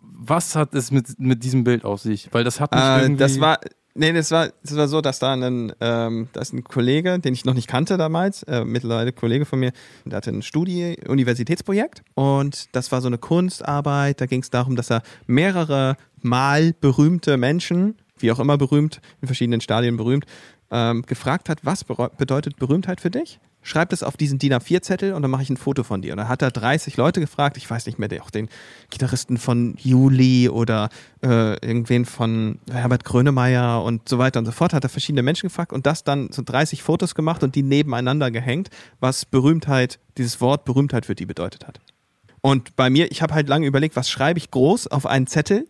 Was 0.00 0.56
hat 0.56 0.74
es 0.74 0.90
mit, 0.90 1.18
mit 1.20 1.44
diesem 1.44 1.64
Bild 1.64 1.84
auf 1.84 2.00
sich? 2.00 2.28
Weil 2.32 2.44
das 2.44 2.58
hat 2.60 2.72
mich 2.72 2.80
Äh, 2.82 3.02
irgendwie... 3.02 3.18
das 3.18 3.38
war, 3.40 3.58
nee, 3.94 4.12
das 4.12 4.30
war, 4.30 4.50
das 4.62 4.76
war 4.76 4.88
so, 4.88 5.00
dass 5.00 5.18
da 5.18 5.32
ein, 5.34 5.72
ähm, 5.80 6.28
da 6.32 6.40
ist 6.40 6.52
ein 6.52 6.64
Kollege, 6.64 7.18
den 7.18 7.34
ich 7.34 7.44
noch 7.44 7.54
nicht 7.54 7.68
kannte 7.68 7.96
damals, 7.96 8.42
äh, 8.44 8.64
mittlerweile 8.64 9.12
Kollege 9.12 9.44
von 9.44 9.60
mir, 9.60 9.72
der 10.04 10.16
hatte 10.18 10.30
ein 10.30 10.42
Studie, 10.42 10.96
Universitätsprojekt 11.06 12.02
und 12.14 12.74
das 12.74 12.92
war 12.92 13.00
so 13.00 13.06
eine 13.06 13.18
Kunstarbeit. 13.18 14.20
Da 14.20 14.26
ging 14.26 14.42
es 14.42 14.50
darum, 14.50 14.76
dass 14.76 14.90
er 14.90 15.02
mehrere 15.26 15.96
Mal 16.22 16.74
berühmte 16.80 17.36
Menschen, 17.36 17.96
wie 18.18 18.32
auch 18.32 18.40
immer 18.40 18.58
berühmt, 18.58 19.00
in 19.20 19.28
verschiedenen 19.28 19.60
Stadien 19.60 19.96
berühmt, 19.96 20.24
ähm, 20.70 21.02
gefragt 21.02 21.48
hat, 21.48 21.58
was 21.62 21.84
bedeutet 21.84 22.56
Berühmtheit 22.56 23.00
für 23.00 23.10
dich? 23.10 23.38
Schreib 23.66 23.88
das 23.88 24.02
auf 24.02 24.16
diesen 24.16 24.38
DIN 24.38 24.52
A4-Zettel 24.52 25.14
und 25.14 25.22
dann 25.22 25.30
mache 25.30 25.42
ich 25.42 25.50
ein 25.50 25.56
Foto 25.56 25.82
von 25.82 26.02
dir. 26.02 26.12
Und 26.12 26.18
dann 26.18 26.28
hat 26.28 26.42
er 26.42 26.50
30 26.50 26.98
Leute 26.98 27.18
gefragt, 27.18 27.56
ich 27.56 27.68
weiß 27.68 27.86
nicht 27.86 27.98
mehr, 27.98 28.08
auch 28.22 28.30
den 28.30 28.48
Gitarristen 28.90 29.38
von 29.38 29.74
Juli 29.78 30.50
oder 30.50 30.90
äh, 31.22 31.54
irgendwen 31.66 32.04
von 32.04 32.58
Herbert 32.70 33.04
Grönemeyer 33.04 33.82
und 33.82 34.06
so 34.06 34.18
weiter 34.18 34.38
und 34.38 34.44
so 34.44 34.52
fort, 34.52 34.74
hat 34.74 34.84
er 34.84 34.90
verschiedene 34.90 35.22
Menschen 35.22 35.48
gefragt 35.48 35.72
und 35.72 35.86
das 35.86 36.04
dann 36.04 36.30
so 36.30 36.42
30 36.44 36.82
Fotos 36.82 37.14
gemacht 37.14 37.42
und 37.42 37.54
die 37.54 37.62
nebeneinander 37.62 38.30
gehängt, 38.30 38.68
was 39.00 39.24
Berühmtheit, 39.24 39.98
dieses 40.18 40.40
Wort 40.42 40.66
Berühmtheit 40.66 41.06
für 41.06 41.14
die 41.14 41.26
bedeutet 41.26 41.66
hat. 41.66 41.80
Und 42.42 42.76
bei 42.76 42.90
mir, 42.90 43.10
ich 43.10 43.22
habe 43.22 43.32
halt 43.32 43.48
lange 43.48 43.66
überlegt, 43.66 43.96
was 43.96 44.10
schreibe 44.10 44.38
ich 44.38 44.50
groß 44.50 44.88
auf 44.88 45.06
einen 45.06 45.26
Zettel, 45.26 45.66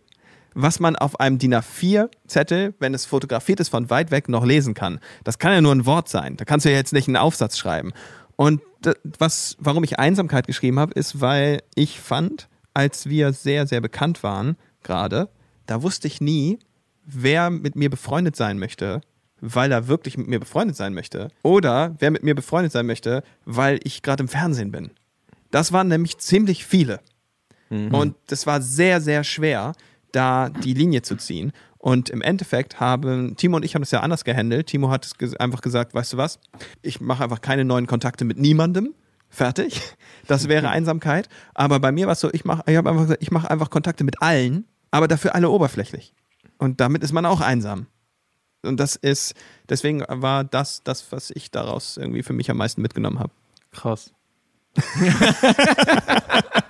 was 0.55 0.79
man 0.79 0.95
auf 0.95 1.19
einem 1.19 1.37
DIN 1.37 1.53
A4-Zettel, 1.53 2.73
wenn 2.79 2.93
es 2.93 3.05
fotografiert 3.05 3.59
ist, 3.59 3.69
von 3.69 3.89
weit 3.89 4.09
weg 4.09 4.29
noch 4.29 4.45
lesen 4.45 4.73
kann. 4.73 4.99
Das 5.23 5.37
kann 5.37 5.51
ja 5.51 5.61
nur 5.61 5.75
ein 5.75 5.85
Wort 5.85 6.09
sein. 6.09 6.37
Da 6.37 6.45
kannst 6.45 6.65
du 6.65 6.71
ja 6.71 6.77
jetzt 6.77 6.93
nicht 6.93 7.07
einen 7.07 7.17
Aufsatz 7.17 7.57
schreiben. 7.57 7.91
Und 8.37 8.61
was, 9.03 9.57
warum 9.59 9.83
ich 9.83 9.99
Einsamkeit 9.99 10.47
geschrieben 10.47 10.79
habe, 10.79 10.93
ist, 10.93 11.21
weil 11.21 11.61
ich 11.75 11.99
fand, 11.99 12.47
als 12.73 13.07
wir 13.07 13.33
sehr, 13.33 13.67
sehr 13.67 13.81
bekannt 13.81 14.23
waren, 14.23 14.55
gerade, 14.81 15.29
da 15.65 15.81
wusste 15.83 16.07
ich 16.07 16.21
nie, 16.21 16.59
wer 17.05 17.49
mit 17.49 17.75
mir 17.75 17.89
befreundet 17.89 18.35
sein 18.35 18.57
möchte, 18.57 19.01
weil 19.41 19.71
er 19.71 19.87
wirklich 19.87 20.17
mit 20.17 20.27
mir 20.27 20.39
befreundet 20.39 20.77
sein 20.77 20.93
möchte. 20.93 21.29
Oder 21.43 21.95
wer 21.99 22.11
mit 22.11 22.23
mir 22.23 22.33
befreundet 22.35 22.71
sein 22.71 22.85
möchte, 22.85 23.23
weil 23.43 23.79
ich 23.83 24.01
gerade 24.01 24.23
im 24.23 24.29
Fernsehen 24.29 24.71
bin. 24.71 24.91
Das 25.51 25.73
waren 25.73 25.89
nämlich 25.89 26.17
ziemlich 26.17 26.65
viele. 26.65 27.01
Und 27.69 28.15
das 28.27 28.45
war 28.45 28.61
sehr, 28.61 29.01
sehr 29.01 29.23
schwer, 29.23 29.73
da 30.15 30.49
die 30.49 30.73
Linie 30.73 31.01
zu 31.01 31.15
ziehen. 31.15 31.51
Und 31.77 32.09
im 32.09 32.21
Endeffekt 32.21 32.79
haben 32.79 33.35
Timo 33.35 33.57
und 33.57 33.65
ich 33.65 33.75
haben 33.75 33.81
das 33.81 33.91
ja 33.91 33.99
anders 33.99 34.23
gehandelt. 34.23 34.67
Timo 34.67 34.89
hat 34.89 35.05
es 35.05 35.35
einfach 35.35 35.61
gesagt, 35.61 35.93
weißt 35.93 36.13
du 36.13 36.17
was, 36.17 36.39
ich 36.81 36.99
mache 36.99 37.23
einfach 37.23 37.41
keine 37.41 37.65
neuen 37.65 37.85
Kontakte 37.85 38.25
mit 38.25 38.39
niemandem. 38.39 38.95
Fertig. 39.29 39.81
Das 40.27 40.47
wäre 40.47 40.69
Einsamkeit. 40.69 41.29
Aber 41.53 41.79
bei 41.79 41.91
mir 41.91 42.07
war 42.07 42.13
es 42.13 42.19
so, 42.21 42.31
ich 42.33 42.45
mache 42.45 42.63
ich 42.65 42.77
hab 42.77 42.87
einfach 42.87 43.03
gesagt, 43.03 43.21
ich 43.21 43.31
mache 43.31 43.51
einfach 43.51 43.69
Kontakte 43.69 44.03
mit 44.03 44.21
allen, 44.21 44.65
aber 44.89 45.07
dafür 45.07 45.35
alle 45.35 45.49
oberflächlich. 45.49 46.13
Und 46.57 46.79
damit 46.79 47.03
ist 47.03 47.11
man 47.11 47.25
auch 47.25 47.41
einsam. 47.41 47.87
Und 48.63 48.79
das 48.79 48.95
ist, 48.95 49.35
deswegen 49.69 50.03
war 50.07 50.43
das 50.43 50.81
das, 50.83 51.11
was 51.11 51.29
ich 51.29 51.51
daraus 51.51 51.97
irgendwie 51.97 52.23
für 52.23 52.33
mich 52.33 52.49
am 52.49 52.57
meisten 52.57 52.81
mitgenommen 52.81 53.19
habe. 53.19 53.31
Krass. 53.71 54.11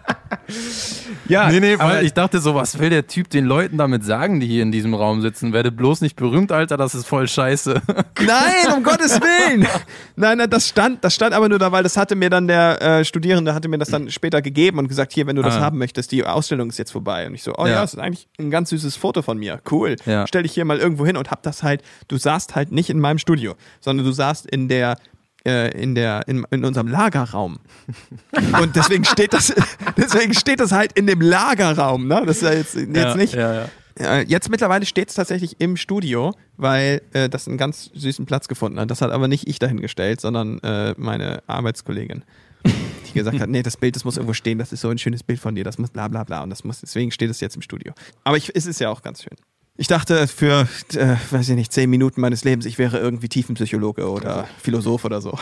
Ja, 1.28 1.50
Nee, 1.50 1.60
nee, 1.60 1.80
weil 1.80 2.06
ich 2.06 2.14
dachte 2.14 2.40
so, 2.40 2.54
was 2.56 2.78
will 2.80 2.90
der 2.90 3.08
Typ 3.08 3.30
den 3.30 3.46
Leuten 3.46 3.78
damit 3.78 4.04
sagen, 4.04 4.40
die 4.40 4.48
hier 4.48 4.64
in 4.64 4.72
diesem 4.72 4.94
Raum 4.94 5.22
sitzen? 5.22 5.54
Werde 5.54 5.72
bloß 5.72 6.02
nicht 6.02 6.16
berühmt, 6.16 6.52
Alter, 6.52 6.78
das 6.78 6.94
ist 6.96 7.08
voll 7.08 7.28
scheiße. 7.28 7.82
Nein, 8.26 8.74
um 8.78 8.84
Gottes 8.84 9.20
Willen! 9.20 9.68
Nein, 10.16 10.38
nein, 10.38 10.50
das 10.50 10.68
stand, 10.68 11.04
das 11.04 11.16
stand 11.16 11.34
aber 11.34 11.50
nur 11.50 11.60
da, 11.60 11.72
weil 11.72 11.84
das 11.84 11.98
hatte 11.98 12.16
mir 12.16 12.30
dann 12.30 12.48
der 12.48 12.82
äh, 12.82 13.06
Studierende, 13.06 13.54
hatte 13.54 13.68
mir 13.68 13.78
das 13.78 13.90
dann 13.90 14.10
später 14.12 14.42
gegeben 14.42 14.78
und 14.80 14.88
gesagt, 14.88 15.14
hier, 15.14 15.26
wenn 15.28 15.36
du 15.36 15.42
das 15.42 15.56
Ah. 15.56 15.62
haben 15.62 15.78
möchtest, 15.78 16.12
die 16.12 16.24
Ausstellung 16.26 16.70
ist 16.70 16.78
jetzt 16.78 16.92
vorbei. 16.92 17.28
Und 17.28 17.34
ich 17.36 17.44
so, 17.44 17.54
oh 17.58 17.66
ja, 17.66 17.74
Ja. 17.74 17.82
das 17.82 17.94
ist 17.94 18.00
eigentlich 18.00 18.28
ein 18.40 18.52
ganz 18.52 18.70
süßes 18.70 18.96
Foto 18.96 19.22
von 19.22 19.38
mir. 19.38 19.60
Cool. 19.70 19.96
Ja. 20.06 20.26
Stell 20.28 20.44
dich 20.44 20.54
hier 20.54 20.66
mal 20.66 20.78
irgendwo 20.78 21.06
hin 21.06 21.18
und 21.18 21.32
hab 21.32 21.44
das 21.44 21.64
halt, 21.64 21.82
du 22.08 22.18
saßt 22.18 22.56
halt 22.56 22.72
nicht 22.72 22.90
in 22.90 23.00
meinem 23.00 23.18
Studio, 23.18 23.56
sondern 23.82 24.06
du 24.06 24.12
saßt 24.12 24.46
in 24.46 24.68
der 24.68 24.98
äh, 25.46 25.72
in, 25.72 25.96
der, 25.96 26.28
in, 26.28 26.46
in 26.52 26.66
unserem 26.66 26.88
Lagerraum. 26.88 27.60
Und 28.62 28.76
deswegen 28.76 29.06
steht 29.06 29.34
das, 29.34 29.54
deswegen 29.98 30.34
steht 30.34 30.60
das 30.60 30.72
halt 30.72 30.94
in 30.94 31.08
dem 31.08 31.22
Lagerraum, 31.22 32.08
ne? 32.08 32.24
Das 32.26 32.38
ist 32.38 32.44
ja 32.44 32.54
jetzt, 32.54 32.76
jetzt 32.76 32.96
ja, 32.96 33.16
nicht. 33.16 33.34
Ja, 33.34 33.54
ja. 33.54 33.70
Äh, 34.00 34.26
Jetzt 34.28 34.50
mittlerweile 34.50 34.86
steht 34.86 35.10
es 35.10 35.16
tatsächlich 35.16 35.56
im 35.60 35.78
Studio, 35.78 36.34
weil 36.58 37.02
äh, 37.14 37.30
das 37.30 37.48
einen 37.48 37.58
ganz 37.58 37.92
süßen 37.94 38.26
Platz 38.26 38.48
gefunden 38.48 38.80
hat. 38.80 38.92
Das 38.92 39.02
hat 39.02 39.12
aber 39.12 39.28
nicht 39.28 39.48
ich 39.48 39.60
dahingestellt, 39.60 40.20
sondern 40.20 40.60
äh, 40.60 40.94
meine 40.98 41.44
Arbeitskollegin, 41.48 42.24
die 42.66 43.14
gesagt 43.14 43.40
hat, 43.40 43.50
nee, 43.50 43.64
das 43.64 43.78
Bild, 43.78 43.96
das 43.96 44.04
muss 44.04 44.18
irgendwo 44.18 44.34
stehen, 44.34 44.58
das 44.58 44.74
ist 44.74 44.82
so 44.82 44.90
ein 44.90 44.98
schönes 44.98 45.24
Bild 45.24 45.40
von 45.40 45.56
dir, 45.56 45.64
das 45.64 45.78
muss 45.78 45.92
bla 45.92 46.08
bla 46.10 46.24
bla 46.24 46.44
und 46.44 46.50
das 46.50 46.64
muss, 46.64 46.82
deswegen 46.82 47.12
steht 47.12 47.30
es 47.30 47.40
jetzt 47.40 47.56
im 47.56 47.62
Studio. 47.62 47.94
Aber 48.26 48.36
ich, 48.36 48.54
es 48.54 48.66
ist 48.66 48.80
ja 48.80 48.90
auch 48.90 49.02
ganz 49.02 49.24
schön. 49.24 49.38
Ich 49.78 49.88
dachte 49.88 50.28
für, 50.28 50.68
äh, 50.94 51.16
weiß 51.32 51.50
ich 51.50 51.56
nicht, 51.56 51.74
zehn 51.74 51.90
Minuten 51.90 52.22
meines 52.22 52.46
Lebens, 52.46 52.66
ich 52.66 52.78
wäre 52.78 52.98
irgendwie 52.98 53.28
Tiefenpsychologe 53.28 54.10
oder 54.10 54.48
Philosoph 54.62 55.04
oder 55.06 55.22
so. 55.22 55.38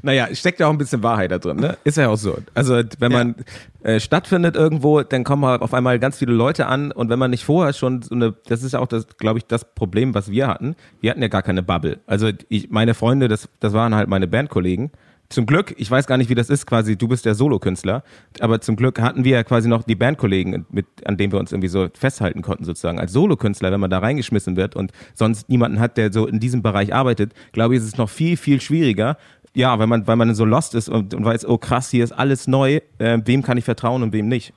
Naja, 0.01 0.27
steckt 0.33 0.59
ja 0.59 0.67
auch 0.67 0.71
ein 0.71 0.77
bisschen 0.77 1.01
Wahrheit 1.01 1.31
da 1.31 1.39
drin, 1.39 1.57
ne? 1.57 1.77
Ist 1.83 1.97
ja 1.97 2.09
auch 2.09 2.15
so. 2.17 2.37
Also, 2.53 2.81
wenn 2.99 3.11
man 3.11 3.35
äh, 3.83 3.99
stattfindet 3.99 4.55
irgendwo, 4.55 5.01
dann 5.01 5.23
kommen 5.23 5.45
halt 5.45 5.61
auf 5.61 5.73
einmal 5.73 5.97
ganz 5.99 6.17
viele 6.19 6.33
Leute 6.33 6.67
an 6.67 6.91
und 6.91 7.09
wenn 7.09 7.17
man 7.17 7.31
nicht 7.31 7.43
vorher 7.43 7.73
schon 7.73 8.01
so 8.03 8.13
eine, 8.13 8.35
das 8.45 8.61
ist 8.61 8.73
ja 8.73 8.79
auch 8.79 8.87
das, 8.87 9.07
glaube 9.17 9.39
ich, 9.39 9.45
das 9.45 9.73
Problem, 9.73 10.13
was 10.13 10.29
wir 10.29 10.47
hatten. 10.47 10.75
Wir 11.01 11.11
hatten 11.11 11.21
ja 11.21 11.27
gar 11.27 11.41
keine 11.41 11.63
Bubble. 11.63 11.99
Also, 12.05 12.29
ich, 12.49 12.69
meine 12.69 12.93
Freunde, 12.93 13.27
das, 13.27 13.49
das 13.59 13.73
waren 13.73 13.95
halt 13.95 14.07
meine 14.07 14.27
Bandkollegen. 14.27 14.91
Zum 15.29 15.45
Glück, 15.47 15.73
ich 15.77 15.89
weiß 15.89 16.05
gar 16.05 16.17
nicht, 16.17 16.29
wie 16.29 16.35
das 16.35 16.49
ist, 16.49 16.67
quasi, 16.67 16.97
du 16.97 17.07
bist 17.07 17.25
der 17.25 17.33
Solokünstler, 17.33 18.03
aber 18.39 18.61
zum 18.61 18.75
Glück 18.75 19.01
hatten 19.01 19.23
wir 19.23 19.31
ja 19.31 19.43
quasi 19.43 19.67
noch 19.67 19.83
die 19.83 19.95
Bandkollegen, 19.95 20.65
mit, 20.69 20.85
an 21.05 21.17
denen 21.17 21.33
wir 21.33 21.39
uns 21.39 21.51
irgendwie 21.51 21.67
so 21.67 21.87
festhalten 21.93 22.41
konnten, 22.41 22.63
sozusagen. 22.63 22.99
Als 22.99 23.11
Solokünstler, 23.11 23.71
wenn 23.71 23.79
man 23.79 23.89
da 23.89 23.99
reingeschmissen 23.99 24.55
wird 24.55 24.75
und 24.75 24.91
sonst 25.15 25.49
niemanden 25.49 25.79
hat, 25.79 25.97
der 25.97 26.13
so 26.13 26.27
in 26.27 26.39
diesem 26.39 26.61
Bereich 26.61 26.93
arbeitet, 26.93 27.33
glaube 27.53 27.75
ich, 27.75 27.81
ist 27.81 27.87
es 27.87 27.97
noch 27.97 28.09
viel, 28.09 28.37
viel 28.37 28.61
schwieriger. 28.61 29.17
Ja, 29.55 29.79
weil 29.79 29.87
man, 29.87 30.05
weil 30.05 30.17
man 30.17 30.35
so 30.35 30.45
lost 30.45 30.75
ist 30.75 30.89
und, 30.89 31.13
und 31.13 31.25
weiß, 31.25 31.45
oh 31.47 31.57
krass, 31.57 31.89
hier 31.89 32.03
ist 32.03 32.11
alles 32.11 32.45
neu, 32.45 32.81
äh, 32.99 33.19
wem 33.23 33.41
kann 33.41 33.57
ich 33.57 33.63
vertrauen 33.65 34.03
und 34.03 34.13
wem 34.13 34.27
nicht. 34.27 34.53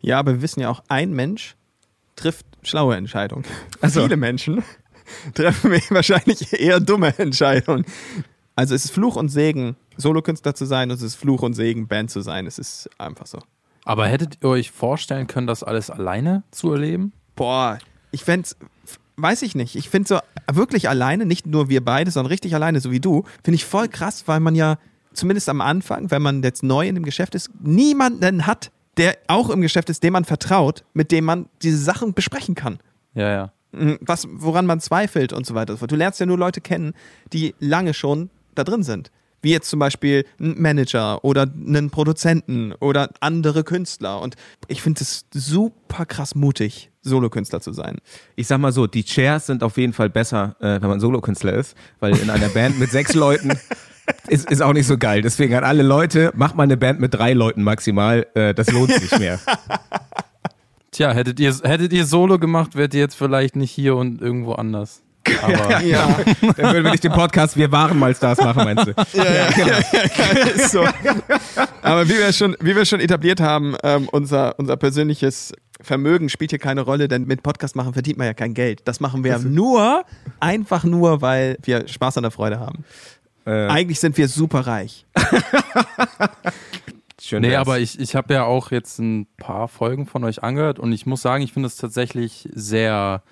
Ja, 0.00 0.18
aber 0.18 0.32
wir 0.32 0.42
wissen 0.42 0.60
ja 0.60 0.68
auch, 0.68 0.82
ein 0.88 1.12
Mensch 1.12 1.56
trifft 2.16 2.46
schlaue 2.62 2.96
Entscheidungen. 2.96 3.44
so. 3.82 4.02
Viele 4.02 4.16
Menschen 4.16 4.62
treffen 5.34 5.72
wahrscheinlich 5.90 6.58
eher 6.58 6.80
dumme 6.80 7.16
Entscheidungen. 7.18 7.84
Also 8.56 8.74
es 8.74 8.84
ist 8.84 8.90
Fluch 8.90 9.16
und 9.16 9.28
Segen, 9.28 9.76
Solokünstler 9.96 10.54
zu 10.54 10.64
sein 10.64 10.90
und 10.90 10.96
es 10.96 11.02
ist 11.02 11.14
Fluch 11.16 11.42
und 11.42 11.54
Segen, 11.54 11.88
Band 11.88 12.10
zu 12.10 12.20
sein. 12.20 12.46
Es 12.46 12.58
ist 12.58 12.90
einfach 12.98 13.26
so. 13.26 13.38
Aber 13.84 14.06
hättet 14.06 14.38
ihr 14.42 14.48
euch 14.48 14.70
vorstellen 14.70 15.26
können, 15.26 15.46
das 15.46 15.62
alles 15.62 15.90
alleine 15.90 16.42
zu 16.50 16.72
erleben? 16.72 17.12
Boah, 17.36 17.78
ich 18.10 18.24
fände 18.24 18.48
weiß 19.22 19.42
ich 19.42 19.54
nicht. 19.54 19.76
Ich 19.76 19.90
finde 19.90 20.08
so 20.08 20.18
wirklich 20.56 20.88
alleine, 20.88 21.26
nicht 21.26 21.46
nur 21.46 21.68
wir 21.68 21.84
beide, 21.84 22.10
sondern 22.10 22.30
richtig 22.30 22.54
alleine, 22.54 22.80
so 22.80 22.90
wie 22.90 23.00
du, 23.00 23.24
finde 23.44 23.56
ich 23.56 23.64
voll 23.64 23.88
krass, 23.88 24.24
weil 24.26 24.40
man 24.40 24.54
ja 24.54 24.78
zumindest 25.12 25.48
am 25.48 25.60
Anfang, 25.60 26.10
wenn 26.10 26.22
man 26.22 26.42
jetzt 26.42 26.62
neu 26.62 26.88
in 26.88 26.94
dem 26.94 27.04
Geschäft 27.04 27.34
ist, 27.34 27.50
niemanden 27.60 28.46
hat, 28.46 28.70
der 28.96 29.16
auch 29.28 29.50
im 29.50 29.60
Geschäft 29.60 29.90
ist, 29.90 30.02
dem 30.02 30.12
man 30.12 30.24
vertraut, 30.24 30.84
mit 30.94 31.12
dem 31.12 31.24
man 31.24 31.48
diese 31.62 31.78
Sachen 31.78 32.14
besprechen 32.14 32.54
kann. 32.54 32.78
Ja, 33.14 33.30
ja. 33.30 33.52
Mhm, 33.72 33.98
was, 34.00 34.26
woran 34.30 34.66
man 34.66 34.80
zweifelt 34.80 35.32
und 35.32 35.46
so 35.46 35.54
weiter. 35.54 35.74
Du 35.74 35.96
lernst 35.96 36.20
ja 36.20 36.26
nur 36.26 36.38
Leute 36.38 36.60
kennen, 36.60 36.94
die 37.32 37.54
lange 37.60 37.94
schon 37.94 38.30
da 38.60 38.70
drin 38.70 38.82
sind. 38.82 39.10
wie 39.42 39.50
jetzt 39.50 39.70
zum 39.70 39.78
Beispiel 39.78 40.24
ein 40.38 40.60
Manager 40.60 41.24
oder 41.24 41.42
einen 41.42 41.90
Produzenten 41.90 42.72
oder 42.72 43.10
andere 43.20 43.64
Künstler. 43.64 44.20
Und 44.20 44.36
ich 44.68 44.82
finde 44.82 45.02
es 45.02 45.24
super 45.32 46.06
krass 46.06 46.34
mutig, 46.34 46.90
Solokünstler 47.02 47.60
zu 47.60 47.72
sein. 47.72 47.98
Ich 48.36 48.46
sag 48.46 48.58
mal 48.58 48.72
so, 48.72 48.86
die 48.86 49.04
Chairs 49.04 49.46
sind 49.46 49.62
auf 49.62 49.76
jeden 49.76 49.92
Fall 49.92 50.10
besser, 50.10 50.56
äh, 50.60 50.80
wenn 50.80 50.88
man 50.88 51.00
Solokünstler 51.00 51.54
ist, 51.54 51.74
weil 52.00 52.16
in 52.18 52.30
einer 52.30 52.48
Band 52.48 52.78
mit 52.78 52.90
sechs 52.90 53.14
Leuten 53.14 53.52
ist, 54.28 54.50
ist 54.50 54.62
auch 54.62 54.72
nicht 54.72 54.86
so 54.86 54.98
geil. 54.98 55.22
Deswegen 55.22 55.54
an 55.54 55.64
alle 55.64 55.82
Leute, 55.82 56.32
macht 56.34 56.56
mal 56.56 56.64
eine 56.64 56.76
Band 56.76 57.00
mit 57.00 57.14
drei 57.14 57.32
Leuten 57.32 57.62
maximal, 57.62 58.26
äh, 58.34 58.54
das 58.54 58.70
lohnt 58.70 58.92
sich 58.92 59.18
mehr. 59.18 59.40
Tja, 60.90 61.12
hättet 61.12 61.38
ihr, 61.40 61.54
hättet 61.62 61.92
ihr 61.92 62.04
Solo 62.04 62.38
gemacht, 62.38 62.74
wärt 62.74 62.94
ihr 62.94 63.00
jetzt 63.00 63.14
vielleicht 63.14 63.56
nicht 63.56 63.70
hier 63.70 63.96
und 63.96 64.20
irgendwo 64.20 64.52
anders. 64.52 65.02
Aber 65.42 65.82
Ja, 65.82 66.18
Dann 66.40 66.56
würden 66.56 66.84
wir 66.84 66.90
nicht 66.90 67.04
den 67.04 67.12
Podcast 67.12 67.56
Wir 67.56 67.70
waren 67.72 67.98
mal 67.98 68.14
Stars 68.14 68.38
machen, 68.38 68.64
meinst 68.64 68.86
du? 68.86 68.90
ist 70.54 70.70
so. 70.72 70.84
Aber 71.82 72.08
wie 72.08 72.18
wir 72.18 72.32
schon, 72.32 72.56
wie 72.60 72.74
wir 72.74 72.84
schon 72.84 73.00
etabliert 73.00 73.40
haben, 73.40 73.76
ähm, 73.82 74.08
unser, 74.10 74.58
unser 74.58 74.76
persönliches 74.76 75.52
Vermögen 75.80 76.28
spielt 76.28 76.50
hier 76.50 76.58
keine 76.58 76.82
Rolle, 76.82 77.08
denn 77.08 77.26
mit 77.26 77.42
Podcast 77.42 77.76
machen 77.76 77.92
verdient 77.92 78.18
man 78.18 78.26
ja 78.26 78.34
kein 78.34 78.54
Geld. 78.54 78.82
Das 78.84 79.00
machen 79.00 79.24
wir 79.24 79.38
nur, 79.38 80.04
einfach 80.38 80.84
nur, 80.84 81.22
weil 81.22 81.56
wir 81.62 81.88
Spaß 81.88 82.18
an 82.18 82.24
der 82.24 82.30
Freude 82.30 82.60
haben. 82.60 82.84
Äh, 83.46 83.68
Eigentlich 83.68 84.00
sind 84.00 84.18
wir 84.18 84.28
super 84.28 84.60
reich. 84.60 85.06
schön 87.20 87.42
Nee, 87.42 87.56
aber 87.56 87.78
ich, 87.78 87.98
ich 87.98 88.14
habe 88.14 88.34
ja 88.34 88.44
auch 88.44 88.70
jetzt 88.70 88.98
ein 88.98 89.26
paar 89.38 89.68
Folgen 89.68 90.06
von 90.06 90.24
euch 90.24 90.42
angehört 90.42 90.78
und 90.78 90.92
ich 90.92 91.06
muss 91.06 91.22
sagen, 91.22 91.42
ich 91.42 91.52
finde 91.52 91.68
es 91.68 91.76
tatsächlich 91.76 92.48
sehr 92.52 93.22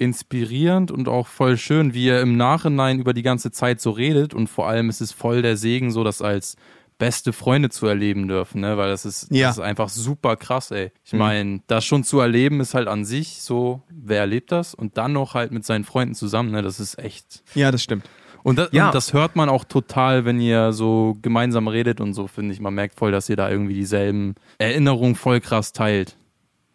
inspirierend 0.00 0.90
und 0.90 1.08
auch 1.08 1.26
voll 1.26 1.56
schön, 1.56 1.94
wie 1.94 2.06
ihr 2.06 2.20
im 2.20 2.36
Nachhinein 2.36 2.98
über 2.98 3.12
die 3.12 3.22
ganze 3.22 3.50
Zeit 3.52 3.80
so 3.80 3.90
redet 3.90 4.34
und 4.34 4.48
vor 4.48 4.66
allem 4.68 4.88
ist 4.88 5.00
es 5.00 5.12
voll 5.12 5.42
der 5.42 5.56
Segen, 5.56 5.90
so 5.90 6.02
das 6.04 6.22
als 6.22 6.56
beste 6.98 7.32
Freunde 7.32 7.70
zu 7.70 7.86
erleben 7.86 8.28
dürfen, 8.28 8.60
ne? 8.60 8.76
weil 8.76 8.90
das 8.90 9.06
ist, 9.06 9.28
Ja. 9.30 9.48
das 9.48 9.56
ist 9.56 9.62
einfach 9.62 9.88
super 9.88 10.36
krass, 10.36 10.70
ey. 10.70 10.92
Ich 11.04 11.14
meine, 11.14 11.60
das 11.66 11.84
schon 11.84 12.04
zu 12.04 12.20
erleben 12.20 12.60
ist 12.60 12.74
halt 12.74 12.88
an 12.88 13.04
sich 13.06 13.40
so, 13.40 13.82
wer 13.90 14.20
erlebt 14.20 14.52
das 14.52 14.74
und 14.74 14.98
dann 14.98 15.12
noch 15.14 15.32
halt 15.34 15.50
mit 15.50 15.64
seinen 15.64 15.84
Freunden 15.84 16.14
zusammen, 16.14 16.50
ne? 16.50 16.60
das 16.62 16.78
ist 16.78 16.98
echt 16.98 17.42
Ja, 17.54 17.70
das 17.70 17.82
stimmt. 17.82 18.04
und 18.42 18.58
das, 18.58 18.68
Ja. 18.72 18.86
und 18.86 18.94
das 18.94 19.14
hört 19.14 19.34
man 19.34 19.48
auch 19.48 19.64
total, 19.64 20.26
wenn 20.26 20.40
ihr 20.40 20.72
so 20.74 21.16
gemeinsam 21.22 21.68
redet 21.68 22.02
und 22.02 22.12
so, 22.12 22.26
finde 22.26 22.52
ich. 22.52 22.60
Man 22.60 22.74
merkt 22.74 22.98
voll, 22.98 23.12
dass 23.12 23.28
ihr 23.30 23.36
da 23.36 23.48
irgendwie 23.50 23.74
dieselben 23.74 24.34
Erinnerungen 24.58 25.14
voll 25.14 25.40
krass 25.40 25.72
teilt. 25.72 26.16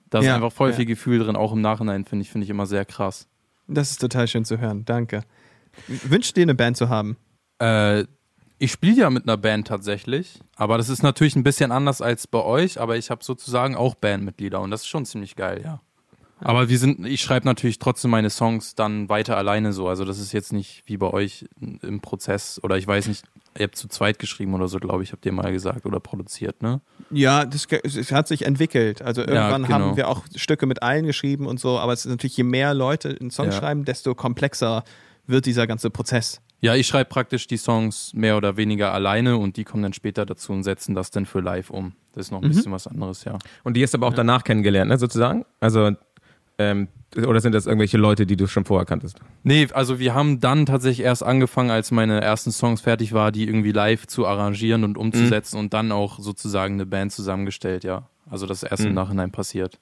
Da 0.10 0.20
ist 0.20 0.26
Ja, 0.26 0.36
einfach 0.36 0.52
voll 0.52 0.70
ja. 0.72 0.76
viel 0.76 0.86
Gefühl 0.86 1.20
drin, 1.20 1.36
auch 1.36 1.52
im 1.54 1.62
Nachhinein, 1.62 2.06
finde 2.06 2.24
ich, 2.24 2.32
finde 2.32 2.46
ich 2.46 2.50
immer 2.50 2.66
sehr 2.66 2.86
krass. 2.86 3.28
Das 3.68 3.92
ist 3.92 4.00
total 4.00 4.28
schön 4.28 4.46
zu 4.46 4.60
hören. 4.60 4.86
Danke. 4.86 5.24
Wünschst 5.88 6.38
dir 6.38 6.44
eine 6.44 6.56
Band 6.56 6.78
zu 6.78 6.90
haben? 6.90 7.18
Äh, 7.60 8.06
ich 8.58 8.72
spiele 8.72 9.02
ja 9.02 9.10
mit 9.10 9.24
einer 9.24 9.38
Band 9.38 9.68
tatsächlich, 9.68 10.40
aber 10.56 10.78
das 10.78 10.90
ist 10.90 11.04
natürlich 11.04 11.36
ein 11.36 11.44
bisschen 11.44 11.72
anders 11.72 12.02
als 12.02 12.28
bei 12.28 12.42
euch, 12.42 12.80
aber 12.80 12.96
ich 12.96 13.10
habe 13.10 13.24
sozusagen 13.24 13.76
auch 13.76 13.96
Bandmitglieder 13.96 14.62
und 14.62 14.72
das 14.72 14.82
ist 14.82 14.88
schon 14.88 15.06
ziemlich 15.06 15.36
geil, 15.36 15.62
ja. 15.64 15.82
Aber 16.40 16.70
wir 16.70 16.78
sind, 16.78 17.06
ich 17.06 17.22
schreibe 17.22 17.46
natürlich 17.46 17.80
trotzdem 17.80 18.12
meine 18.12 18.30
Songs 18.30 18.76
dann 18.76 19.10
weiter 19.10 19.38
alleine 19.38 19.74
so. 19.74 19.88
Also 19.88 20.06
das 20.06 20.20
ist 20.20 20.34
jetzt 20.34 20.52
nicht 20.54 20.84
wie 20.86 20.98
bei 20.98 21.08
euch 21.12 21.46
im 21.82 22.02
Prozess 22.02 22.60
oder 22.62 22.78
ich 22.78 22.86
weiß 22.86 23.08
nicht, 23.08 23.24
ihr 23.58 23.64
habt 23.64 23.76
zu 23.76 23.88
zweit 23.88 24.20
geschrieben 24.20 24.54
oder 24.54 24.68
so, 24.68 24.80
glaube 24.80 25.04
ich, 25.04 25.14
habt 25.14 25.26
ihr 25.26 25.32
mal 25.32 25.52
gesagt 25.52 25.86
oder 25.86 26.00
produziert, 26.00 26.62
ne? 26.62 26.82
Ja, 27.10 27.46
das, 27.46 27.68
es 27.84 28.12
hat 28.12 28.28
sich 28.28 28.46
entwickelt. 28.46 29.02
Also 29.02 29.22
irgendwann 29.22 29.64
genau. 29.64 29.76
haben 29.76 29.98
wir 29.98 30.10
auch 30.10 30.26
Stücke 30.36 30.66
mit 30.66 30.84
allen 30.84 31.06
geschrieben 31.06 31.48
und 31.48 31.60
so, 31.60 31.80
aber 31.80 31.94
es 31.94 32.06
ist 32.06 32.12
natürlich, 32.12 32.36
je 32.38 32.44
mehr 32.44 32.74
Leute 32.74 33.18
einen 33.20 33.32
Song 33.32 33.48
Ja. 33.48 33.52
schreiben, 33.54 33.86
desto 33.86 34.14
komplexer 34.14 34.84
wird 35.28 35.46
dieser 35.46 35.68
ganze 35.68 35.90
Prozess. 35.90 36.42
Ja, 36.62 36.74
ich 36.76 36.88
schreibe 36.88 37.10
praktisch 37.10 37.48
die 37.48 37.58
Songs 37.58 38.14
mehr 38.14 38.38
oder 38.38 38.58
weniger 38.58 38.94
alleine 38.94 39.38
und 39.38 39.58
die 39.58 39.64
kommen 39.64 39.84
dann 39.84 39.94
später 39.94 40.26
dazu 40.26 40.52
und 40.52 40.64
setzen 40.64 40.96
das 40.96 41.12
dann 41.12 41.26
für 41.26 41.40
live 41.40 41.70
um. 41.70 41.94
Das 42.14 42.28
ist 42.28 42.32
noch 42.32 42.42
ein 42.42 42.50
bisschen 42.50 42.72
was 42.72 42.88
anderes, 42.88 43.24
ja. 43.26 43.38
Und 43.64 43.76
die 43.76 43.84
hast 43.84 43.94
du 43.94 43.98
aber 43.98 44.08
auch 44.08 44.14
danach 44.14 44.44
kennengelernt, 44.44 44.90
ne, 44.90 44.98
sozusagen? 44.98 45.46
Also, 45.60 45.92
ähm, 46.58 46.88
oder 47.16 47.40
sind 47.40 47.54
das 47.54 47.66
irgendwelche 47.66 47.98
Leute, 47.98 48.26
die 48.26 48.36
du 48.36 48.48
schon 48.48 48.66
vorher 48.66 48.86
kanntest? 48.86 49.20
Nee, 49.44 49.68
also 49.74 50.00
wir 50.00 50.14
haben 50.14 50.42
dann 50.42 50.66
tatsächlich 50.66 51.06
erst 51.06 51.24
angefangen, 51.24 51.70
als 51.70 51.92
meine 51.92 52.20
ersten 52.22 52.52
Songs 52.52 52.82
fertig 52.82 53.14
war, 53.14 53.32
die 53.32 53.48
irgendwie 53.48 53.72
live 53.72 54.06
zu 54.08 54.26
arrangieren 54.28 54.84
und 54.84 54.98
umzusetzen 54.98 55.58
und 55.58 55.74
dann 55.74 55.92
auch 55.92 56.20
sozusagen 56.20 56.74
eine 56.76 56.86
Band 56.86 57.14
zusammengestellt, 57.14 57.84
ja. 57.84 58.10
Also 58.30 58.48
das 58.48 58.64
ist 58.64 58.72
erst 58.72 58.86
im 58.86 58.94
Nachhinein 58.94 59.32
passiert. 59.32 59.80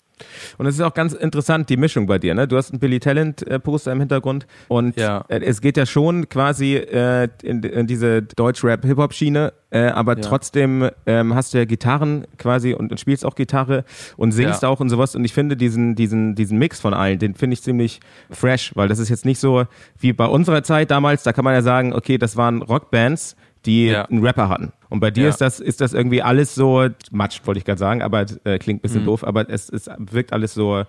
Und 0.58 0.66
es 0.68 0.76
ist 0.76 0.82
auch 0.82 0.94
ganz 0.94 1.14
interessant, 1.14 1.70
die 1.70 1.78
Mischung 1.78 2.06
bei 2.06 2.20
dir, 2.20 2.34
ne? 2.36 2.48
Du 2.48 2.56
hast 2.56 2.72
ein 2.72 2.80
Billy 2.80 3.00
Talent 3.00 3.46
äh, 3.48 3.60
Poster 3.60 3.92
im 3.92 4.00
Hintergrund 4.00 4.46
und 4.68 4.96
Ja. 4.98 5.26
äh, 5.28 5.40
es 5.40 5.60
geht 5.62 5.76
ja 5.78 5.86
schon 5.86 6.30
quasi 6.30 6.76
äh, 6.76 7.28
in, 7.42 7.64
in 7.64 7.88
diese 7.88 8.22
Deutsch-Rap-Hip-Hop-Schiene, 8.22 9.54
äh, 9.72 9.88
aber 9.88 10.16
Ja. 10.18 10.22
trotzdem 10.22 10.90
ähm, 11.06 11.34
hast 11.36 11.54
du 11.54 11.58
ja 11.58 11.66
Gitarren 11.66 12.26
quasi 12.38 12.74
und, 12.74 12.92
und 12.92 13.00
spielst 13.00 13.26
auch 13.26 13.36
Gitarre 13.36 13.84
und 14.18 14.32
singst 14.32 14.64
Ja. 14.64 14.70
auch 14.70 14.80
und 14.80 14.90
sowas 14.90 15.16
und 15.16 15.26
ich 15.26 15.34
finde 15.34 15.58
diesen, 15.58 15.96
diesen, 15.96 16.36
diesen 16.36 16.58
Mix 16.58 16.80
von 16.80 16.94
allen, 16.94 17.20
den 17.20 17.34
finde 17.36 17.56
ich 17.56 17.62
ziemlich 17.64 18.00
fresh, 18.30 18.72
weil 18.76 18.88
das 18.88 19.00
ist 19.00 19.10
jetzt 19.10 19.26
nicht 19.26 19.40
so 19.40 19.66
wie 20.00 20.14
bei 20.14 20.26
unserer 20.26 20.64
Zeit 20.64 20.92
damals, 20.92 21.24
da 21.24 21.34
kann 21.34 21.44
man 21.44 21.54
ja 21.54 21.62
sagen, 21.62 21.94
okay, 21.94 22.18
das 22.18 22.38
waren 22.38 22.62
Rockbands, 22.62 23.36
die 23.66 23.96
einen 23.96 24.24
Rapper 24.26 24.50
hatten. 24.50 24.74
Und 24.94 25.00
bei 25.00 25.10
dir 25.10 25.24
Ja. 25.24 25.30
ist 25.30 25.42
das, 25.42 25.60
ist 25.60 25.82
das 25.82 25.94
irgendwie 25.94 26.22
alles 26.22 26.54
so, 26.54 26.88
Matsch, 27.10 27.42
wollte 27.46 27.58
ich 27.58 27.66
gerade 27.66 27.80
sagen, 27.80 28.04
aber 28.04 28.28
äh, 28.44 28.60
klingt 28.60 28.80
ein 28.80 28.82
bisschen 28.84 29.02
Mhm. 29.02 29.06
doof, 29.08 29.24
aber 29.24 29.50
es, 29.50 29.68
es 29.70 29.90
wirkt 29.98 30.32
alles 30.34 30.54
so, 30.54 30.84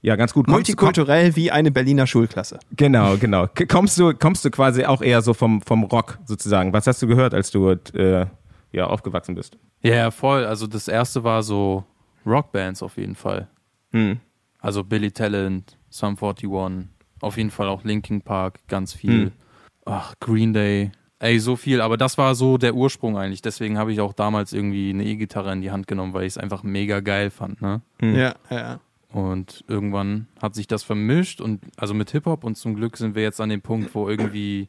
ja, 0.00 0.14
ganz 0.14 0.32
gut. 0.32 0.46
Kommst- 0.46 0.52
Multikulturell 0.58 1.34
wie 1.34 1.50
eine 1.50 1.72
Berliner 1.72 2.06
Schulklasse. 2.06 2.60
Genau, 2.76 3.16
genau. 3.20 3.48
Kommst 3.68 3.98
du, 3.98 4.14
kommst 4.14 4.44
du 4.44 4.50
quasi 4.52 4.84
auch 4.84 5.02
eher 5.02 5.22
so 5.22 5.34
vom, 5.34 5.60
vom 5.62 5.82
Rock 5.82 6.20
sozusagen? 6.24 6.72
Was 6.72 6.86
hast 6.86 7.02
du 7.02 7.08
gehört, 7.08 7.34
als 7.34 7.50
du 7.50 7.70
äh, 7.70 8.26
ja, 8.70 8.86
aufgewachsen 8.86 9.34
bist? 9.34 9.58
Ja, 9.82 9.94
ja, 9.96 10.10
voll. 10.12 10.44
Also 10.44 10.68
das 10.68 10.86
erste 10.86 11.24
war 11.24 11.42
so 11.42 11.82
Rockbands 12.24 12.80
auf 12.84 12.96
jeden 12.96 13.16
Fall. 13.16 13.48
Hm. 13.90 14.20
Also 14.60 14.84
Billy 14.84 15.10
Talent, 15.10 15.76
Sum 15.88 16.16
41, 16.16 16.48
auf 17.22 17.36
jeden 17.36 17.50
Fall 17.50 17.66
auch 17.66 17.82
Linkin 17.82 18.22
Park, 18.22 18.60
ganz 18.68 18.92
viel. 18.92 19.10
Hm. 19.26 19.32
Ach, 19.84 20.14
Green 20.20 20.52
Day. 20.52 20.92
Ey, 21.20 21.38
so 21.40 21.56
viel. 21.56 21.80
Aber 21.80 21.96
das 21.96 22.18
war 22.18 22.34
so 22.34 22.58
der 22.58 22.74
Ursprung 22.74 23.18
eigentlich. 23.18 23.42
Deswegen 23.42 23.78
habe 23.78 23.92
ich 23.92 24.00
auch 24.00 24.12
damals 24.12 24.52
irgendwie 24.52 24.90
eine 24.90 25.04
E-Gitarre 25.04 25.52
in 25.52 25.62
die 25.62 25.70
Hand 25.70 25.86
genommen, 25.86 26.14
weil 26.14 26.22
ich 26.22 26.34
es 26.34 26.38
einfach 26.38 26.62
mega 26.62 27.00
geil 27.00 27.30
fand, 27.30 27.60
ne? 27.60 27.80
Ja, 28.00 28.34
ja. 28.50 28.80
Und 29.10 29.64
irgendwann 29.68 30.28
hat 30.40 30.54
sich 30.54 30.66
das 30.66 30.82
vermischt 30.82 31.40
und 31.40 31.62
also 31.76 31.94
mit 31.94 32.10
Hip-Hop 32.10 32.44
und 32.44 32.56
zum 32.56 32.74
Glück 32.74 32.96
sind 32.98 33.14
wir 33.14 33.22
jetzt 33.22 33.40
an 33.40 33.48
dem 33.48 33.62
Punkt, 33.62 33.94
wo 33.94 34.08
irgendwie 34.08 34.68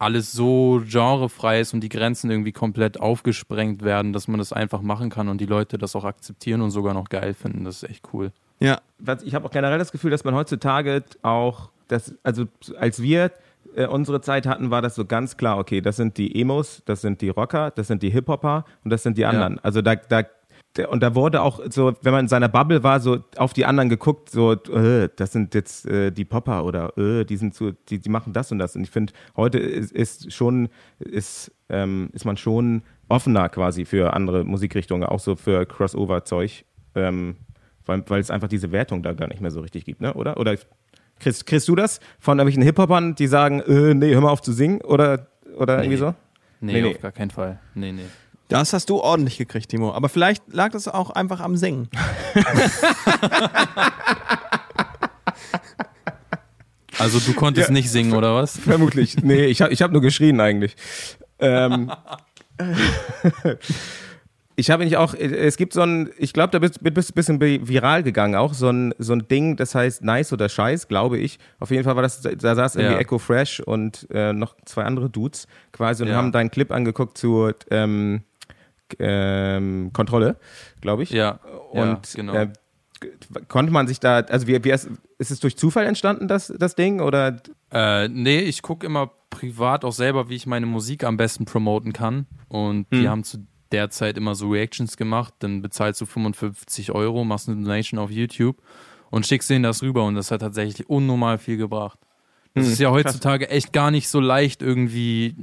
alles 0.00 0.32
so 0.32 0.82
genrefrei 0.84 1.60
ist 1.60 1.74
und 1.74 1.80
die 1.80 1.88
Grenzen 1.88 2.30
irgendwie 2.30 2.52
komplett 2.52 3.00
aufgesprengt 3.00 3.82
werden, 3.82 4.12
dass 4.12 4.28
man 4.28 4.38
das 4.38 4.52
einfach 4.52 4.82
machen 4.82 5.10
kann 5.10 5.28
und 5.28 5.40
die 5.40 5.46
Leute 5.46 5.78
das 5.78 5.96
auch 5.96 6.04
akzeptieren 6.04 6.60
und 6.60 6.70
sogar 6.70 6.92
noch 6.92 7.08
geil 7.08 7.34
finden. 7.34 7.64
Das 7.64 7.82
ist 7.82 7.88
echt 7.88 8.08
cool. 8.12 8.32
Ja, 8.60 8.80
ich 9.24 9.34
habe 9.34 9.46
auch 9.46 9.50
generell 9.50 9.78
das 9.78 9.92
Gefühl, 9.92 10.10
dass 10.10 10.24
man 10.24 10.34
heutzutage 10.34 11.04
auch, 11.22 11.70
das, 11.86 12.14
also 12.22 12.46
als 12.78 13.00
wir 13.00 13.30
äh, 13.78 13.86
unsere 13.86 14.20
Zeit 14.20 14.46
hatten, 14.46 14.70
war 14.70 14.82
das 14.82 14.94
so 14.94 15.04
ganz 15.04 15.36
klar, 15.36 15.58
okay, 15.58 15.80
das 15.80 15.96
sind 15.96 16.18
die 16.18 16.40
Emos, 16.40 16.82
das 16.84 17.00
sind 17.00 17.20
die 17.20 17.28
Rocker, 17.28 17.70
das 17.70 17.86
sind 17.86 18.02
die 18.02 18.10
Hip-Hopper 18.10 18.64
und 18.84 18.90
das 18.90 19.02
sind 19.02 19.16
die 19.16 19.24
anderen. 19.24 19.58
Also 19.60 19.82
da, 19.82 19.94
da, 19.94 20.24
und 20.90 21.02
da 21.02 21.14
wurde 21.14 21.42
auch 21.42 21.60
so, 21.70 21.94
wenn 22.02 22.12
man 22.12 22.24
in 22.24 22.28
seiner 22.28 22.48
Bubble 22.48 22.82
war, 22.82 23.00
so 23.00 23.18
auf 23.36 23.52
die 23.52 23.64
anderen 23.64 23.88
geguckt, 23.88 24.30
so, 24.30 24.52
äh, 24.52 25.08
das 25.14 25.32
sind 25.32 25.54
jetzt 25.54 25.86
äh, 25.86 26.10
die 26.10 26.24
Popper 26.24 26.64
oder 26.64 26.96
äh, 26.98 27.24
die 27.24 27.36
sind 27.36 27.54
so, 27.54 27.70
die, 27.88 28.00
die 28.00 28.10
machen 28.10 28.32
das 28.32 28.50
und 28.50 28.58
das. 28.58 28.74
Und 28.74 28.82
ich 28.82 28.90
finde, 28.90 29.12
heute 29.36 29.58
ist, 29.58 29.92
ist 29.92 30.32
schon, 30.32 30.68
ist, 30.98 31.52
ähm, 31.68 32.10
ist 32.12 32.24
man 32.24 32.36
schon 32.36 32.82
offener 33.08 33.48
quasi 33.48 33.84
für 33.84 34.12
andere 34.12 34.44
Musikrichtungen, 34.44 35.04
auch 35.08 35.20
so 35.20 35.36
für 35.36 35.66
Crossover-Zeug. 35.66 36.64
Ähm, 36.94 37.36
weil, 37.88 38.04
weil 38.08 38.20
es 38.20 38.30
einfach 38.30 38.48
diese 38.48 38.70
Wertung 38.70 39.02
da 39.02 39.14
gar 39.14 39.28
nicht 39.28 39.40
mehr 39.40 39.50
so 39.50 39.60
richtig 39.60 39.84
gibt, 39.86 40.00
ne? 40.00 40.12
Oder? 40.14 40.36
Oder 40.36 40.56
kriegst, 41.20 41.46
kriegst 41.46 41.68
du 41.68 41.74
das 41.74 42.00
von 42.18 42.38
irgendwelchen 42.38 42.62
Hip-Hopern, 42.62 43.14
die 43.14 43.26
sagen, 43.26 43.60
äh, 43.60 43.94
nee, 43.94 44.12
hör 44.14 44.20
mal 44.20 44.30
auf 44.30 44.42
zu 44.42 44.52
singen? 44.52 44.80
Oder, 44.82 45.26
oder 45.56 45.78
irgendwie 45.78 45.98
so? 45.98 46.14
Nee, 46.60 46.72
Nee, 46.72 46.82
nee. 46.82 46.94
auf 46.94 47.00
gar 47.02 47.12
keinen 47.12 47.30
Fall. 47.30 47.58
Nee, 47.74 47.92
nee. 47.92 48.06
das 48.48 48.72
hast 48.72 48.90
du 48.90 48.98
ordentlich 49.00 49.38
gekriegt, 49.38 49.68
Timo. 49.68 49.92
Aber 49.92 50.08
vielleicht 50.08 50.42
lag 50.52 50.72
das 50.72 50.88
auch 50.88 51.10
einfach 51.10 51.40
am 51.40 51.56
Singen. 51.56 51.88
Also 56.98 57.20
du 57.20 57.32
konntest 57.32 57.70
nicht 57.70 57.90
singen, 57.90 58.12
oder 58.12 58.34
was? 58.34 58.58
Vermutlich. 58.58 59.22
Nee, 59.22 59.46
ich 59.46 59.62
habe 59.62 59.72
ich 59.72 59.82
hab 59.82 59.92
nur 59.92 60.02
geschrien 60.02 60.40
eigentlich. 60.40 60.74
Ähm, 61.38 61.92
ich 64.58 64.70
habe 64.70 64.84
nicht 64.84 64.96
auch, 64.96 65.14
es 65.14 65.56
gibt 65.56 65.72
so 65.72 65.82
ein, 65.82 66.10
ich 66.18 66.32
glaube, 66.32 66.50
da 66.50 66.58
bist 66.58 66.80
du 66.82 66.84
ein 66.88 66.92
bisschen 67.14 67.38
bi- 67.38 67.60
viral 67.62 68.02
gegangen 68.02 68.34
auch, 68.34 68.54
so 68.54 68.68
ein, 68.70 68.92
so 68.98 69.12
ein 69.12 69.28
Ding, 69.28 69.54
das 69.56 69.74
heißt 69.76 70.02
Nice 70.02 70.32
oder 70.32 70.48
Scheiß, 70.48 70.88
glaube 70.88 71.16
ich. 71.18 71.38
Auf 71.60 71.70
jeden 71.70 71.84
Fall 71.84 71.94
war 71.94 72.02
das, 72.02 72.20
da 72.22 72.54
saß 72.56 72.74
irgendwie 72.76 72.94
Ja. 72.94 72.98
Echo 73.00 73.18
Fresh 73.18 73.60
und 73.60 74.08
äh, 74.10 74.32
noch 74.32 74.56
zwei 74.64 74.82
andere 74.82 75.08
Dudes 75.10 75.46
quasi 75.72 76.02
und 76.02 76.08
Ja. 76.08 76.16
haben 76.16 76.32
deinen 76.32 76.50
Clip 76.50 76.72
angeguckt 76.72 77.16
zu 77.16 77.52
ähm, 77.70 78.22
ähm, 78.98 79.90
Kontrolle, 79.92 80.36
glaube 80.80 81.02
ich. 81.04 81.10
Ja. 81.10 81.38
Und 81.70 82.14
ja, 82.14 82.16
genau. 82.16 82.34
äh, 82.34 82.48
konnte 83.48 83.72
man 83.72 83.86
sich 83.86 84.00
da, 84.00 84.16
also 84.20 84.46
wie, 84.46 84.64
wie 84.64 84.70
ist, 84.70 84.88
ist 85.18 85.30
es 85.30 85.40
durch 85.40 85.56
Zufall 85.56 85.86
entstanden, 85.86 86.26
das, 86.26 86.52
das 86.58 86.74
Ding? 86.74 87.00
Oder 87.00 87.36
Äh, 87.72 88.08
nee, 88.08 88.40
ich 88.40 88.62
gucke 88.62 88.86
immer 88.86 89.10
privat 89.30 89.84
auch 89.84 89.92
selber, 89.92 90.28
wie 90.30 90.34
ich 90.36 90.46
meine 90.46 90.66
Musik 90.66 91.04
am 91.04 91.16
besten 91.16 91.44
promoten 91.44 91.92
kann. 91.92 92.26
Und 92.48 92.86
die 92.92 93.02
Hm. 93.02 93.08
haben 93.08 93.24
zu 93.24 93.46
der 93.72 93.90
Zeit 93.90 94.16
immer 94.16 94.34
so 94.34 94.48
Reactions 94.50 94.96
gemacht. 94.96 95.34
Dann 95.40 95.62
bezahlst 95.62 96.00
du 96.00 96.06
55 96.06 96.92
Euro, 96.92 97.24
machst 97.24 97.48
eine 97.48 97.60
Donation 97.60 97.98
auf 97.98 98.10
YouTube 98.10 98.56
und 99.10 99.26
schickst 99.26 99.50
denen 99.50 99.62
das 99.62 99.82
rüber. 99.82 100.04
Und 100.04 100.14
das 100.14 100.30
hat 100.30 100.40
tatsächlich 100.40 100.88
unnormal 100.88 101.38
viel 101.38 101.56
gebracht. 101.56 101.98
Das 102.54 102.66
Hm, 102.66 102.72
ist 102.72 102.78
ja 102.78 102.90
heutzutage 102.90 103.50
echt 103.50 103.72
gar 103.72 103.90
nicht 103.90 104.08
so 104.08 104.20
leicht 104.20 104.62
irgendwie. 104.62 105.36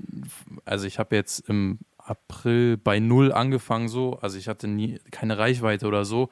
Also 0.66 0.88
ich 0.88 1.00
habe 1.00 1.16
jetzt 1.16 1.48
im 1.50 1.80
April 1.98 2.78
bei 2.78 3.00
null 3.00 3.32
angefangen 3.32 3.88
so. 3.88 4.18
Also 4.22 4.38
ich 4.38 4.48
hatte 4.48 4.68
nie 4.68 5.00
keine 5.12 5.38
Reichweite 5.38 5.88
oder 5.88 6.06
so. 6.06 6.30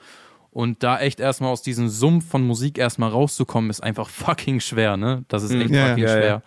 Und 0.52 0.84
da 0.84 1.00
echt 1.00 1.20
erstmal 1.20 1.52
aus 1.52 1.64
diesem 1.64 1.90
Sumpf 1.90 2.30
von 2.30 2.46
Musik 2.46 2.78
erstmal 2.78 3.10
rauszukommen, 3.10 3.72
ist 3.72 3.82
einfach 3.82 4.08
fucking 4.10 4.60
schwer, 4.60 4.98
ne? 4.98 5.26
Das 5.28 5.42
ist 5.42 5.52
echt 5.52 5.72
Ja, 5.72 5.78
ja. 5.78 5.88
fucking 5.90 6.04
Ja, 6.04 6.10
ja. 6.10 6.16
schwer. 6.16 6.44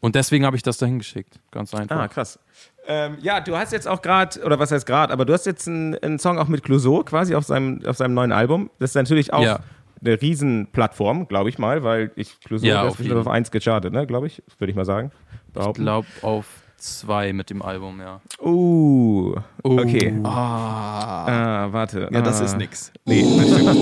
Und 0.00 0.16
deswegen 0.16 0.44
habe 0.44 0.56
ich 0.56 0.62
das 0.62 0.76
dahin 0.78 0.98
geschickt. 0.98 1.38
Ganz 1.50 1.72
einfach. 1.74 1.96
Ah, 1.96 2.08
krass. 2.08 2.38
Ähm, 2.86 3.18
ja, 3.20 3.40
du 3.40 3.56
hast 3.56 3.72
jetzt 3.72 3.86
auch 3.86 4.02
gerade, 4.02 4.40
oder 4.44 4.58
was 4.58 4.72
heißt 4.72 4.86
gerade, 4.86 5.12
aber 5.12 5.24
du 5.24 5.32
hast 5.32 5.46
jetzt 5.46 5.68
einen, 5.68 5.96
einen 5.98 6.18
Song 6.18 6.38
auch 6.38 6.48
mit 6.48 6.64
Clouseau 6.64 7.04
quasi 7.04 7.34
auf 7.34 7.44
seinem, 7.44 7.84
auf 7.86 7.96
seinem 7.96 8.14
neuen 8.14 8.32
Album. 8.32 8.70
Das 8.80 8.90
ist 8.90 8.94
natürlich 8.96 9.32
auch 9.32 9.42
Ja. 9.42 9.60
eine 10.04 10.20
Riesenplattform, 10.20 11.28
glaube 11.28 11.48
ich 11.48 11.58
mal, 11.58 11.84
weil 11.84 12.10
ich 12.16 12.40
Clouseau 12.40 12.66
Ja, 12.66 12.82
auf 12.82 12.98
ist 12.98 13.04
jeden. 13.06 13.18
auf 13.18 13.28
1 13.28 13.50
gechartet, 13.52 13.92
ne, 13.92 14.06
glaube 14.06 14.26
ich, 14.26 14.42
würde 14.58 14.70
ich 14.70 14.76
mal 14.76 14.84
sagen. 14.84 15.12
ich 15.46 15.52
Behaupten. 15.54 15.82
glaube 15.84 16.08
auf 16.22 16.46
zwei 16.82 17.32
mit 17.32 17.50
dem 17.50 17.62
Album, 17.62 18.00
ja. 18.00 18.20
Uh, 18.40 19.34
Oh. 19.64 19.78
okay. 19.78 20.12
Ah. 20.24 21.26
Ah, 21.66 21.72
warte. 21.72 22.08
Ja, 22.12 22.20
das 22.20 22.40
ah. 22.40 22.44
ist 22.44 22.56
nix. 22.56 22.92
Nee, 23.04 23.24
das 23.38 23.48
stimmt. 23.52 23.78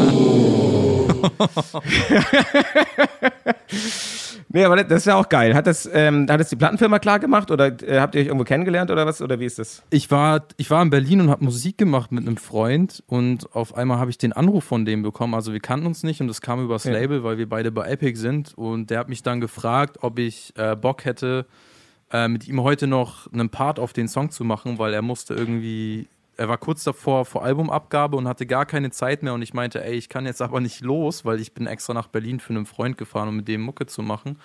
nee, 4.49 4.65
aber 4.65 4.85
das 4.85 4.99
ist 4.99 5.07
ja 5.07 5.15
auch 5.17 5.29
geil. 5.29 5.55
Hat 5.55 5.67
das, 5.67 5.89
ähm, 5.93 6.27
hat 6.29 6.41
das 6.41 6.51
die 6.51 6.57
Plattenfirma 6.57 6.99
klar 6.99 7.19
gemacht 7.19 7.51
oder 7.51 7.67
äh, 7.83 8.01
habt 8.01 8.15
ihr 8.15 8.21
euch 8.21 8.27
irgendwo 8.27 8.45
kennengelernt 8.45 8.91
oder 8.91 9.07
was? 9.07 9.23
Oder 9.23 9.41
wie 9.41 9.47
ist 9.47 9.59
das? 9.59 9.83
Ich 9.91 10.11
war, 10.11 10.45
ich 10.57 10.71
war 10.71 10.83
in 10.83 10.91
Berlin 10.91 11.21
und 11.23 11.31
habe 11.31 11.45
Musik 11.45 11.79
gemacht 11.79 12.13
mit 12.13 12.27
einem 12.27 12.37
Freund 12.37 13.03
und 13.07 13.55
auf 13.55 13.75
einmal 13.75 13.99
habe 13.99 14.11
ich 14.11 14.19
den 14.19 14.33
Anruf 14.33 14.65
von 14.65 14.85
dem 14.85 15.03
bekommen. 15.03 15.35
Also 15.35 15.53
wir 15.53 15.61
kannten 15.61 15.87
uns 15.87 16.03
nicht 16.03 16.21
und 16.21 16.29
das 16.29 16.41
kam 16.41 16.63
übers 16.63 16.85
Ja. 16.85 16.93
Label, 16.93 17.25
weil 17.25 17.39
wir 17.39 17.49
beide 17.49 17.73
bei 17.73 17.89
Epic 17.89 18.19
sind 18.19 18.57
und 18.57 18.91
der 18.91 18.99
hat 18.99 19.09
mich 19.09 19.23
dann 19.23 19.41
gefragt, 19.41 19.99
ob 20.03 20.19
ich 20.19 20.53
äh, 20.57 20.77
Bock 20.77 21.05
hätte, 21.05 21.47
äh, 22.13 22.29
mit 22.29 22.49
ihm 22.49 22.63
heute 22.63 22.87
noch 22.87 23.33
einen 23.33 23.51
Part 23.51 23.79
auf 23.79 23.93
den 23.93 24.09
Song 24.09 24.31
zu 24.31 24.45
machen, 24.45 24.79
weil 24.79 24.95
er 24.95 25.03
musste 25.03 25.35
irgendwie, 25.35 26.09
er 26.37 26.49
war 26.49 26.59
kurz 26.59 26.85
davor 26.85 27.25
vor 27.25 27.45
Albumabgabe 27.45 28.17
und 28.17 28.27
hatte 28.27 28.47
gar 28.47 28.67
keine 28.67 28.91
Zeit 28.91 29.23
mehr 29.23 29.35
und 29.35 29.43
ich 29.43 29.55
meinte, 29.55 29.85
ey, 29.85 29.95
ich 29.95 30.09
kann 30.09 30.27
jetzt 30.27 30.43
aber 30.43 30.61
nicht 30.61 30.81
los, 30.81 31.25
weil 31.25 31.41
ich 31.41 31.55
bin 31.55 31.67
extra 31.67 31.95
nach 31.95 32.09
Berlin 32.09 32.41
für 32.41 32.53
einen 32.53 32.67
Freund 32.67 32.99
gefahren, 32.99 33.29
um 33.29 33.37
mit 33.37 33.49
dem 33.49 33.61
Mucke 33.61 33.87
zu 33.87 34.03
machen. 34.03 34.39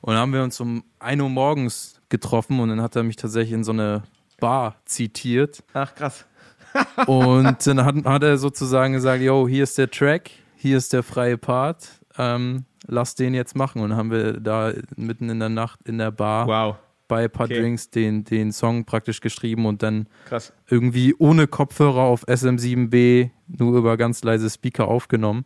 Und 0.00 0.12
dann 0.12 0.20
haben 0.20 0.32
wir 0.32 0.42
uns 0.42 0.60
um 0.60 0.84
1 0.98 1.22
Uhr 1.22 1.28
morgens 1.30 2.00
getroffen 2.08 2.60
und 2.60 2.68
dann 2.68 2.82
hat 2.82 2.94
er 2.94 3.02
mich 3.02 3.16
tatsächlich 3.16 3.52
in 3.52 3.64
so 3.64 3.72
eine 3.72 4.02
Bar 4.38 4.76
zitiert. 4.84 5.62
Ach, 5.72 5.94
krass. 5.94 6.26
Und 7.06 7.66
dann 7.66 7.84
hat, 7.84 8.04
hat 8.04 8.22
er 8.22 8.36
sozusagen 8.36 8.94
gesagt, 8.94 9.22
yo, 9.22 9.46
hier 9.48 9.62
ist 9.62 9.78
der 9.78 9.90
Track, 9.90 10.30
hier 10.56 10.76
ist 10.76 10.92
der 10.92 11.02
freie 11.02 11.38
Part, 11.38 11.88
ähm, 12.18 12.64
lass 12.86 13.14
den 13.14 13.32
jetzt 13.32 13.56
machen. 13.56 13.80
Und 13.80 13.90
dann 13.90 13.98
haben 13.98 14.10
wir 14.10 14.34
da 14.34 14.72
mitten 14.96 15.30
in 15.30 15.38
der 15.38 15.48
Nacht 15.48 15.80
in 15.84 15.98
der 15.98 16.10
Bar 16.10 16.46
Wow, 16.46 16.76
bei 17.08 17.24
ein 17.24 17.30
paar 17.30 17.46
Okay. 17.46 17.60
Drinks 17.60 17.90
den, 17.90 18.24
den 18.24 18.52
Song 18.52 18.84
praktisch 18.84 19.20
geschrieben 19.20 19.66
und 19.66 19.82
dann 19.82 20.06
krass. 20.26 20.52
irgendwie 20.68 21.14
ohne 21.18 21.46
Kopfhörer 21.46 22.00
auf 22.02 22.26
SM7B 22.26 23.30
nur 23.48 23.76
über 23.78 23.96
ganz 23.96 24.22
leise 24.24 24.48
Speaker 24.50 24.88
aufgenommen. 24.88 25.44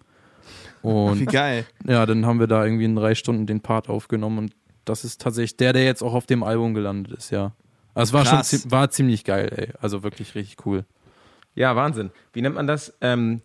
Wie 0.83 0.89
Und 0.89 1.27
geil. 1.27 1.67
ja, 1.87 2.07
dann 2.07 2.25
haben 2.25 2.39
wir 2.41 2.47
da 2.47 2.65
irgendwie 2.65 2.85
in 2.85 2.95
drei 2.95 3.15
Stunden 3.15 3.47
den 3.47 3.61
Part 3.61 3.89
aufgenommen 3.89 4.39
und 4.39 4.53
das 4.85 5.05
ist 5.05 5.21
tatsächlich 5.21 5.57
der, 5.57 5.73
der 5.73 5.85
jetzt 5.85 6.03
auch 6.03 6.15
auf 6.15 6.27
dem 6.27 6.43
Album 6.43 6.73
gelandet 6.75 7.19
ist, 7.19 7.31
ja. 7.31 7.53
Also 7.95 8.11
es 8.11 8.13
war 8.15 8.25
Krass. 8.25 8.51
schon 8.63 8.71
war 8.71 8.91
ziemlich 8.91 9.25
geil, 9.25 9.51
ey. 9.57 9.69
Also 9.81 10.03
wirklich 10.05 10.35
richtig 10.37 10.65
cool. 10.67 10.85
Ja, 11.55 11.75
Wahnsinn. 11.75 12.11
Wie 12.33 12.41
nennt 12.41 12.55
man 12.55 12.69
das? 12.69 12.95
Ähm, 13.01 13.43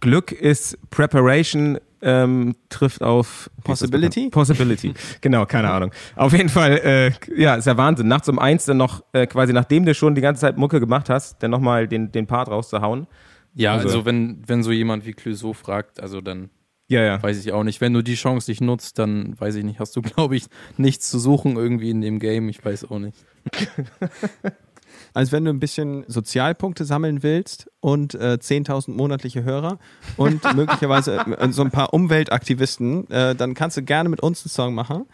Glück 0.00 0.32
ist 0.32 0.78
Preparation, 0.90 1.78
ähm, 2.02 2.56
trifft 2.68 3.02
auf 3.02 3.48
Possibility? 3.62 4.28
Possibility. 4.30 4.92
genau, 5.20 5.46
keine 5.46 5.70
Ahnung. 5.70 5.92
Auf 6.16 6.32
jeden 6.32 6.48
Fall, 6.48 6.78
äh, 6.78 7.12
ja, 7.40 7.54
ist 7.54 7.66
ja 7.66 7.76
Wahnsinn. 7.76 8.08
Nachts 8.08 8.28
um 8.28 8.38
eins 8.38 8.64
dann 8.64 8.76
noch, 8.78 9.04
äh, 9.12 9.26
quasi 9.26 9.52
nachdem 9.52 9.84
du 9.86 9.94
schon 9.94 10.14
die 10.14 10.20
ganze 10.20 10.40
Zeit 10.40 10.56
Mucke 10.56 10.80
gemacht 10.80 11.08
hast, 11.08 11.42
dann 11.42 11.50
nochmal 11.52 11.86
den, 11.86 12.10
den 12.10 12.26
Part 12.26 12.48
rauszuhauen. 12.48 13.06
Ja, 13.54 13.74
Also- 13.74 13.88
also, 13.88 14.04
wenn, 14.06 14.42
wenn 14.46 14.62
so 14.62 14.72
jemand 14.72 15.06
wie 15.06 15.12
Clouseau 15.12 15.52
fragt, 15.52 16.00
also 16.00 16.20
dann 16.20 16.50
Ja, 16.88 17.02
ja. 17.02 17.22
weiß 17.22 17.38
ich 17.38 17.52
auch 17.52 17.62
nicht. 17.62 17.80
Wenn 17.80 17.92
du 17.92 18.02
die 18.02 18.14
Chance 18.16 18.50
nicht 18.50 18.60
nutzt, 18.62 18.98
dann 18.98 19.38
weiß 19.40 19.54
ich 19.54 19.64
nicht, 19.64 19.78
hast 19.78 19.94
du, 19.94 20.02
glaube 20.02 20.34
ich, 20.36 20.46
nichts 20.78 21.08
zu 21.10 21.18
suchen 21.20 21.56
irgendwie 21.56 21.90
in 21.90 22.00
dem 22.00 22.18
Game. 22.18 22.48
Ich 22.48 22.64
weiß 22.64 22.90
auch 22.90 22.98
nicht. 22.98 23.16
Als 25.14 25.30
wenn 25.32 25.44
du 25.44 25.50
ein 25.50 25.60
bisschen 25.60 26.04
Sozialpunkte 26.08 26.84
sammeln 26.84 27.22
willst 27.22 27.70
und 27.80 28.14
äh, 28.14 28.38
10.000 28.40 28.92
monatliche 28.92 29.44
Hörer 29.44 29.78
und 30.16 30.42
möglicherweise 30.56 31.16
äh, 31.18 31.52
so 31.52 31.62
ein 31.62 31.70
paar 31.70 31.92
Umweltaktivisten, 31.92 33.10
äh, 33.10 33.34
dann 33.34 33.54
kannst 33.54 33.76
du 33.76 33.82
gerne 33.82 34.08
mit 34.08 34.20
uns 34.22 34.42
einen 34.44 34.50
Song 34.50 34.74
machen 34.74 35.04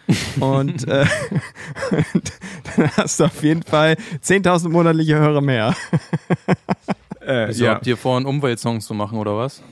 und 0.40 0.86
äh, 0.86 1.04
dann 2.76 2.90
hast 2.96 3.20
du 3.20 3.24
auf 3.24 3.42
jeden 3.42 3.62
Fall 3.62 3.96
10.000 4.24 4.68
monatliche 4.68 5.16
Hörer 5.18 5.40
mehr. 5.40 5.74
Äh, 7.20 7.48
Wieso 7.48 7.64
ja. 7.64 7.72
habt 7.74 7.86
ihr 7.86 7.96
vor, 7.96 8.16
einen 8.16 8.26
Umweltsong 8.26 8.80
zu 8.80 8.94
machen 8.94 9.18
oder 9.18 9.36
was? 9.36 9.62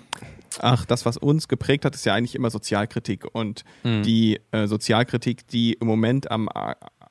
Ach, 0.60 0.84
das, 0.86 1.04
was 1.04 1.16
uns 1.18 1.48
geprägt 1.48 1.84
hat, 1.84 1.94
ist 1.94 2.04
ja 2.06 2.14
eigentlich 2.14 2.34
immer 2.34 2.50
Sozialkritik. 2.50 3.26
Und 3.32 3.62
Mhm. 3.84 4.02
die 4.02 4.40
äh, 4.52 4.66
Sozialkritik, 4.66 5.46
die 5.48 5.74
im 5.74 5.86
Moment 5.86 6.30
am 6.30 6.48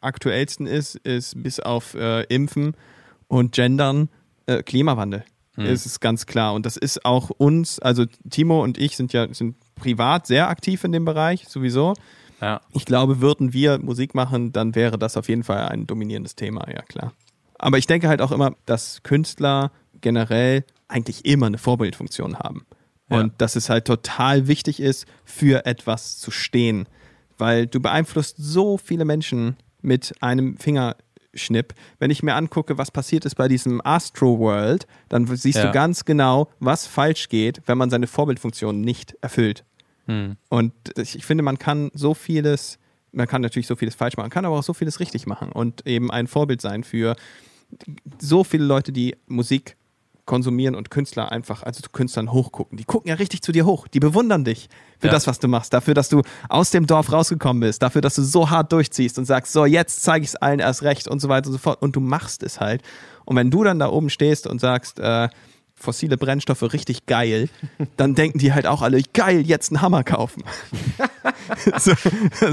aktuellsten 0.01 0.67
ist, 0.67 0.95
ist 0.97 1.41
bis 1.41 1.59
auf 1.59 1.93
äh, 1.95 2.23
Impfen 2.23 2.75
und 3.39 3.53
Gendern 3.53 4.09
äh, 4.45 4.63
Klimawandel. 4.63 5.23
Mhm. 5.55 5.65
Es 5.65 5.85
ist 5.85 5.99
ganz 5.99 6.25
klar. 6.25 6.53
Und 6.53 6.65
das 6.65 6.77
ist 6.77 7.05
auch 7.05 7.29
uns, 7.29 7.79
also 7.79 8.05
Timo 8.29 8.63
und 8.63 8.77
ich 8.77 8.95
sind 8.97 9.13
ja 9.13 9.33
sind 9.33 9.55
privat 9.75 10.27
sehr 10.27 10.49
aktiv 10.49 10.83
in 10.83 10.91
dem 10.91 11.05
Bereich, 11.05 11.47
sowieso. 11.47 11.93
Ja. 12.41 12.61
Ich 12.73 12.85
glaube, 12.85 13.21
würden 13.21 13.53
wir 13.53 13.79
Musik 13.79 14.13
machen, 14.13 14.51
dann 14.51 14.75
wäre 14.75 14.97
das 14.97 15.17
auf 15.17 15.29
jeden 15.29 15.43
Fall 15.43 15.67
ein 15.67 15.87
dominierendes 15.87 16.35
Thema, 16.35 16.69
ja 16.69 16.81
klar. 16.81 17.13
Aber 17.57 17.77
ich 17.77 17.87
denke 17.87 18.09
halt 18.09 18.21
auch 18.21 18.31
immer, 18.31 18.55
dass 18.65 19.01
Künstler 19.03 19.71
generell 20.01 20.65
eigentlich 20.87 21.25
immer 21.25 21.47
eine 21.47 21.57
Vorbildfunktion 21.57 22.37
haben. 22.37 22.65
Ja. 23.09 23.19
Und 23.19 23.33
dass 23.37 23.55
es 23.55 23.69
halt 23.69 23.85
total 23.85 24.47
wichtig 24.47 24.79
ist, 24.79 25.05
für 25.23 25.65
etwas 25.65 26.17
zu 26.17 26.31
stehen. 26.31 26.87
Weil 27.37 27.67
du 27.67 27.79
beeinflusst 27.79 28.35
so 28.37 28.77
viele 28.77 29.05
Menschen 29.05 29.55
mit 29.81 30.13
einem 30.21 30.57
Fingerschnipp. 31.35 31.73
Wenn 31.99 32.11
ich 32.11 32.23
mir 32.23 32.33
angucke, 32.35 32.77
was 32.77 32.91
passiert 32.91 33.25
ist 33.25 33.35
bei 33.35 33.47
diesem 33.47 33.81
Astro 33.85 34.39
World, 34.39 34.87
dann 35.09 35.27
siehst 35.27 35.57
Ja. 35.57 35.67
du 35.67 35.71
ganz 35.71 36.05
genau, 36.05 36.49
was 36.59 36.87
falsch 36.87 37.29
geht, 37.29 37.61
wenn 37.65 37.77
man 37.77 37.89
seine 37.89 38.07
Vorbildfunktion 38.07 38.81
nicht 38.81 39.15
erfüllt. 39.21 39.65
Hm. 40.07 40.37
Und 40.49 40.73
ich 40.97 41.15
ich 41.15 41.25
finde, 41.25 41.43
man 41.43 41.57
kann 41.59 41.91
so 41.93 42.13
vieles, 42.13 42.77
man 43.11 43.27
kann 43.27 43.41
natürlich 43.41 43.67
so 43.67 43.75
vieles 43.75 43.95
falsch 43.95 44.17
machen, 44.17 44.29
kann 44.29 44.45
aber 44.45 44.57
auch 44.57 44.63
so 44.63 44.73
vieles 44.73 44.99
richtig 44.99 45.25
machen 45.27 45.51
und 45.51 45.85
eben 45.87 46.11
ein 46.11 46.27
Vorbild 46.27 46.61
sein 46.61 46.83
für 46.83 47.15
so 48.19 48.43
viele 48.43 48.65
Leute, 48.65 48.91
die 48.91 49.15
Musik 49.27 49.75
konsumieren 50.25 50.75
und 50.75 50.89
Künstler 50.89 51.31
einfach, 51.31 51.63
also 51.63 51.81
zu 51.81 51.89
Künstlern 51.91 52.31
hochgucken. 52.31 52.77
Die 52.77 52.83
gucken 52.83 53.09
ja 53.09 53.15
richtig 53.15 53.41
zu 53.43 53.51
dir 53.51 53.65
hoch. 53.65 53.87
Die 53.87 53.99
bewundern 53.99 54.43
dich 54.43 54.69
für 54.99 55.07
Ja. 55.07 55.13
das, 55.13 55.27
was 55.27 55.39
du 55.39 55.47
machst, 55.47 55.73
dafür, 55.73 55.93
dass 55.93 56.09
du 56.09 56.21
aus 56.49 56.71
dem 56.71 56.87
Dorf 56.87 57.11
rausgekommen 57.11 57.61
bist, 57.61 57.81
dafür, 57.83 58.01
dass 58.01 58.15
du 58.15 58.23
so 58.23 58.49
hart 58.49 58.71
durchziehst 58.71 59.19
und 59.19 59.25
sagst, 59.25 59.53
so, 59.53 59.65
jetzt 59.65 60.01
zeige 60.03 60.23
ich 60.23 60.29
es 60.29 60.35
allen 60.35 60.59
erst 60.59 60.81
recht 60.83 61.07
und 61.07 61.19
so 61.19 61.29
weiter 61.29 61.47
und 61.47 61.53
so 61.53 61.59
fort. 61.59 61.81
Und 61.81 61.95
du 61.95 61.99
machst 61.99 62.41
es 62.43 62.59
halt. 62.59 62.81
Und 63.25 63.35
wenn 63.35 63.51
du 63.51 63.63
dann 63.63 63.79
da 63.79 63.89
oben 63.89 64.09
stehst 64.09 64.47
und 64.47 64.59
sagst, 64.59 64.99
äh, 64.99 65.29
fossile 65.75 66.17
Brennstoffe 66.17 66.63
richtig 66.73 67.05
geil, 67.05 67.49
dann 67.97 68.15
denken 68.15 68.39
die 68.39 68.53
halt 68.53 68.65
auch 68.65 68.81
alle, 68.81 69.01
geil, 69.13 69.41
jetzt 69.45 69.71
einen 69.71 69.81
Hammer 69.81 70.03
kaufen. 70.03 70.43
so, 71.79 71.93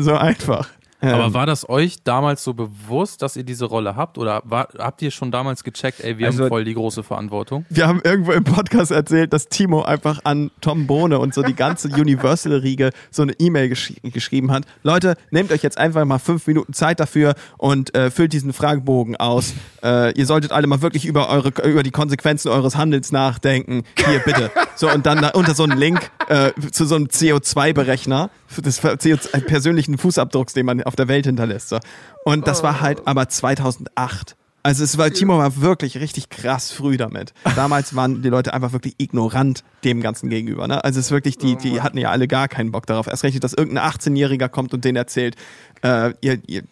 so 0.01 0.15
einfach. 0.15 0.69
Aber 1.03 1.27
Ähm, 1.27 1.35
war 1.35 1.47
das 1.47 1.69
euch 1.69 2.03
damals 2.05 2.45
so 2.45 2.55
bewusst, 2.55 3.23
dass 3.23 3.37
ihr 3.37 3.43
diese 3.43 3.65
Rolle 3.65 3.97
habt? 3.97 4.19
Oder 4.19 4.41
war, 4.45 4.69
habt 4.79 5.03
ihr 5.03 5.11
schon 5.11 5.31
damals 5.33 5.65
gecheckt, 5.65 6.01
ey, 6.01 6.17
wir 6.19 6.29
Also- 6.29 6.45
haben 6.45 6.49
voll 6.49 6.65
die 6.65 6.75
große 6.75 7.03
Verantwortung? 7.03 7.67
wir 7.69 7.88
haben 7.88 8.01
irgendwo 8.05 8.33
im 8.33 8.45
Podcast 8.45 8.91
erzählt, 8.93 9.33
dass 9.33 9.49
Timo 9.49 9.83
einfach 9.83 10.21
an 10.25 10.51
Tom 10.61 10.87
Bohne 10.87 11.18
und 11.18 11.35
so 11.35 11.43
die 11.43 11.55
ganze 11.55 11.89
Universal-Riege 11.89 12.91
so 13.11 13.22
eine 13.22 13.33
E-Mail 13.39 13.68
gesch 13.68 13.93
geschrieben 14.03 14.53
hat. 14.53 14.64
Leute, 14.85 15.16
nehmt 15.31 15.51
euch 15.53 15.62
jetzt 15.62 15.76
einfach 15.76 16.05
mal 16.05 16.18
fünf 16.18 16.47
Minuten 16.47 16.72
Zeit 16.72 17.01
dafür 17.01 17.35
und 17.59 17.95
äh, 17.97 18.11
füllt 18.11 18.33
diesen 18.33 18.53
Fragebogen 18.53 19.16
aus. 19.16 19.55
Äh, 19.83 20.12
ihr 20.18 20.26
solltet 20.26 20.53
alle 20.53 20.66
mal 20.68 20.83
wirklich 20.83 21.05
über 21.05 21.29
eure 21.29 21.49
über 21.68 21.83
die 21.83 21.91
Konsequenzen 21.91 22.49
eures 22.49 22.76
Handelns 22.76 23.11
nachdenken. 23.12 23.83
Hier 23.97 24.20
bitte. 24.20 24.51
So 24.76 24.89
und 24.91 25.05
dann 25.07 25.20
da 25.20 25.31
unter 25.31 25.55
so 25.55 25.64
einen 25.64 25.76
Link 25.79 26.11
äh, 26.29 26.53
zu 26.70 26.85
so 26.87 26.95
einem 26.95 27.07
CO2-Berechner 27.07 28.31
des 28.61 28.82
CO2 28.82 29.40
persönlichen 29.40 29.96
Fußabdrucks, 29.96 30.53
den 30.53 30.66
man 30.66 30.82
auf 30.82 30.96
der 30.96 31.09
Welt 31.09 31.26
hinterlässt. 31.26 31.70
So. 31.70 31.78
Und 32.24 32.46
das 32.46 32.62
war 32.62 32.80
halt 32.80 33.07
aber 33.07 33.28
2008. 33.28 34.36
Also 34.64 34.84
es 34.84 34.96
war, 34.96 35.11
Timo 35.11 35.38
war 35.38 35.61
wirklich 35.61 35.98
richtig 35.98 36.28
krass 36.28 36.70
früh 36.70 36.96
damit. 36.96 37.34
Damals 37.57 37.96
waren 37.96 38.22
die 38.22 38.28
Leute 38.28 38.55
einfach 38.55 38.72
wirklich 38.72 38.94
ignorant 38.98 39.64
dem 39.82 40.00
Ganzen 40.00 40.30
gegenüber. 40.30 40.68
Ne? 40.68 40.84
Also 40.84 41.00
es 41.00 41.07
ist 41.07 41.11
wirklich, 41.11 41.36
die, 41.36 41.57
die 41.57 41.80
hatten 41.80 41.98
ja 41.98 42.11
alle 42.11 42.28
gar 42.28 42.46
keinen 42.46 42.70
Bock 42.70 42.86
darauf. 42.86 43.09
Erst 43.09 43.24
recht, 43.24 43.42
dass 43.42 43.55
irgendein 43.55 43.84
18-Jähriger 43.90 44.48
kommt 44.48 44.72
und 44.72 44.84
denen 44.84 44.96
erzählt, 44.96 45.34
äh, 45.82 46.12
ihr, 46.20 46.38
ihr 46.46 46.62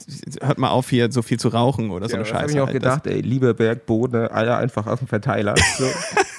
hört 0.41 0.59
mal 0.59 0.71
auf 0.71 0.89
hier 0.89 1.11
so 1.11 1.23
viel 1.23 1.41
zu 1.41 1.49
rauchen 1.49 1.91
oder 1.91 2.09
so 2.09 2.15
eine 2.15 2.25
habe 2.25 2.39
Scheiße. 2.39 2.55
ich 2.55 2.61
auch 2.61 2.67
halt. 2.67 2.75
gedacht, 2.75 3.07
ey, 3.09 3.23
Lieberberg, 3.23 3.87
Bode, 3.87 4.33
Eier 4.33 4.59
einfach 4.59 4.87
aus 4.87 5.01
dem 5.01 5.09
Verteiler. 5.09 5.57
So. 5.77 5.87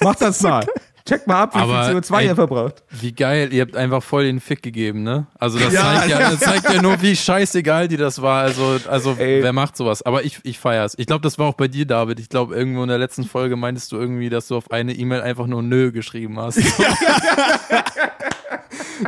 Macht 0.00 0.22
das 0.22 0.40
mal. 0.40 0.66
Check 1.06 1.26
mal 1.26 1.42
ab, 1.42 1.54
wie 1.54 1.58
Aber, 1.58 1.84
viel 1.84 1.96
CO2 1.98 2.18
ey, 2.20 2.26
ihr 2.26 2.34
verbraucht. 2.36 2.82
Wie 2.90 3.12
geil, 3.12 3.52
ihr 3.52 3.62
habt 3.62 3.76
einfach 3.76 4.02
voll 4.02 4.24
den 4.24 4.38
Fick 4.40 4.62
gegeben, 4.62 5.02
ne? 5.02 5.26
Also 5.38 5.58
das, 5.58 5.72
Ja, 5.72 5.82
zeigt, 5.82 6.08
ja, 6.08 6.18
das 6.30 6.40
zeigt 6.40 6.72
ja 6.72 6.80
nur, 6.80 7.02
wie 7.02 7.16
scheißegal 7.16 7.88
die 7.88 7.96
das 7.96 8.22
war. 8.22 8.42
Also, 8.42 8.78
also 8.88 9.16
Ey. 9.18 9.42
wer 9.42 9.52
macht 9.52 9.76
sowas? 9.76 10.02
Aber 10.02 10.24
ich, 10.24 10.38
ich 10.44 10.58
feier's. 10.58 10.94
Ich 10.96 11.06
glaube, 11.06 11.22
das 11.22 11.38
war 11.38 11.46
auch 11.46 11.54
bei 11.54 11.66
dir, 11.68 11.86
David. 11.86 12.20
Ich 12.20 12.28
glaube, 12.28 12.54
irgendwo 12.54 12.82
in 12.82 12.88
der 12.88 12.98
letzten 12.98 13.24
Folge 13.24 13.56
meintest 13.56 13.90
du 13.90 13.96
irgendwie, 13.96 14.28
dass 14.30 14.46
du 14.48 14.56
auf 14.56 14.70
eine 14.70 14.92
E-Mail 14.92 15.22
einfach 15.22 15.46
nur 15.46 15.62
Nö 15.62 15.90
geschrieben 15.92 16.38
hast. 16.38 16.60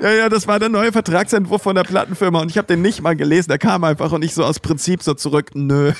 Ja, 0.03 0.11
ja, 0.13 0.29
das 0.29 0.49
war 0.49 0.59
der 0.59 0.69
neue 0.69 0.91
Vertragsentwurf 0.91 1.63
von 1.63 1.77
der 1.77 1.85
Plattenfirma 1.85 2.41
und 2.41 2.51
ich 2.51 2.59
habe 2.59 2.67
den 2.67 2.83
nicht 2.83 3.01
mal 3.01 3.15
gelesen. 3.15 3.49
Der 3.49 3.59
kam 3.59 3.85
einfach 3.85 4.11
und 4.11 4.25
ich 4.25 4.35
so 4.35 4.45
aus 4.45 4.59
Prinzip 4.59 5.03
so 5.03 5.15
zurück, 5.15 5.51
nö. 5.55 5.93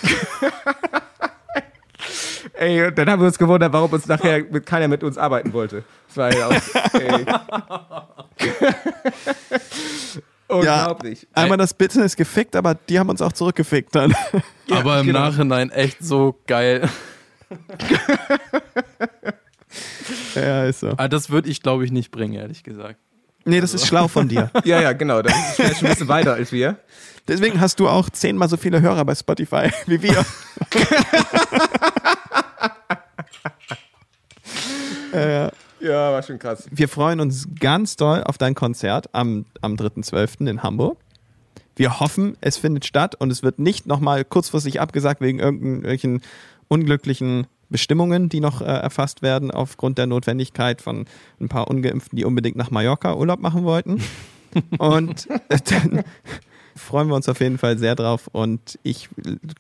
Ey, 2.57 2.87
und 2.87 2.97
dann 2.97 3.11
haben 3.11 3.21
wir 3.21 3.27
uns 3.27 3.39
gewundert, 3.39 3.73
warum 3.73 3.93
uns 3.93 4.07
nachher 4.07 4.45
mit 4.45 4.65
keiner 4.65 4.87
mit 4.87 5.03
uns 5.03 5.19
arbeiten 5.19 5.53
wollte. 5.53 5.83
Das 6.09 6.17
war 6.17 6.33
ja 6.33 6.47
auch, 6.49 6.55
ey. 6.95 7.27
Unglaublich. 10.49 11.27
Einmal 11.33 11.59
das 11.59 11.75
Business 11.75 12.17
gefickt, 12.17 12.55
aber 12.55 12.75
die 12.75 12.99
haben 12.99 13.09
uns 13.09 13.23
auch 13.23 13.33
zurückgefickt 13.33 13.95
dann. 13.95 14.15
Aber 14.71 15.01
im 15.01 15.07
genau. 15.07 15.21
Nachhinein 15.21 15.71
echt 15.71 16.03
so 16.03 16.39
geil. 16.47 16.89
ja, 20.35 20.65
ist 20.65 20.81
so. 20.81 20.95
Ah, 20.97 21.09
das 21.09 21.31
würde 21.31 21.51
ich, 21.51 21.63
glaube 21.63 21.85
ich, 21.85 21.93
nicht 21.93 22.11
bringen, 22.11 22.35
ehrlich 22.35 22.63
gesagt. 22.63 22.97
Nee, 23.45 23.61
das 23.61 23.75
ist 23.75 23.87
schlau 23.87 24.09
von 24.09 24.29
dir. 24.29 24.51
Ja, 24.65 24.81
ja, 24.81 24.93
genau. 24.93 25.21
Das 25.21 25.37
ist 25.37 25.57
vielleicht 25.57 25.79
schon 25.79 25.87
ein 25.87 25.93
bisschen 25.93 26.09
weiter 26.09 26.35
als 26.35 26.51
wir. 26.51 26.79
Deswegen 27.29 27.61
hast 27.61 27.79
du 27.79 27.89
auch 27.89 28.09
zehnmal 28.09 28.49
so 28.49 28.57
viele 28.57 28.81
Hörer 28.81 29.05
bei 29.05 29.15
Spotify 29.15 29.71
wie 29.87 30.03
wir. 30.03 30.25
Ja, 35.85 36.13
war 36.13 36.14
schon 36.27 36.39
krass. 36.39 36.67
Wir 36.71 36.89
freuen 36.89 37.21
uns 37.21 37.49
ganz 37.59 37.97
doll 37.97 38.23
auf 38.25 38.39
dein 38.39 38.55
Konzert 38.55 39.09
am, 39.13 39.47
am 39.61 39.75
3.12. 39.75 40.49
in 40.49 40.63
Hamburg. 40.63 40.99
Wir 41.77 42.01
hoffen, 42.01 42.37
es 42.41 42.57
findet 42.57 42.85
statt 42.85 43.15
und 43.17 43.31
es 43.31 43.43
wird 43.43 43.59
nicht 43.59 43.87
nochmal 43.87 44.25
kurzfristig 44.25 44.81
abgesagt 44.81 45.21
wegen 45.21 45.41
irgendwelchen 45.41 46.23
unglücklichen 46.69 47.47
Bestimmungen, 47.69 48.29
die 48.29 48.41
noch 48.41 48.61
äh, 48.61 48.65
erfasst 48.65 49.23
werden 49.23 49.51
aufgrund 49.51 49.99
der 49.99 50.07
Notwendigkeit 50.07 50.81
von 50.81 51.07
ein 51.41 51.49
paar 51.49 51.69
Ungeimpften, 51.69 52.17
die 52.17 52.25
unbedingt 52.25 52.57
nach 52.57 52.71
Mallorca 52.71 53.15
Urlaub 53.15 53.41
machen 53.41 53.65
wollten. 53.65 54.03
Und 54.79 55.29
äh, 55.49 55.59
dann 55.65 56.05
freuen 56.77 57.09
wir 57.09 57.15
uns 57.15 57.29
auf 57.29 57.41
jeden 57.41 57.59
Fall 57.59 57.79
sehr 57.79 57.95
drauf 57.95 58.29
und 58.33 58.79
ich 58.83 59.09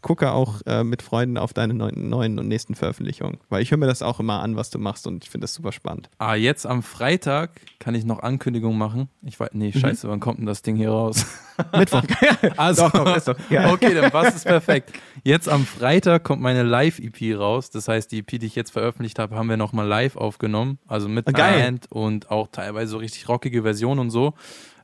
gucke 0.02 0.32
auch 0.32 0.60
äh, 0.66 0.84
mit 0.84 1.02
Freunden 1.02 1.38
auf 1.38 1.52
deine 1.52 1.74
neuen, 1.74 2.08
neuen 2.08 2.38
und 2.38 2.48
nächsten 2.48 2.74
Veröffentlichungen, 2.74 3.38
weil 3.48 3.62
ich 3.62 3.70
höre 3.70 3.78
mir 3.78 3.86
das 3.86 4.02
auch 4.02 4.20
immer 4.20 4.40
an, 4.40 4.56
was 4.56 4.70
du 4.70 4.78
machst 4.78 5.06
und 5.06 5.24
ich 5.24 5.30
finde 5.30 5.44
das 5.44 5.54
super 5.54 5.72
spannend. 5.72 6.10
Ah, 6.18 6.34
jetzt 6.34 6.66
am 6.66 6.82
Freitag 6.82 7.50
kann 7.78 7.94
ich 7.94 8.04
noch 8.04 8.20
Ankündigungen 8.22 8.78
machen. 8.78 9.08
Ich 9.22 9.38
weiß, 9.38 9.50
nee, 9.52 9.72
scheiße, 9.72 10.08
wann 10.08 10.20
kommt 10.20 10.38
denn 10.38 10.46
das 10.46 10.62
Ding 10.62 10.76
hier 10.76 10.90
raus? 10.90 11.24
Mittwoch. 11.76 12.02
Also, 12.56 12.88
Doch, 12.88 13.04
doch, 13.04 13.16
ist 13.16 13.28
doch. 13.28 13.36
Ja. 13.50 13.72
okay, 13.72 13.94
dann 13.94 14.10
passt 14.10 14.36
es 14.36 14.44
perfekt. 14.44 14.92
Jetzt 15.22 15.48
am 15.48 15.64
Freitag 15.66 16.24
kommt 16.24 16.42
meine 16.42 16.62
Live-EP 16.62 17.38
raus. 17.38 17.70
Das 17.70 17.88
heißt, 17.88 18.10
die 18.12 18.18
EP, 18.18 18.38
die 18.38 18.46
ich 18.46 18.54
jetzt 18.54 18.70
veröffentlicht 18.70 19.18
habe, 19.18 19.34
haben 19.36 19.48
wir 19.48 19.56
nochmal 19.56 19.86
live 19.86 20.16
aufgenommen. 20.16 20.78
Also 20.86 21.08
mit 21.08 21.26
Ah, 21.28 21.32
geil. 21.32 21.60
Band 21.60 21.90
und 21.90 22.30
auch 22.30 22.48
teilweise 22.48 22.92
so 22.92 22.98
richtig 22.98 23.28
rockige 23.28 23.62
Version 23.62 23.98
und 23.98 24.10
so. 24.10 24.34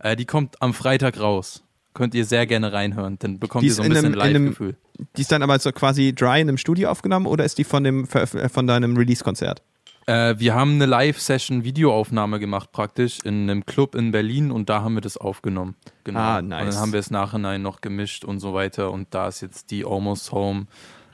Äh, 0.01 0.17
die 0.17 0.27
kommt 0.27 0.61
am 0.63 0.73
Freitag 0.75 1.21
raus. 1.21 1.63
Könnt 1.93 2.15
ihr 2.15 2.25
sehr 2.25 2.47
gerne 2.47 2.73
reinhören. 2.73 3.19
Dann 3.19 3.39
bekommt 3.39 3.63
Die 3.65 3.69
ihr 3.69 3.75
so 3.75 3.83
ein 3.83 3.91
in 3.91 3.95
bisschen 3.95 4.15
Live-Gefühl. 4.15 4.77
Die 5.17 5.23
ist 5.23 5.33
dann 5.33 5.43
aber 5.43 5.59
so 5.59 5.73
quasi 5.73 6.13
dry 6.15 6.41
in 6.41 6.49
einem 6.49 6.59
Studio 6.59 6.91
aufgenommen 6.91 7.27
oder 7.27 7.45
ist 7.45 7.59
die 7.59 7.65
von 7.65 7.83
dem 7.85 8.07
äh, 8.13 8.49
von 8.49 8.67
deinem 8.67 8.97
Release-Konzert? 8.97 9.63
Äh, 10.07 10.37
wir 10.39 10.55
haben 10.55 10.75
eine 10.75 10.87
Live-Session-Videoaufnahme 10.87 12.39
gemacht, 12.39 12.73
praktisch 12.73 13.19
in 13.25 13.49
einem 13.51 13.67
Club 13.67 13.95
in 13.95 14.13
Berlin 14.13 14.51
und 14.51 14.69
da 14.69 14.83
haben 14.83 14.95
wir 14.95 15.01
das 15.01 15.17
aufgenommen. 15.17 15.75
Genau. 16.05 16.21
Ah, 16.21 16.43
nice. 16.43 16.65
Und 16.67 16.73
dann 16.75 16.81
haben 16.81 16.93
wir 16.93 17.01
es 17.01 17.11
nachhinein 17.11 17.63
noch 17.63 17.81
gemischt 17.81 18.25
und 18.25 18.41
so 18.41 18.55
weiter 18.55 18.93
und 18.93 19.09
da 19.15 19.29
ist 19.29 19.41
jetzt 19.41 19.71
die 19.71 19.85
Almost 19.85 20.33
Home 20.33 20.67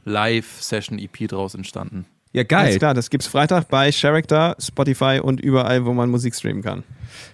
Live-Session-EP 0.04 1.28
draus 1.28 1.54
entstanden. 1.54 2.06
Ja, 2.32 2.42
Alles 2.42 2.48
geil. 2.48 2.78
klar, 2.78 2.94
das 2.94 3.08
gibt's 3.08 3.26
Freitag 3.26 3.68
bei 3.68 3.90
Character, 3.90 4.56
Spotify 4.58 5.20
und 5.22 5.40
überall, 5.40 5.84
wo 5.86 5.92
man 5.92 6.10
Musik 6.10 6.34
streamen 6.34 6.62
kann. 6.62 6.82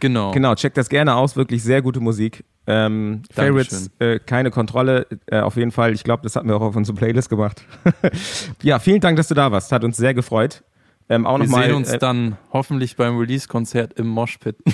Genau. 0.00 0.30
Genau, 0.30 0.54
checkt 0.54 0.76
das 0.76 0.88
gerne 0.88 1.16
aus. 1.16 1.34
Wirklich 1.34 1.62
sehr 1.62 1.82
gute 1.82 1.98
Musik. 1.98 2.44
Ähm, 2.66 3.22
Favorites, 3.32 3.90
äh, 3.98 4.18
keine 4.20 4.50
Kontrolle. 4.50 5.06
Äh, 5.26 5.40
auf 5.40 5.56
jeden 5.56 5.72
Fall. 5.72 5.92
Ich 5.94 6.04
glaube, 6.04 6.22
das 6.22 6.36
hatten 6.36 6.48
wir 6.48 6.56
auch 6.56 6.60
auf 6.62 6.76
unsere 6.76 6.96
Playlist 6.96 7.28
gemacht. 7.28 7.62
ja, 8.62 8.78
vielen 8.78 9.00
Dank, 9.00 9.16
dass 9.16 9.28
du 9.28 9.34
da 9.34 9.50
warst. 9.50 9.72
Hat 9.72 9.82
uns 9.84 9.96
sehr 9.96 10.14
gefreut. 10.14 10.62
Ähm, 11.08 11.26
auch 11.26 11.38
Wir 11.38 11.44
nochmal. 11.46 11.64
sehen 11.64 11.74
uns 11.74 11.90
äh, 11.90 11.98
dann 11.98 12.38
hoffentlich 12.52 12.94
beim 12.96 13.18
Release-Konzert 13.18 13.94
im 13.94 14.06
Moshpit. 14.06 14.56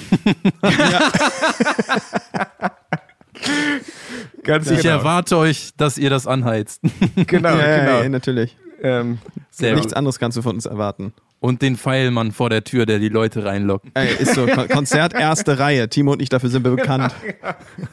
ganz 4.42 4.70
Ich 4.70 4.82
genau. 4.82 4.94
erwarte 4.96 5.36
euch, 5.38 5.70
dass 5.76 5.98
ihr 5.98 6.10
das 6.10 6.26
anheizt. 6.26 6.82
Genau, 7.26 7.56
ja, 7.56 7.78
genau. 7.78 8.02
ja, 8.02 8.08
natürlich. 8.08 8.56
Ähm, 8.82 9.18
Sehr 9.50 9.72
Nichts 9.74 9.88
gut. 9.88 9.96
anderes 9.96 10.18
kannst 10.18 10.36
du 10.36 10.42
von 10.42 10.54
uns 10.54 10.66
erwarten. 10.66 11.12
Und 11.40 11.62
den 11.62 11.76
Pfeilmann 11.76 12.32
vor 12.32 12.50
der 12.50 12.64
Tür, 12.64 12.84
der 12.84 12.98
die 12.98 13.08
Leute 13.08 13.44
reinlockt. 13.44 13.86
Ey, 13.94 14.12
ist 14.14 14.34
so, 14.34 14.46
Kon 14.46 14.68
Konzert 14.68 15.14
erste 15.14 15.58
Reihe. 15.60 15.88
Timo 15.88 16.12
und 16.12 16.20
ich, 16.20 16.28
dafür 16.28 16.48
sind 16.48 16.64
wir 16.64 16.72
bekannt. 16.72 17.14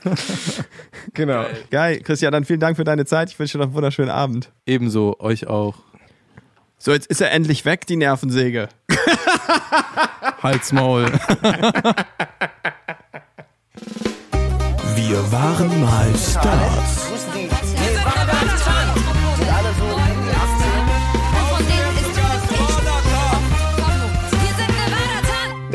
genau. 1.14 1.46
Geil, 1.70 2.00
Christian, 2.00 2.32
dann 2.32 2.43
vielen 2.46 2.60
Dank 2.60 2.76
für 2.76 2.84
deine 2.84 3.06
Zeit. 3.06 3.30
Ich 3.30 3.38
wünsche 3.38 3.58
dir 3.58 3.60
noch 3.60 3.68
einen 3.68 3.76
wunderschönen 3.76 4.10
Abend. 4.10 4.52
Ebenso 4.66 5.20
euch 5.20 5.46
auch. 5.46 5.76
So, 6.80 6.91
jetzt 6.91 7.08
ist 7.08 7.22
er 7.22 7.32
endlich 7.32 7.66
weg, 7.66 7.86
die 7.86 7.96
Nervensäge. 7.96 8.70
Halt's 10.41 10.72
Maul. 10.72 11.06
Wir 14.96 15.32
waren 15.32 15.82
mal 15.82 16.14
Stars. 16.16 17.06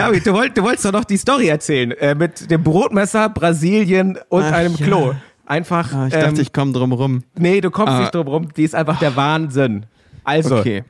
David, 0.06 0.26
du, 0.26 0.32
wollt, 0.32 0.56
du 0.56 0.62
wolltest 0.62 0.84
doch 0.84 0.92
noch 0.92 1.04
die 1.04 1.16
Story 1.16 1.48
erzählen. 1.48 1.92
Äh, 1.92 2.14
mit 2.14 2.50
dem 2.50 2.62
Brotmesser, 2.62 3.28
Brasilien 3.28 4.18
und 4.28 4.42
Ach, 4.44 4.52
einem 4.52 4.74
ja. 4.76 4.86
Klo. 4.86 5.14
Einfach. 5.46 5.92
Ah, 5.92 6.06
ich 6.06 6.14
ähm, 6.14 6.20
dachte, 6.20 6.42
ich 6.42 6.52
komme 6.52 6.72
drum 6.72 6.92
rum. 6.92 7.24
nee, 7.36 7.60
du 7.60 7.70
kommst 7.70 7.92
Ah. 7.94 8.00
nicht 8.00 8.14
drum 8.14 8.28
rum. 8.28 8.48
Die 8.54 8.62
ist 8.64 8.74
einfach 8.74 8.98
der 9.00 9.16
Wahnsinn. 9.16 9.86
Also, 10.24 10.58
Okay. 10.58 10.84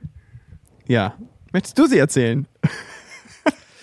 Ja. 0.86 1.14
Möchtest 1.52 1.78
du 1.78 1.86
sie 1.86 1.98
erzählen? 1.98 2.46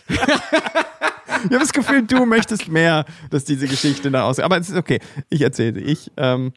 ich 0.10 0.18
habe 0.20 1.60
das 1.60 1.74
Gefühl, 1.74 2.04
du 2.04 2.26
möchtest 2.26 2.68
mehr, 2.68 3.06
dass 3.30 3.44
diese 3.44 3.68
Geschichte 3.68 4.10
da 4.12 4.24
aussieht. 4.24 4.46
Aber 4.46 4.58
es 4.58 4.70
ist 4.70 4.76
okay. 4.78 5.00
Ich 5.30 5.42
erzähle 5.42 5.76
sie. 5.76 5.82
Ich, 5.82 6.12
ähm, 6.18 6.54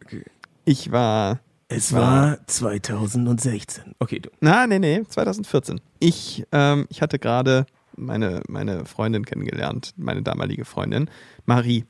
ich 0.65 0.91
war. 0.93 1.41
Es 1.69 1.93
war 1.93 2.39
2016. 2.47 3.95
okay, 4.01 4.19
du. 4.19 4.29
Na, 4.41 4.67
nee, 4.67 4.79
nee, 4.81 5.03
2014. 5.09 5.81
Ich, 6.01 6.45
ähm, 6.51 6.87
ich 6.91 7.01
hatte 7.01 7.19
gerade 7.21 7.65
meine, 7.97 8.43
meine 8.49 8.85
Freundin 8.85 9.25
kennengelernt, 9.25 9.95
meine 9.97 10.23
damalige 10.23 10.65
Freundin, 10.65 11.11
Marie. 11.47 11.85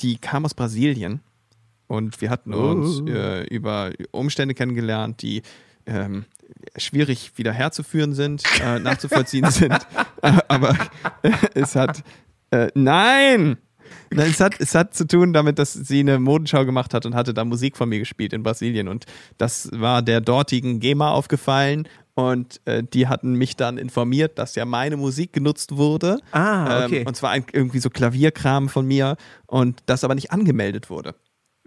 Die 0.00 0.18
kam 0.18 0.44
aus 0.44 0.54
Brasilien 0.54 1.20
und 1.86 2.20
wir 2.20 2.30
hatten 2.30 2.52
uns 2.52 3.00
äh, 3.08 3.44
über 3.46 3.92
Umstände 4.10 4.54
kennengelernt, 4.54 5.22
die 5.22 5.42
ähm, 5.86 6.24
schwierig 6.76 7.32
wieder 7.36 7.52
herzuführen 7.52 8.12
sind, 8.12 8.42
äh, 8.62 8.78
nachzuvollziehen 8.78 9.50
sind. 9.50 9.74
Äh, 10.22 10.38
aber 10.48 10.76
es 11.54 11.76
hat. 11.76 12.02
Äh, 12.50 12.68
nein! 12.74 13.58
Nein, 14.10 14.30
es 14.30 14.40
hat, 14.40 14.60
es 14.60 14.74
hat 14.74 14.94
zu 14.94 15.06
tun 15.06 15.32
damit, 15.32 15.58
dass 15.58 15.72
sie 15.72 16.00
eine 16.00 16.18
Modenschau 16.18 16.64
gemacht 16.64 16.94
hat 16.94 17.06
und 17.06 17.14
hatte 17.14 17.34
da 17.34 17.44
Musik 17.44 17.76
von 17.76 17.88
mir 17.88 17.98
gespielt 17.98 18.32
in 18.32 18.42
Brasilien. 18.42 18.88
Und 18.88 19.04
das 19.38 19.68
war 19.72 20.02
der 20.02 20.20
dortigen 20.20 20.80
GEMA 20.80 21.10
aufgefallen. 21.10 21.88
Und 22.16 22.62
äh, 22.64 22.82
die 22.82 23.08
hatten 23.08 23.34
mich 23.34 23.56
dann 23.56 23.76
informiert, 23.76 24.38
dass 24.38 24.54
ja 24.54 24.64
meine 24.64 24.96
Musik 24.96 25.34
genutzt 25.34 25.76
wurde. 25.76 26.18
Ah, 26.32 26.84
okay. 26.86 27.00
Ähm, 27.00 27.06
und 27.06 27.14
zwar 27.14 27.30
ein, 27.30 27.44
irgendwie 27.52 27.78
so 27.78 27.90
Klavierkram 27.90 28.70
von 28.70 28.86
mir. 28.86 29.16
Und 29.46 29.82
das 29.84 30.02
aber 30.02 30.14
nicht 30.14 30.32
angemeldet 30.32 30.88
wurde. 30.88 31.14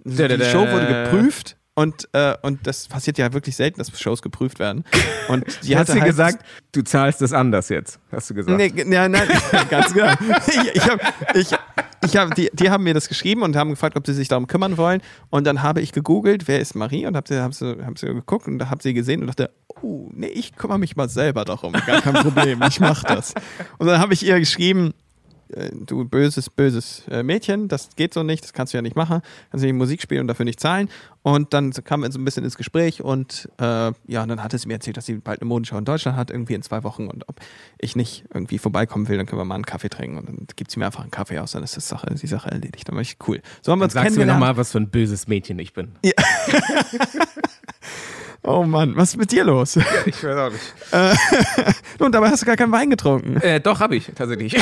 Also 0.03 0.27
die 0.27 0.43
Show 0.45 0.67
wurde 0.71 0.87
geprüft. 0.87 1.55
Und, 1.79 2.09
äh, 2.11 2.35
und 2.41 2.67
das 2.67 2.89
passiert 2.89 3.17
ja 3.17 3.31
wirklich 3.31 3.55
selten, 3.55 3.79
dass 3.79 3.97
Shows 3.97 4.21
geprüft 4.21 4.59
werden. 4.59 4.83
Und 5.29 5.45
die 5.63 5.69
du 5.69 5.77
halt 5.77 6.03
gesagt, 6.03 6.45
du 6.73 6.81
zahlst 6.81 7.21
es 7.21 7.31
anders 7.31 7.69
jetzt, 7.69 8.01
hast 8.11 8.29
du 8.29 8.33
gesagt. 8.33 8.57
Nee, 8.57 8.73
ja, 8.93 9.07
nein, 9.07 9.29
ganz 9.69 9.93
genau. 9.93 10.11
Ich, 10.45 10.75
ich 10.75 10.89
hab, 10.89 10.99
ich, 11.33 11.55
ich 12.03 12.17
hab, 12.17 12.35
die, 12.35 12.49
die 12.51 12.69
haben 12.69 12.83
mir 12.83 12.93
das 12.93 13.07
geschrieben 13.07 13.43
und 13.43 13.55
haben 13.55 13.69
gefragt, 13.69 13.95
ob 13.95 14.05
sie 14.05 14.13
sich 14.13 14.27
darum 14.27 14.47
kümmern 14.47 14.75
wollen. 14.75 15.01
Und 15.29 15.47
dann 15.47 15.63
habe 15.63 15.79
ich 15.79 15.93
gegoogelt, 15.93 16.49
wer 16.49 16.59
ist 16.59 16.75
Marie? 16.75 17.07
Und 17.07 17.15
habe 17.15 17.29
sie, 17.29 17.41
hab 17.41 17.53
sie, 17.53 17.77
hab 17.85 17.97
sie 17.97 18.07
geguckt 18.07 18.47
und 18.47 18.59
da 18.59 18.69
habe 18.69 18.83
sie 18.83 18.93
gesehen 18.93 19.21
und 19.21 19.27
dachte, 19.27 19.49
oh, 19.81 20.09
nee, 20.11 20.27
ich 20.27 20.57
kümmere 20.57 20.79
mich 20.79 20.97
mal 20.97 21.07
selber 21.07 21.45
darum. 21.45 21.71
Gar 21.71 22.01
kein 22.01 22.15
Problem, 22.15 22.61
ich 22.67 22.81
mache 22.81 23.07
das. 23.07 23.33
Und 23.77 23.87
dann 23.87 24.01
habe 24.01 24.13
ich 24.13 24.25
ihr 24.25 24.37
geschrieben, 24.37 24.93
äh, 25.53 25.71
du 25.73 26.05
böses, 26.05 26.49
böses 26.49 27.03
äh, 27.09 27.23
Mädchen, 27.23 27.67
das 27.67 27.89
geht 27.95 28.13
so 28.13 28.23
nicht, 28.23 28.43
das 28.43 28.53
kannst 28.53 28.73
du 28.73 28.77
ja 28.77 28.81
nicht 28.81 28.95
machen, 28.95 29.21
kannst 29.49 29.63
du 29.63 29.67
nicht 29.67 29.77
Musik 29.77 30.01
spielen 30.01 30.21
und 30.21 30.27
dafür 30.27 30.45
nicht 30.45 30.59
zahlen. 30.59 30.89
Und 31.21 31.53
dann 31.53 31.71
kamen 31.71 32.03
wir 32.03 32.11
so 32.11 32.19
ein 32.19 32.25
bisschen 32.25 32.45
ins 32.45 32.55
Gespräch 32.55 33.01
und 33.03 33.49
äh, 33.59 33.91
ja, 34.07 34.23
und 34.23 34.29
dann 34.29 34.41
hat 34.41 34.53
es 34.53 34.65
mir 34.65 34.73
erzählt, 34.73 34.95
dass 34.95 35.05
sie 35.05 35.15
bald 35.15 35.41
eine 35.41 35.49
Modenschau 35.49 35.77
in 35.77 35.83
Deutschland 35.83 36.17
hat, 36.17 36.31
irgendwie 36.31 36.53
in 36.53 36.61
zwei 36.61 36.83
Wochen 36.83 37.07
und 37.07 37.27
ob 37.27 37.35
ich 37.77 37.97
nicht 37.97 38.23
irgendwie 38.33 38.57
vorbeikommen 38.57 39.09
will, 39.09 39.17
dann 39.17 39.25
können 39.25 39.41
wir 39.41 39.45
mal 39.45 39.55
einen 39.55 39.65
Kaffee 39.65 39.89
trinken 39.89 40.17
und 40.17 40.27
dann 40.27 40.47
gibt 40.55 40.71
sie 40.71 40.79
mir 40.79 40.85
einfach 40.85 41.01
einen 41.01 41.11
Kaffee 41.11 41.39
aus, 41.39 41.51
dann 41.51 41.63
ist 41.63 41.75
das 41.75 41.89
Sache, 41.89 42.07
die 42.13 42.27
Sache 42.27 42.49
erledigt. 42.49 42.87
Dann 42.87 42.95
war 42.95 43.01
ich 43.01 43.17
cool. 43.27 43.41
So 43.61 43.71
haben 43.71 43.79
wir 43.79 43.85
uns 43.85 43.93
Sagst 43.93 44.15
du 44.15 44.19
mir 44.21 44.25
nochmal, 44.25 44.55
was 44.55 44.71
für 44.71 44.79
ein 44.79 44.89
böses 44.89 45.27
Mädchen 45.27 45.59
ich 45.59 45.73
bin. 45.73 45.91
Oh 48.41 48.63
Mann, 48.63 48.95
was 48.95 49.09
ist 49.09 49.17
mit 49.17 49.31
dir 49.33 49.43
los? 49.43 49.77
Ich 50.05 50.23
weiß 50.23 50.37
auch 50.37 50.51
nicht. 50.51 50.73
und 51.99 52.15
dabei 52.15 52.29
hast 52.29 52.41
du 52.41 52.45
gar 52.45 52.55
keinen 52.55 52.71
Wein 52.71 52.89
getrunken. 52.89 53.35
Äh, 53.41 53.59
doch, 53.59 53.81
habe 53.81 53.97
ich 53.97 54.11
tatsächlich. 54.15 54.55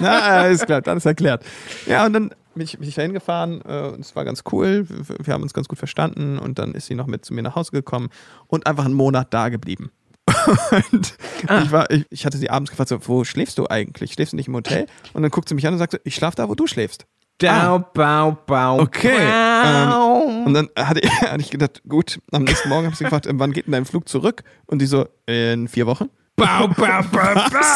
Na, 0.00 0.18
alles 0.18 0.66
klar, 0.66 0.82
dann 0.82 0.98
ist 0.98 1.06
erklärt. 1.06 1.44
Ja, 1.86 2.04
und 2.06 2.12
dann 2.12 2.34
bin 2.54 2.62
ich, 2.62 2.78
bin 2.78 2.88
ich 2.88 2.94
da 2.94 3.02
hingefahren 3.02 3.60
äh, 3.66 3.88
und 3.88 4.00
es 4.00 4.16
war 4.16 4.24
ganz 4.24 4.42
cool. 4.52 4.86
Wir, 4.88 5.16
wir 5.26 5.34
haben 5.34 5.42
uns 5.42 5.54
ganz 5.54 5.68
gut 5.68 5.78
verstanden 5.78 6.38
und 6.38 6.58
dann 6.58 6.72
ist 6.72 6.86
sie 6.86 6.94
noch 6.94 7.06
mit 7.06 7.24
zu 7.24 7.34
mir 7.34 7.42
nach 7.42 7.56
Hause 7.56 7.72
gekommen 7.72 8.08
und 8.46 8.66
einfach 8.66 8.84
einen 8.84 8.94
Monat 8.94 9.32
da 9.34 9.48
geblieben. 9.48 9.90
und 10.92 11.16
ich, 11.42 11.72
war, 11.72 11.90
ich, 11.90 12.06
ich 12.10 12.26
hatte 12.26 12.38
sie 12.38 12.48
abends 12.48 12.70
gefragt, 12.70 12.88
so, 12.88 12.98
wo 13.06 13.24
schläfst 13.24 13.58
du 13.58 13.68
eigentlich? 13.68 14.14
Schläfst 14.14 14.32
du 14.32 14.36
nicht 14.36 14.48
im 14.48 14.54
Hotel? 14.54 14.86
Und 15.12 15.22
dann 15.22 15.30
guckt 15.30 15.48
sie 15.48 15.54
mich 15.54 15.66
an 15.66 15.74
und 15.74 15.78
sagt, 15.78 15.92
so, 15.92 15.98
ich 16.04 16.14
schlafe 16.14 16.36
da, 16.36 16.48
wo 16.48 16.54
du 16.54 16.66
schläfst. 16.66 17.06
Bau, 17.38 17.80
bau, 17.92 18.38
bau. 18.46 18.80
Okay. 18.80 19.18
Ähm, 19.18 20.46
und 20.46 20.54
dann 20.54 20.68
hatte 20.76 21.00
ich, 21.00 21.10
hatte 21.20 21.40
ich 21.40 21.50
gedacht, 21.50 21.82
gut, 21.88 22.20
am 22.30 22.44
nächsten 22.44 22.68
Morgen 22.68 22.84
habe 22.84 22.92
ich 22.92 22.98
sie 22.98 23.04
gefragt, 23.04 23.26
äh, 23.26 23.32
wann 23.34 23.52
geht 23.52 23.66
denn 23.66 23.72
dein 23.72 23.84
Flug 23.84 24.08
zurück? 24.08 24.44
Und 24.66 24.80
die 24.80 24.86
so, 24.86 25.06
in 25.26 25.68
vier 25.68 25.86
Wochen. 25.86 26.08
Bau, 26.36 26.68
bau, 26.68 27.00
bau, 27.12 27.34
bau. 27.52 27.68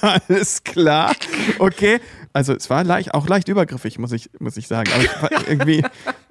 Alles 0.00 0.62
klar. 0.62 1.14
Okay. 1.58 2.00
Also 2.32 2.54
es 2.54 2.70
war 2.70 2.84
leicht, 2.84 3.14
auch 3.14 3.28
leicht 3.28 3.48
übergriffig, 3.48 3.98
muss 3.98 4.12
ich, 4.12 4.30
muss 4.38 4.56
ich 4.56 4.66
sagen. 4.68 4.90
Aber 5.20 5.48
irgendwie, 5.48 5.84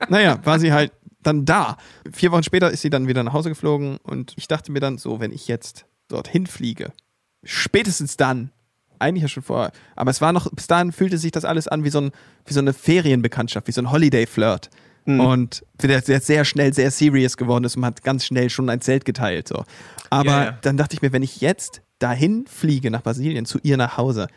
naja, 0.09 0.39
war 0.43 0.59
sie 0.59 0.73
halt 0.73 0.91
dann 1.21 1.45
da. 1.45 1.77
Vier 2.11 2.31
Wochen 2.31 2.43
später 2.43 2.71
ist 2.71 2.81
sie 2.81 2.89
dann 2.89 3.07
wieder 3.07 3.23
nach 3.23 3.33
Hause 3.33 3.49
geflogen 3.49 3.97
und 3.97 4.33
ich 4.37 4.47
dachte 4.47 4.71
mir 4.71 4.79
dann 4.79 4.97
so, 4.97 5.19
wenn 5.19 5.31
ich 5.31 5.47
jetzt 5.47 5.85
dorthin 6.07 6.47
fliege, 6.47 6.91
spätestens 7.43 8.17
dann, 8.17 8.51
eigentlich 8.99 9.23
ja 9.23 9.27
schon 9.27 9.43
vorher, 9.43 9.71
aber 9.95 10.11
es 10.11 10.21
war 10.21 10.33
noch, 10.33 10.51
bis 10.51 10.67
dahin 10.67 10.91
fühlte 10.91 11.17
sich 11.17 11.31
das 11.31 11.45
alles 11.45 11.67
an 11.67 11.83
wie 11.83 11.89
so, 11.89 12.01
ein, 12.01 12.11
wie 12.45 12.53
so 12.53 12.59
eine 12.59 12.73
Ferienbekanntschaft, 12.73 13.67
wie 13.67 13.71
so 13.71 13.81
ein 13.81 13.91
Holiday-Flirt. 13.91 14.69
Und 15.19 15.65
der 15.81 16.01
sehr, 16.03 16.21
sehr 16.21 16.45
schnell 16.45 16.73
sehr 16.73 16.91
serious 16.91 17.35
geworden 17.35 17.63
ist 17.63 17.75
und 17.75 17.81
man 17.81 17.87
hat 17.87 18.03
ganz 18.03 18.23
schnell 18.23 18.51
schon 18.51 18.69
ein 18.69 18.81
Zelt 18.81 19.03
geteilt. 19.03 19.47
So. 19.47 19.63
Aber 20.11 20.29
Ja, 20.29 20.43
ja. 20.43 20.57
dann 20.61 20.77
dachte 20.77 20.93
ich 20.93 21.01
mir, 21.01 21.11
wenn 21.11 21.23
ich 21.23 21.41
jetzt 21.41 21.81
dahin 21.97 22.45
fliege 22.47 22.91
nach 22.91 23.01
Brasilien, 23.01 23.45
zu 23.45 23.57
ihr 23.63 23.77
nach 23.77 23.97
Hause, 23.97 24.27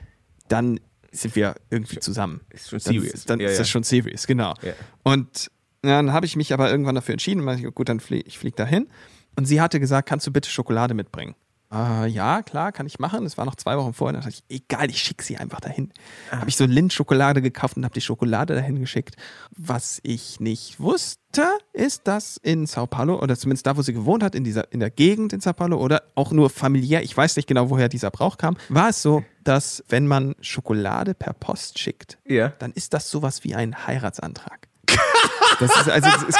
dann 0.49 0.81
sind 1.15 1.37
wir 1.37 1.55
irgendwie 1.71 1.99
zusammen. 1.99 2.41
Ist 2.51 2.71
schon 2.71 2.79
Dann, 2.79 2.95
serious. 2.95 3.25
dann 3.25 3.41
Ja, 3.41 3.49
ist 3.49 3.61
das 3.61 3.69
schon 3.69 3.83
serious, 3.83 4.27
genau. 4.27 4.55
Und 5.03 5.51
dann 5.83 6.13
habe 6.13 6.27
ich 6.27 6.37
mich 6.37 6.53
aber 6.53 6.71
irgendwann 6.71 6.95
dafür 6.95 7.13
entschieden 7.13 7.43
meinte, 7.43 7.71
gut, 7.71 7.89
dann 7.89 8.01
fliege 8.01 8.27
ich 8.27 8.39
flieg 8.39 8.57
dahin. 8.57 8.89
Und 9.37 9.47
sie 9.47 9.61
hatte 9.61 9.81
gesagt, 9.81 10.09
kannst 10.09 10.27
du 10.27 10.33
bitte 10.33 10.49
Schokolade 10.49 10.95
mitbringen? 10.95 11.35
Äh, 11.73 12.07
ja, 12.07 12.43
klar, 12.43 12.71
kann 12.71 12.87
ich 12.87 12.99
machen. 13.01 13.27
Es 13.27 13.37
war 13.37 13.45
noch 13.45 13.57
zwei 13.57 13.77
Wochen 13.77 13.95
vorher. 13.95 14.13
Dann 14.13 14.23
dachte 14.23 14.37
ich, 14.49 14.63
egal, 14.63 14.91
ich 14.91 15.03
schicke 15.03 15.25
sie 15.25 15.39
einfach 15.39 15.61
dahin. 15.61 15.93
Ah. 16.31 16.39
Habe 16.39 16.49
ich 16.49 16.57
so 16.57 16.67
Lindt-Schokolade 16.67 17.43
gekauft 17.43 17.77
und 17.77 17.85
habe 17.85 17.95
die 17.95 18.01
Schokolade 18.01 18.55
dahin 18.55 18.79
geschickt. 18.79 19.17
Was 19.57 19.99
ich 20.05 20.39
nicht 20.39 20.79
wusste, 20.79 21.19
ist, 21.73 22.07
dass 22.07 22.37
in 22.37 22.67
Sao 22.67 22.87
Paulo, 22.87 23.21
oder 23.21 23.37
zumindest 23.37 23.67
da, 23.67 23.77
wo 23.77 23.83
sie 23.83 23.93
gewohnt 23.93 24.23
hat, 24.23 24.37
in, 24.37 24.45
dieser, 24.45 24.73
in 24.73 24.79
der 24.79 24.91
Gegend 24.91 25.33
in 25.33 25.41
Sao 25.41 25.53
Paulo, 25.53 25.79
oder 25.79 26.05
auch 26.15 26.31
nur 26.31 26.49
familiär, 26.49 27.03
ich 27.03 27.17
weiß 27.17 27.35
nicht 27.37 27.49
genau, 27.49 27.71
woher 27.71 27.89
dieser 27.89 28.11
Brauch 28.11 28.39
kam, 28.39 28.57
war 28.69 28.91
es 28.91 29.03
so, 29.03 29.25
dass 29.45 29.85
wenn 29.89 30.07
man 30.07 30.35
Schokolade 30.41 31.15
per 31.15 31.33
Post 31.33 31.79
schickt, 31.79 32.19
Ja. 32.27 32.49
dann 32.59 32.73
ist 32.73 32.95
das 32.95 33.11
sowas 33.11 33.45
wie 33.45 33.55
ein 33.55 33.87
Heiratsantrag. 33.87 34.69
Das 35.61 35.71
ist 35.77 35.89
also, 35.89 36.09
es, 36.29 36.35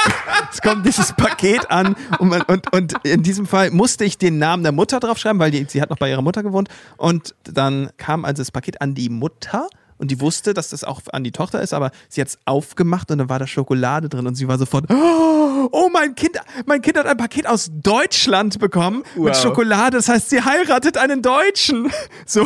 es 0.51 0.61
kommt 0.61 0.85
dieses 0.85 1.13
Paket 1.13 1.71
an 1.71 1.95
und, 2.19 2.27
man, 2.27 2.41
und, 2.41 2.73
und 2.73 2.93
in 3.05 3.23
diesem 3.23 3.47
Fall 3.47 3.71
musste 3.71 4.03
ich 4.03 4.17
den 4.17 4.39
Namen 4.39 4.63
der 4.63 4.73
Mutter 4.73 4.99
draufschreiben, 4.99 5.39
weil 5.39 5.51
die, 5.51 5.65
sie 5.69 5.81
hat 5.81 5.89
noch 5.89 5.97
bei 5.97 6.09
ihrer 6.09 6.21
Mutter 6.21 6.43
gewohnt. 6.43 6.67
Und 6.97 7.33
dann 7.45 7.91
kam 7.95 8.25
also 8.25 8.41
das 8.41 8.51
Paket 8.51 8.81
an 8.81 8.93
die 8.93 9.07
Mutter 9.07 9.69
und 9.97 10.11
die 10.11 10.19
wusste, 10.19 10.53
dass 10.53 10.69
das 10.69 10.83
auch 10.83 11.01
an 11.11 11.23
die 11.23 11.31
Tochter 11.31 11.61
ist, 11.61 11.73
aber 11.73 11.91
sie 12.09 12.21
hat 12.21 12.27
es 12.27 12.37
aufgemacht 12.45 13.11
und 13.11 13.17
dann 13.19 13.29
war 13.29 13.39
da 13.39 13.47
Schokolade 13.47 14.09
drin 14.09 14.27
und 14.27 14.35
sie 14.35 14.47
war 14.47 14.57
sofort, 14.57 14.85
oh, 14.91 15.89
mein 15.91 16.15
Kind, 16.15 16.37
mein 16.65 16.81
Kind 16.81 16.97
hat 16.97 17.05
ein 17.05 17.17
Paket 17.17 17.47
aus 17.47 17.71
Deutschland 17.73 18.59
bekommen 18.59 19.03
mit 19.15 19.33
Wow. 19.33 19.41
Schokolade, 19.41 19.97
das 19.97 20.09
heißt, 20.09 20.29
sie 20.29 20.41
heiratet 20.41 20.97
einen 20.97 21.21
Deutschen. 21.21 21.91
So, 22.27 22.45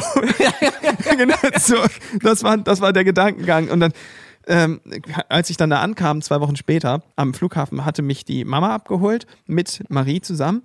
genau, 1.18 1.36
so 1.60 1.76
das, 2.22 2.44
war, 2.44 2.58
das 2.58 2.82
war 2.82 2.92
der 2.92 3.04
Gedankengang. 3.04 3.70
Und 3.70 3.80
dann 3.80 3.94
ähm, 4.48 4.82
als 5.30 5.50
ich 5.50 5.58
dann 5.58 5.70
da 5.70 5.80
ankam, 5.80 6.22
zwei 6.22 6.42
Wochen 6.42 6.56
später, 6.56 7.04
am 7.16 7.34
Flughafen, 7.34 7.86
hatte 7.86 8.02
mich 8.02 8.26
die 8.26 8.44
Mama 8.44 8.74
abgeholt 8.74 9.26
mit 9.46 9.84
Marie 9.90 10.22
zusammen. 10.22 10.64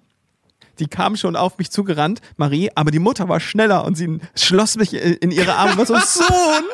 Die 0.78 0.86
kam 0.86 1.16
schon 1.16 1.36
auf 1.36 1.58
mich 1.58 1.70
zugerannt, 1.70 2.20
Marie, 2.36 2.70
aber 2.74 2.90
die 2.90 2.98
Mutter 2.98 3.28
war 3.28 3.40
schneller 3.40 3.84
und 3.84 3.96
sie 3.96 4.18
schloss 4.34 4.76
mich 4.76 4.94
in 4.94 5.30
ihre 5.30 5.54
Arme 5.54 5.72
und 5.72 5.78
war 5.78 5.86
so, 5.86 5.94
Sohn, 5.98 6.64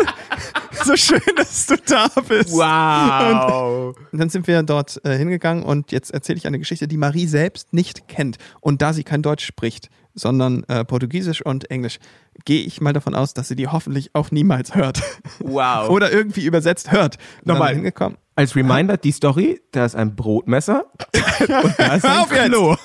so 0.84 0.96
schön, 0.96 1.20
dass 1.36 1.66
du 1.66 1.76
da 1.86 2.09
bist. 2.26 2.53
Wow. 2.53 3.96
Und 4.12 4.18
dann 4.18 4.30
sind 4.30 4.46
wir 4.46 4.62
dort 4.62 5.01
äh, 5.05 5.16
hingegangen 5.16 5.62
und 5.64 5.92
jetzt 5.92 6.11
erzähle 6.12 6.38
ich 6.38 6.46
eine 6.46 6.59
Geschichte, 6.59 6.88
die 6.88 6.96
Marie 6.96 7.26
selbst 7.26 7.72
nicht 7.72 8.09
kennt. 8.09 8.38
Und 8.61 8.82
da 8.82 8.92
sie 8.92 9.05
kein 9.05 9.22
Deutsch 9.22 9.44
spricht, 9.44 9.88
sondern 10.14 10.64
äh, 10.64 10.84
Portugiesisch 10.84 11.42
und 11.44 11.70
Englisch, 11.70 11.98
gehe 12.44 12.62
ich 12.62 12.80
mal 12.80 12.92
davon 12.92 13.14
aus, 13.14 13.34
dass 13.34 13.48
sie 13.48 13.57
die 13.57 13.68
hoffentlich 13.68 14.14
auch 14.14 14.30
niemals 14.30 14.74
hört. 14.74 15.03
Wow. 15.40 15.88
Oder 15.90 16.12
irgendwie 16.12 16.44
übersetzt 16.44 16.92
hört. 16.92 17.16
Nochmal. 17.44 17.74
hingekommen. 17.74 18.18
Als 18.36 18.57
Reminder, 18.57 18.96
die 18.96 19.12
Story, 19.12 19.61
da 19.72 19.84
ist 19.84 19.94
ein 19.96 20.16
Brotmesser 20.16 20.86
und 21.62 21.74
da 21.78 21.94
ist 21.96 22.05
ein! 22.07 22.51
Klo. 22.51 22.76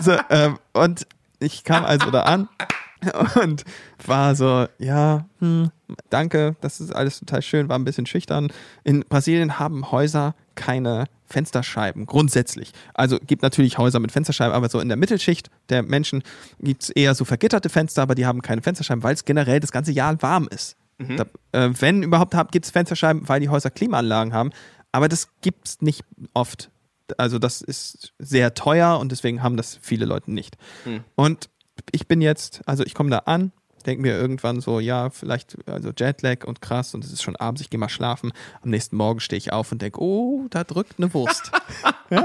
So, 0.00 0.16
ähm, 0.30 0.58
und 0.72 1.06
ich 1.38 1.64
kam 1.64 1.84
also 1.84 2.10
da 2.10 2.22
an 2.22 2.48
und 3.42 3.64
war 4.06 4.34
so, 4.34 4.66
ja, 4.78 5.26
hm, 5.40 5.70
danke, 6.10 6.56
das 6.60 6.80
ist 6.80 6.94
alles 6.94 7.18
total 7.18 7.42
schön, 7.42 7.68
war 7.68 7.78
ein 7.78 7.84
bisschen 7.84 8.06
schüchtern. 8.06 8.52
In 8.84 9.04
Brasilien 9.08 9.58
haben 9.58 9.90
Häuser 9.90 10.34
keine 10.54 11.06
Fensterscheiben, 11.26 12.06
grundsätzlich. 12.06 12.72
Also 12.94 13.18
gibt 13.18 13.42
natürlich 13.42 13.78
Häuser 13.78 14.00
mit 14.00 14.12
Fensterscheiben, 14.12 14.54
aber 14.54 14.68
so 14.68 14.80
in 14.80 14.88
der 14.88 14.96
Mittelschicht 14.96 15.50
der 15.68 15.82
Menschen 15.82 16.22
gibt 16.60 16.82
es 16.82 16.90
eher 16.90 17.14
so 17.14 17.24
vergitterte 17.24 17.68
Fenster, 17.68 18.02
aber 18.02 18.14
die 18.14 18.26
haben 18.26 18.42
keine 18.42 18.62
Fensterscheiben, 18.62 19.02
weil 19.02 19.14
es 19.14 19.24
generell 19.24 19.60
das 19.60 19.72
ganze 19.72 19.92
Jahr 19.92 20.20
warm 20.22 20.48
ist. 20.50 20.76
Da, 21.16 21.24
äh, 21.52 21.70
wenn 21.80 22.02
überhaupt 22.02 22.34
gibt 22.52 22.66
es 22.66 22.70
Fensterscheiben, 22.70 23.28
weil 23.28 23.40
die 23.40 23.48
Häuser 23.48 23.70
Klimaanlagen 23.70 24.32
haben, 24.32 24.50
aber 24.92 25.08
das 25.08 25.28
gibt 25.40 25.66
es 25.66 25.82
nicht 25.82 26.04
oft. 26.34 26.70
Also 27.18 27.38
das 27.38 27.60
ist 27.60 28.12
sehr 28.18 28.54
teuer 28.54 28.98
und 28.98 29.12
deswegen 29.12 29.42
haben 29.42 29.56
das 29.56 29.78
viele 29.80 30.04
Leute 30.04 30.32
nicht. 30.32 30.56
Und 31.14 31.50
ich 31.90 32.06
bin 32.06 32.20
jetzt, 32.20 32.62
also 32.66 32.84
ich 32.84 32.94
komme 32.94 33.10
da 33.10 33.18
an, 33.18 33.52
denke 33.82 34.02
mir 34.02 34.16
irgendwann 34.16 34.60
so, 34.60 34.80
ja, 34.80 35.10
vielleicht, 35.10 35.56
also 35.68 35.90
Jetlag 35.96 36.44
und 36.44 36.62
krass 36.62 36.94
und 36.94 37.04
es 37.04 37.12
ist 37.12 37.22
schon 37.22 37.36
abends, 37.36 37.60
ich 37.60 37.70
gehe 37.70 37.80
mal 37.80 37.88
schlafen. 37.88 38.32
Am 38.62 38.70
nächsten 38.70 38.96
Morgen 38.96 39.20
stehe 39.20 39.38
ich 39.38 39.52
auf 39.52 39.72
und 39.72 39.82
denke, 39.82 40.00
oh, 40.00 40.46
da 40.50 40.64
drückt 40.64 40.98
eine 40.98 41.12
Wurst. 41.14 41.50
ja? 42.10 42.24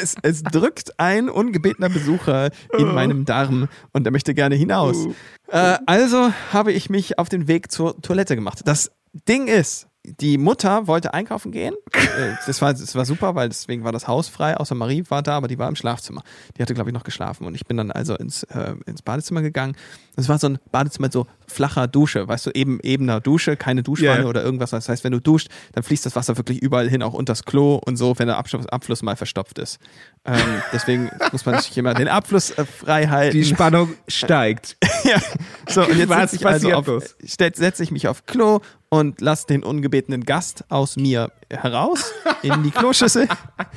es, 0.00 0.16
es 0.22 0.42
drückt 0.42 0.98
ein 0.98 1.28
ungebetener 1.28 1.88
Besucher 1.88 2.50
in 2.78 2.94
meinem 2.94 3.24
Darm 3.24 3.68
und 3.92 4.06
er 4.06 4.10
möchte 4.10 4.34
gerne 4.34 4.56
hinaus. 4.56 5.06
Äh, 5.48 5.78
also 5.86 6.32
habe 6.52 6.72
ich 6.72 6.90
mich 6.90 7.18
auf 7.18 7.28
den 7.28 7.48
Weg 7.48 7.70
zur 7.70 8.00
Toilette 8.02 8.34
gemacht. 8.34 8.62
Das 8.64 8.90
Ding 9.28 9.46
ist, 9.46 9.88
die 10.04 10.38
Mutter 10.38 10.86
wollte 10.86 11.14
einkaufen 11.14 11.52
gehen. 11.52 11.74
Äh, 12.14 12.34
Das 12.46 12.62
war, 12.62 12.72
das 12.72 12.94
war 12.94 13.04
super, 13.06 13.34
weil 13.34 13.48
deswegen 13.48 13.82
war 13.82 13.90
das 13.90 14.06
Haus 14.06 14.28
frei, 14.28 14.56
außer 14.56 14.76
Marie 14.76 15.02
war 15.08 15.22
da, 15.22 15.36
aber 15.36 15.48
die 15.48 15.58
war 15.58 15.68
im 15.68 15.74
Schlafzimmer. 15.74 16.22
Die 16.56 16.62
hatte, 16.62 16.74
glaube 16.74 16.90
ich, 16.90 16.94
noch 16.94 17.02
geschlafen. 17.02 17.44
Und 17.44 17.54
ich 17.56 17.66
bin 17.66 17.76
dann 17.76 17.90
also 17.90 18.14
ins, 18.14 18.44
äh, 18.44 18.74
ins 18.86 19.02
Badezimmer 19.02 19.42
gegangen. 19.42 19.74
Das 20.14 20.28
war 20.28 20.38
so 20.38 20.48
ein 20.48 20.58
Badezimmer 20.70 21.06
mit 21.06 21.12
so 21.12 21.26
flacher 21.46 21.86
Dusche, 21.86 22.26
weißt 22.26 22.46
du, 22.46 22.50
eben 22.50 22.80
ebener 22.82 23.20
Dusche, 23.20 23.56
keine 23.56 23.82
Duschwanne 23.82 24.22
ja. 24.22 24.26
oder 24.26 24.42
irgendwas. 24.42 24.70
Das 24.70 24.88
heißt, 24.88 25.04
wenn 25.04 25.12
du 25.12 25.20
duscht, 25.20 25.48
dann 25.72 25.82
fließt 25.82 26.06
das 26.06 26.16
Wasser 26.16 26.36
wirklich 26.36 26.62
überall 26.62 26.88
hin, 26.88 27.02
auch 27.02 27.14
unters 27.14 27.44
Klo 27.44 27.80
und 27.84 27.96
so, 27.96 28.18
wenn 28.18 28.26
der 28.26 28.38
Abschluss, 28.38 28.66
Abfluss 28.66 29.02
mal 29.02 29.16
verstopft 29.16 29.58
ist. 29.58 29.78
Ähm, 30.24 30.40
deswegen 30.72 31.10
muss 31.32 31.44
man 31.46 31.60
sich 31.60 31.76
immer 31.76 31.94
den 31.94 32.08
Abfluss 32.08 32.50
äh, 32.50 32.64
frei 32.64 33.06
halten. 33.06 33.36
Die 33.36 33.44
Spannung 33.44 33.94
steigt. 34.08 34.76
Ja, 35.04 35.20
so 35.68 35.82
und 35.82 35.98
jetzt 35.98 36.08
setze 36.08 36.36
ich, 36.36 36.46
also 36.46 36.72
auf, 36.72 36.86
setze 37.20 37.82
ich 37.82 37.90
mich 37.90 38.08
auf 38.08 38.24
Klo 38.24 38.60
und 38.88 39.20
lasse 39.20 39.46
den 39.46 39.62
ungebetenen 39.62 40.24
Gast 40.24 40.64
aus 40.70 40.96
mir 40.96 41.30
heraus 41.50 42.12
in 42.42 42.62
die 42.62 42.70
Kloschüssel. 42.70 43.28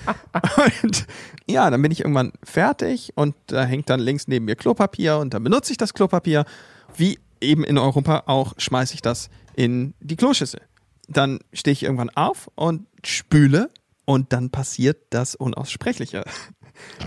Und 0.83 1.05
ja, 1.49 1.69
dann 1.69 1.81
bin 1.81 1.91
ich 1.91 2.01
irgendwann 2.01 2.33
fertig 2.43 3.13
und 3.15 3.35
da 3.47 3.63
hängt 3.63 3.89
dann 3.89 3.99
links 3.99 4.27
neben 4.27 4.45
mir 4.45 4.55
Klopapier 4.55 5.17
und 5.17 5.33
dann 5.33 5.43
benutze 5.43 5.71
ich 5.71 5.77
das 5.77 5.93
Klopapier. 5.93 6.45
Wie 6.95 7.19
eben 7.41 7.63
in 7.63 7.77
Europa 7.77 8.23
auch 8.27 8.53
schmeiße 8.57 8.93
ich 8.93 9.01
das 9.01 9.29
in 9.55 9.93
die 9.99 10.15
Kloschüssel. 10.15 10.61
Dann 11.07 11.39
stehe 11.53 11.73
ich 11.73 11.83
irgendwann 11.83 12.09
auf 12.09 12.49
und 12.55 12.87
spüle 13.03 13.69
und 14.05 14.33
dann 14.33 14.49
passiert 14.49 15.07
das 15.09 15.35
Unaussprechliche. 15.35 16.23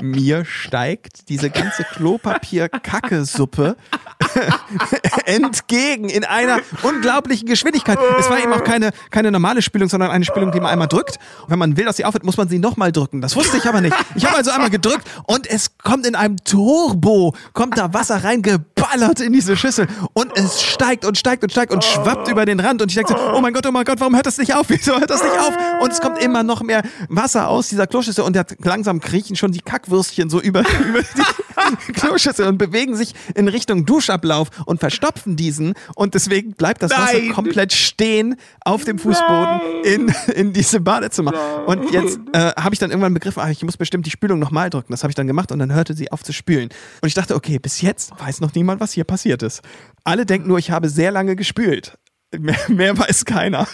Mir 0.00 0.44
steigt 0.44 1.28
diese 1.28 1.50
ganze 1.50 1.84
Klopapier-Kacke-Suppe 1.84 3.76
entgegen 5.26 6.08
in 6.08 6.24
einer 6.24 6.60
unglaublichen 6.82 7.46
Geschwindigkeit. 7.46 7.98
Es 8.18 8.30
war 8.30 8.38
eben 8.38 8.52
auch 8.52 8.64
keine, 8.64 8.90
keine 9.10 9.30
normale 9.30 9.62
Spülung, 9.62 9.88
sondern 9.88 10.10
eine 10.10 10.24
Spülung, 10.24 10.52
die 10.52 10.60
man 10.60 10.70
einmal 10.70 10.88
drückt. 10.88 11.18
Und 11.42 11.50
wenn 11.50 11.58
man 11.58 11.76
will, 11.76 11.84
dass 11.84 11.96
sie 11.96 12.04
aufhört, 12.04 12.24
muss 12.24 12.36
man 12.36 12.48
sie 12.48 12.58
nochmal 12.58 12.92
drücken. 12.92 13.20
Das 13.20 13.36
wusste 13.36 13.56
ich 13.56 13.66
aber 13.66 13.80
nicht. 13.80 13.96
Ich 14.14 14.24
habe 14.24 14.36
also 14.36 14.50
einmal 14.50 14.70
gedrückt 14.70 15.08
und 15.26 15.46
es 15.48 15.78
kommt 15.78 16.06
in 16.06 16.14
einem 16.14 16.36
Turbo, 16.44 17.34
kommt 17.52 17.78
da 17.78 17.92
Wasser 17.92 18.22
reingeballert 18.24 19.20
in 19.20 19.32
diese 19.32 19.56
Schüssel 19.56 19.86
und 20.12 20.36
es 20.36 20.62
steigt 20.62 21.04
und 21.04 21.18
steigt 21.18 21.42
und 21.42 21.50
steigt 21.50 21.72
und 21.72 21.84
schwappt 21.84 22.28
über 22.28 22.44
den 22.44 22.60
Rand 22.60 22.82
und 22.82 22.90
ich 22.90 22.94
denke 22.94 23.12
so, 23.12 23.18
oh 23.34 23.40
mein 23.40 23.52
Gott, 23.52 23.66
oh 23.66 23.72
mein 23.72 23.84
Gott, 23.84 24.00
warum 24.00 24.14
hört 24.14 24.26
das 24.26 24.38
nicht 24.38 24.54
auf? 24.54 24.66
Wieso 24.68 24.98
hört 24.98 25.10
das 25.10 25.22
nicht 25.22 25.38
auf? 25.38 25.56
Und 25.80 25.92
es 25.92 26.00
kommt 26.00 26.22
immer 26.22 26.42
noch 26.42 26.62
mehr 26.62 26.82
Wasser 27.08 27.48
aus 27.48 27.68
dieser 27.68 27.86
Kloschüssel 27.86 28.24
und 28.24 28.38
langsam 28.64 29.00
kriechen 29.00 29.36
schon 29.36 29.52
die 29.52 29.59
Kackwürstchen 29.64 30.30
so 30.30 30.40
über, 30.40 30.60
über 30.88 31.00
die 31.00 31.92
Kloschüssel 31.92 32.46
und 32.46 32.58
bewegen 32.58 32.96
sich 32.96 33.14
in 33.34 33.48
Richtung 33.48 33.86
Duschablauf 33.86 34.48
und 34.66 34.80
verstopfen 34.80 35.36
diesen 35.36 35.74
und 35.94 36.14
deswegen 36.14 36.52
bleibt 36.52 36.82
das 36.82 36.90
Wasser 36.92 37.18
Nein. 37.18 37.32
komplett 37.32 37.72
stehen 37.72 38.36
auf 38.64 38.84
dem 38.84 38.98
Fußboden 38.98 39.60
in, 39.84 40.14
in 40.34 40.52
diesem 40.52 40.84
Badezimmer. 40.84 41.32
Und 41.66 41.90
jetzt 41.90 42.18
äh, 42.32 42.52
habe 42.56 42.74
ich 42.74 42.78
dann 42.78 42.90
irgendwann 42.90 43.14
begriffen, 43.14 43.40
ah, 43.40 43.50
ich 43.50 43.62
muss 43.62 43.76
bestimmt 43.76 44.06
die 44.06 44.10
Spülung 44.10 44.38
nochmal 44.38 44.70
drücken. 44.70 44.92
Das 44.92 45.02
habe 45.02 45.10
ich 45.10 45.14
dann 45.14 45.26
gemacht 45.26 45.52
und 45.52 45.58
dann 45.58 45.72
hörte 45.72 45.94
sie 45.94 46.10
auf 46.12 46.22
zu 46.22 46.32
spülen. 46.32 46.68
Und 47.00 47.08
ich 47.08 47.14
dachte, 47.14 47.34
okay, 47.34 47.58
bis 47.58 47.80
jetzt 47.80 48.12
weiß 48.18 48.40
noch 48.40 48.54
niemand, 48.54 48.80
was 48.80 48.92
hier 48.92 49.04
passiert 49.04 49.42
ist. 49.42 49.62
Alle 50.04 50.26
denken 50.26 50.48
nur, 50.48 50.58
ich 50.58 50.70
habe 50.70 50.88
sehr 50.88 51.10
lange 51.10 51.36
gespült. 51.36 51.98
Mehr, 52.38 52.58
mehr 52.68 52.96
weiß 52.96 53.24
keiner. 53.24 53.66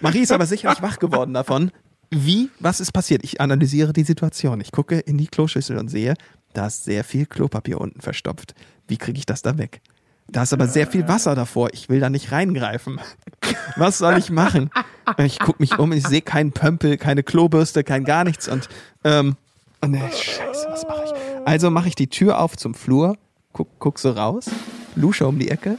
Marie 0.00 0.20
ist 0.20 0.32
aber 0.32 0.46
sicherlich 0.46 0.82
wach 0.82 0.98
geworden 0.98 1.34
davon. 1.34 1.70
Wie, 2.14 2.50
was 2.60 2.80
ist 2.80 2.92
passiert? 2.92 3.24
Ich 3.24 3.40
analysiere 3.40 3.94
die 3.94 4.04
Situation. 4.04 4.60
Ich 4.60 4.70
gucke 4.70 4.98
in 4.98 5.16
die 5.16 5.28
Kloschüssel 5.28 5.78
und 5.78 5.88
sehe, 5.88 6.14
da 6.52 6.66
ist 6.66 6.84
sehr 6.84 7.04
viel 7.04 7.24
Klopapier 7.24 7.80
unten 7.80 8.02
verstopft. 8.02 8.54
Wie 8.86 8.98
kriege 8.98 9.18
ich 9.18 9.24
das 9.24 9.40
da 9.40 9.56
weg? 9.56 9.80
Da 10.28 10.42
ist 10.42 10.52
aber 10.52 10.68
sehr 10.68 10.86
viel 10.86 11.08
Wasser 11.08 11.34
davor. 11.34 11.70
Ich 11.72 11.88
will 11.88 12.00
da 12.00 12.10
nicht 12.10 12.30
reingreifen. 12.30 13.00
Was 13.76 13.96
soll 13.96 14.18
ich 14.18 14.30
machen? 14.30 14.70
Ich 15.16 15.38
gucke 15.38 15.62
mich 15.62 15.78
um 15.78 15.90
und 15.90 15.96
ich 15.96 16.06
sehe 16.06 16.20
keinen 16.20 16.52
Pömpel, 16.52 16.98
keine 16.98 17.22
Klobürste, 17.22 17.82
kein 17.82 18.04
gar 18.04 18.24
nichts. 18.24 18.46
Und, 18.46 18.68
ähm, 19.04 19.36
und 19.80 19.92
ne, 19.92 20.00
scheiße, 20.00 20.68
was 20.68 20.84
mache 20.84 21.04
ich? 21.06 21.46
Also 21.46 21.70
mache 21.70 21.88
ich 21.88 21.94
die 21.94 22.06
Tür 22.08 22.40
auf 22.40 22.56
zum 22.56 22.74
Flur, 22.74 23.16
guck, 23.52 23.68
guck 23.78 23.98
so 23.98 24.10
raus, 24.12 24.50
lusche 24.94 25.26
um 25.26 25.38
die 25.38 25.48
Ecke. 25.48 25.78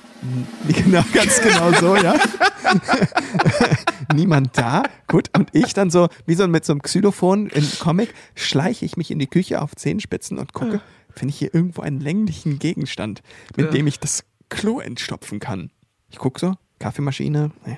Genau, 0.67 1.03
ganz 1.13 1.41
genau 1.41 1.71
so, 1.73 1.95
ja. 1.95 2.15
Niemand 4.13 4.57
da. 4.57 4.83
Gut. 5.07 5.29
Und 5.35 5.49
ich 5.53 5.73
dann 5.73 5.89
so, 5.89 6.07
wie 6.25 6.35
so 6.35 6.47
mit 6.47 6.65
so 6.65 6.73
einem 6.73 6.81
Xylophon 6.81 7.47
im 7.47 7.67
Comic, 7.79 8.13
schleiche 8.35 8.85
ich 8.85 8.97
mich 8.97 9.11
in 9.11 9.19
die 9.19 9.27
Küche 9.27 9.61
auf 9.61 9.75
Zehenspitzen 9.75 10.37
und 10.39 10.53
gucke, 10.53 10.81
finde 11.15 11.31
ich 11.31 11.39
hier 11.39 11.53
irgendwo 11.53 11.81
einen 11.81 11.99
länglichen 11.99 12.59
Gegenstand, 12.59 13.21
mit 13.55 13.73
dem 13.73 13.87
ich 13.87 13.99
das 13.99 14.23
Klo 14.49 14.79
entstopfen 14.79 15.39
kann. 15.39 15.71
Ich 16.09 16.19
gucke 16.19 16.39
so, 16.39 16.53
Kaffeemaschine, 16.79 17.51
ne. 17.65 17.77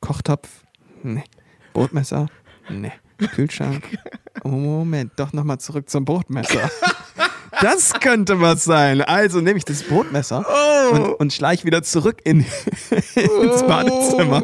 Kochtopf, 0.00 0.64
ne. 1.02 1.24
Brotmesser, 1.72 2.28
ne. 2.68 2.92
Kühlschrank. 3.34 3.82
Oh, 4.44 4.50
Moment, 4.50 5.14
doch 5.16 5.32
nochmal 5.32 5.58
zurück 5.58 5.90
zum 5.90 6.04
Brotmesser. 6.04 6.70
Das 7.60 7.92
könnte 7.94 8.40
was 8.40 8.64
sein. 8.64 9.02
Also 9.02 9.40
nehme 9.40 9.58
ich 9.58 9.64
das 9.64 9.82
Brotmesser 9.82 10.44
und, 10.92 11.14
und 11.14 11.32
schleich 11.32 11.64
wieder 11.64 11.82
zurück 11.82 12.20
in, 12.24 12.40
ins 13.14 13.62
Badezimmer. 13.66 14.42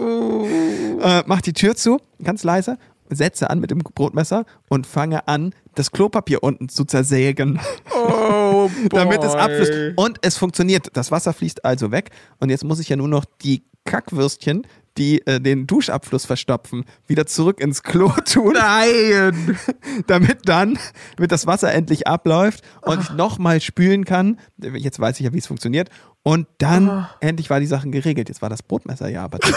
Äh, 1.01 1.23
mach 1.27 1.41
die 1.41 1.53
Tür 1.53 1.77
zu, 1.77 2.01
ganz 2.23 2.43
leise, 2.43 2.79
setze 3.11 3.51
an 3.51 3.61
mit 3.61 3.71
dem 3.71 3.79
Brotmesser 3.79 4.45
und 4.69 4.87
fange 4.87 5.29
an, 5.29 5.55
das 5.75 5.91
Klopapier 5.91 6.43
unten 6.43 6.69
zu 6.69 6.85
zersägen. 6.85 7.61
damit 8.91 9.23
es 9.23 9.35
abfließt. 9.35 9.97
Und 9.97 10.19
es 10.23 10.37
funktioniert. 10.37 10.89
Das 10.95 11.11
Wasser 11.11 11.33
fließt 11.33 11.65
also 11.65 11.91
weg. 11.91 12.11
Und 12.41 12.51
jetzt 12.51 12.65
muss 12.65 12.81
ich 12.81 12.89
ja 12.89 12.97
nur 12.97 13.09
noch 13.09 13.25
die 13.43 13.65
Kackwürstchen, 13.85 14.67
die 14.97 15.26
äh, 15.26 15.40
den 15.40 15.66
Duschabfluss 15.66 16.24
verstopfen, 16.24 16.84
wieder 17.07 17.26
zurück 17.26 17.61
ins 17.61 17.82
Klo 17.82 18.09
tun. 18.24 18.55
Nein! 18.55 19.59
damit 20.07 20.49
dann, 20.49 20.78
damit 21.16 21.32
das 21.32 21.47
Wasser 21.47 21.72
endlich 21.72 22.07
abläuft 22.07 22.62
und 22.82 23.01
ich 23.01 23.11
nochmal 23.11 23.61
spülen 23.61 24.05
kann. 24.05 24.38
Jetzt 24.59 25.01
weiß 25.01 25.18
ich 25.20 25.26
ja, 25.26 25.32
wie 25.32 25.38
es 25.38 25.47
funktioniert. 25.47 25.90
Und 26.22 26.47
dann 26.59 27.07
endlich 27.20 27.51
war 27.51 27.61
die 27.61 27.66
Sache 27.66 27.90
geregelt. 27.90 28.28
Jetzt 28.28 28.42
war 28.42 28.51
das 28.51 28.62
Brotmesser 28.62 29.09
ja 29.09 29.24
aber. 29.24 29.38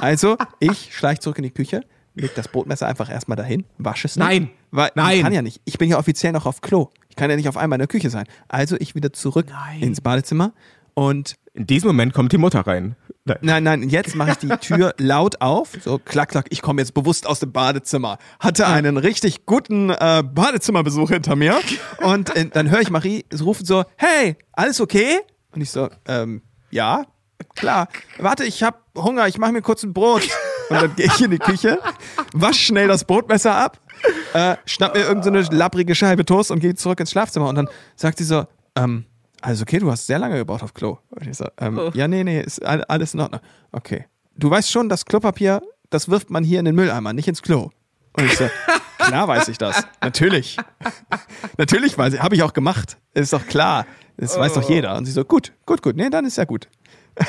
Also, 0.00 0.36
ich 0.58 0.96
schleich 0.96 1.20
zurück 1.20 1.38
in 1.38 1.44
die 1.44 1.52
Küche, 1.52 1.82
leg 2.14 2.34
das 2.34 2.48
Brotmesser 2.48 2.88
einfach 2.88 3.08
erstmal 3.08 3.36
dahin, 3.36 3.64
wasche 3.78 4.08
es 4.08 4.16
nicht. 4.16 4.26
Nein. 4.26 4.50
Weil 4.72 4.90
Nein. 4.96 5.18
Ich 5.18 5.22
kann 5.22 5.32
ja 5.32 5.42
nicht. 5.42 5.60
Ich 5.64 5.78
bin 5.78 5.88
ja 5.90 5.98
offiziell 5.98 6.32
noch 6.32 6.46
auf 6.46 6.60
Klo. 6.60 6.88
Ich 7.08 7.14
kann 7.14 7.30
ja 7.30 7.36
nicht 7.36 7.48
auf 7.48 7.56
einmal 7.56 7.76
in 7.76 7.80
der 7.80 7.88
Küche 7.88 8.10
sein. 8.10 8.26
Also 8.48 8.76
ich 8.80 8.96
wieder 8.96 9.12
zurück 9.12 9.46
ins 9.78 10.00
Badezimmer 10.00 10.54
und 10.94 11.36
In 11.54 11.66
diesem 11.66 11.88
Moment 11.88 12.14
kommt 12.14 12.32
die 12.32 12.38
Mutter 12.38 12.66
rein. 12.66 12.96
Nein. 13.24 13.38
nein, 13.42 13.62
nein, 13.62 13.88
jetzt 13.88 14.16
mache 14.16 14.30
ich 14.32 14.38
die 14.38 14.48
Tür 14.48 14.94
laut 14.98 15.40
auf. 15.40 15.76
So 15.80 15.98
klack, 15.98 16.30
klack. 16.30 16.46
Ich 16.48 16.62
komme 16.62 16.80
jetzt 16.80 16.94
bewusst 16.94 17.26
aus 17.26 17.40
dem 17.40 17.52
Badezimmer. 17.52 18.18
Hatte 18.40 18.66
einen 18.66 18.96
richtig 18.96 19.44
guten 19.44 19.90
äh, 19.90 20.24
Badezimmerbesuch 20.24 21.10
hinter 21.10 21.36
mir. 21.36 21.60
Und 21.98 22.34
äh, 22.34 22.46
dann 22.46 22.70
höre 22.70 22.80
ich 22.80 22.90
Marie 22.90 23.24
rufen 23.40 23.66
so, 23.66 23.84
hey, 23.96 24.36
alles 24.52 24.80
okay? 24.80 25.20
Und 25.52 25.60
ich 25.60 25.70
so, 25.70 25.88
ähm, 26.08 26.42
ja, 26.70 27.04
klar. 27.54 27.88
Warte, 28.18 28.44
ich 28.44 28.62
habe 28.62 28.78
Hunger, 28.96 29.28
ich 29.28 29.38
mache 29.38 29.52
mir 29.52 29.62
kurz 29.62 29.82
ein 29.82 29.92
Brot. 29.92 30.26
Und 30.70 30.80
dann 30.80 30.96
gehe 30.96 31.06
ich 31.06 31.20
in 31.20 31.30
die 31.30 31.38
Küche, 31.38 31.78
wasch 32.32 32.66
schnell 32.66 32.88
das 32.88 33.04
Brotmesser 33.04 33.54
ab, 33.54 33.78
äh, 34.32 34.56
schnapp 34.64 34.94
mir 34.94 35.02
irgendeine 35.02 35.44
so 35.44 35.52
labbrige 35.52 35.94
Scheibe 35.94 36.24
Toast 36.24 36.50
und 36.50 36.60
gehe 36.60 36.74
zurück 36.74 36.98
ins 36.98 37.10
Schlafzimmer. 37.10 37.48
Und 37.48 37.56
dann 37.56 37.68
sagt 37.94 38.18
sie 38.18 38.24
so, 38.24 38.46
ähm, 38.74 39.04
alles 39.42 39.60
okay, 39.62 39.78
du 39.78 39.90
hast 39.90 40.06
sehr 40.06 40.18
lange 40.18 40.36
gebraucht 40.36 40.62
auf 40.62 40.72
Klo. 40.74 40.98
Und 41.10 41.26
ich 41.26 41.36
so, 41.36 41.46
ähm, 41.58 41.90
ja, 41.94 42.08
nee, 42.08 42.24
nee, 42.24 42.40
ist 42.40 42.64
all- 42.64 42.84
alles 42.84 43.14
in 43.14 43.20
Ordnung. 43.20 43.40
Okay. 43.72 44.06
Du 44.36 44.48
weißt 44.50 44.70
schon, 44.70 44.88
das 44.88 45.04
Klopapier, 45.04 45.60
das 45.90 46.08
wirft 46.08 46.30
man 46.30 46.42
hier 46.44 46.58
in 46.58 46.64
den 46.64 46.74
Mülleimer, 46.74 47.12
nicht 47.12 47.28
ins 47.28 47.42
Klo. 47.42 47.70
Und 48.16 48.24
ich 48.24 48.36
so, 48.36 48.48
klar 48.98 49.28
weiß 49.28 49.48
ich 49.48 49.58
das. 49.58 49.86
Natürlich. 50.00 50.56
Natürlich 51.58 51.98
weiß 51.98 52.14
ich, 52.14 52.20
habe 52.22 52.34
ich 52.34 52.42
auch 52.42 52.52
gemacht. 52.52 52.98
Ist 53.14 53.32
doch 53.32 53.46
klar. 53.46 53.86
Das 54.16 54.38
weiß 54.38 54.54
doch 54.54 54.68
jeder. 54.68 54.96
Und 54.96 55.04
sie 55.06 55.12
so, 55.12 55.24
gut, 55.24 55.52
gut, 55.66 55.82
gut. 55.82 55.96
Nee, 55.96 56.08
dann 56.10 56.24
ist 56.24 56.36
ja 56.36 56.44
gut. 56.44 56.68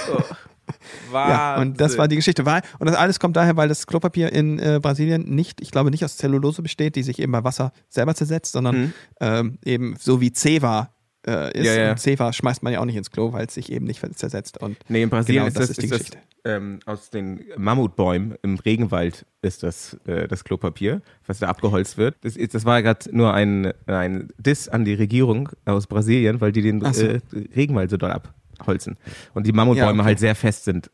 Ja, 1.11 1.57
und 1.57 1.79
das 1.81 1.97
war 1.97 2.07
die 2.07 2.15
Geschichte. 2.15 2.45
War, 2.45 2.61
und 2.79 2.87
das 2.87 2.95
alles 2.95 3.19
kommt 3.19 3.35
daher, 3.35 3.57
weil 3.57 3.67
das 3.67 3.85
Klopapier 3.85 4.31
in 4.31 4.59
äh, 4.59 4.79
Brasilien 4.81 5.23
nicht, 5.23 5.61
ich 5.61 5.71
glaube, 5.71 5.91
nicht 5.91 6.05
aus 6.05 6.15
Zellulose 6.17 6.61
besteht, 6.61 6.95
die 6.95 7.03
sich 7.03 7.19
eben 7.19 7.31
bei 7.33 7.43
Wasser 7.43 7.73
selber 7.89 8.15
zersetzt, 8.15 8.53
sondern 8.53 8.93
ähm, 9.19 9.59
eben 9.65 9.95
so 9.99 10.21
wie 10.21 10.31
Ceva 10.31 10.89
äh, 11.27 11.57
ist. 11.57 11.65
Ja, 11.65 11.73
ja. 11.73 11.91
Und 11.91 11.99
Ceva 11.99 12.33
schmeißt 12.33 12.63
man 12.63 12.73
ja 12.73 12.79
auch 12.79 12.85
nicht 12.85 12.95
ins 12.95 13.11
Klo, 13.11 13.33
weil 13.33 13.45
es 13.47 13.53
sich 13.53 13.71
eben 13.71 13.85
nicht 13.85 14.01
zersetzt. 14.17 14.57
Und 14.61 14.77
Nee, 14.89 15.03
in 15.03 15.09
Brasilien 15.09 15.43
genau, 15.45 15.47
ist 15.47 15.57
das 15.59 15.67
das, 15.67 15.77
ist 15.77 15.83
die 15.83 15.89
das 15.89 15.99
Geschichte. 15.99 16.17
ähm, 16.45 16.79
aus 16.85 17.09
den 17.09 17.43
Mammutbäumen 17.57 18.35
im 18.43 18.55
Regenwald 18.55 19.25
ist 19.41 19.63
das 19.63 19.97
äh, 20.05 20.27
das 20.27 20.43
Klopapier, 20.43 21.01
was 21.25 21.39
da 21.39 21.47
abgeholzt 21.47 21.97
wird. 21.97 22.15
Das, 22.21 22.35
das 22.35 22.65
war 22.65 22.81
gerade 22.81 23.15
nur 23.15 23.33
ein, 23.33 23.71
ein 23.87 24.29
Diss 24.37 24.67
an 24.69 24.85
die 24.85 24.93
Regierung 24.93 25.49
aus 25.65 25.87
Brasilien, 25.87 26.41
weil 26.41 26.51
die 26.51 26.61
den 26.61 26.81
so. 26.93 27.05
äh, 27.05 27.19
Regenwald 27.55 27.89
so 27.89 27.97
doll 27.97 28.11
abholzen. 28.11 28.97
Und 29.33 29.47
die 29.47 29.51
Mammutbäume 29.53 29.87
Ja, 29.87 29.93
okay. 29.93 30.03
halt 30.03 30.19
sehr 30.19 30.35
fest 30.35 30.65
sind. 30.65 30.89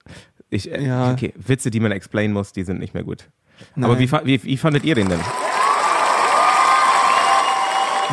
Ich, 0.51 0.71
äh. 0.71 1.11
Okay, 1.13 1.33
Witze, 1.35 1.69
die 1.71 1.79
man 1.79 1.91
explain 1.91 2.31
muss, 2.33 2.51
die 2.53 2.63
sind 2.63 2.79
nicht 2.79 2.93
mehr 2.93 3.03
gut. 3.03 3.29
Aber 3.75 3.89
Nein. 3.89 3.99
wie, 3.99 4.07
fa- 4.07 4.21
wie, 4.25 4.43
wie 4.43 4.57
fandet 4.57 4.83
ihr 4.85 4.95
den 4.95 5.09
denn? 5.09 5.19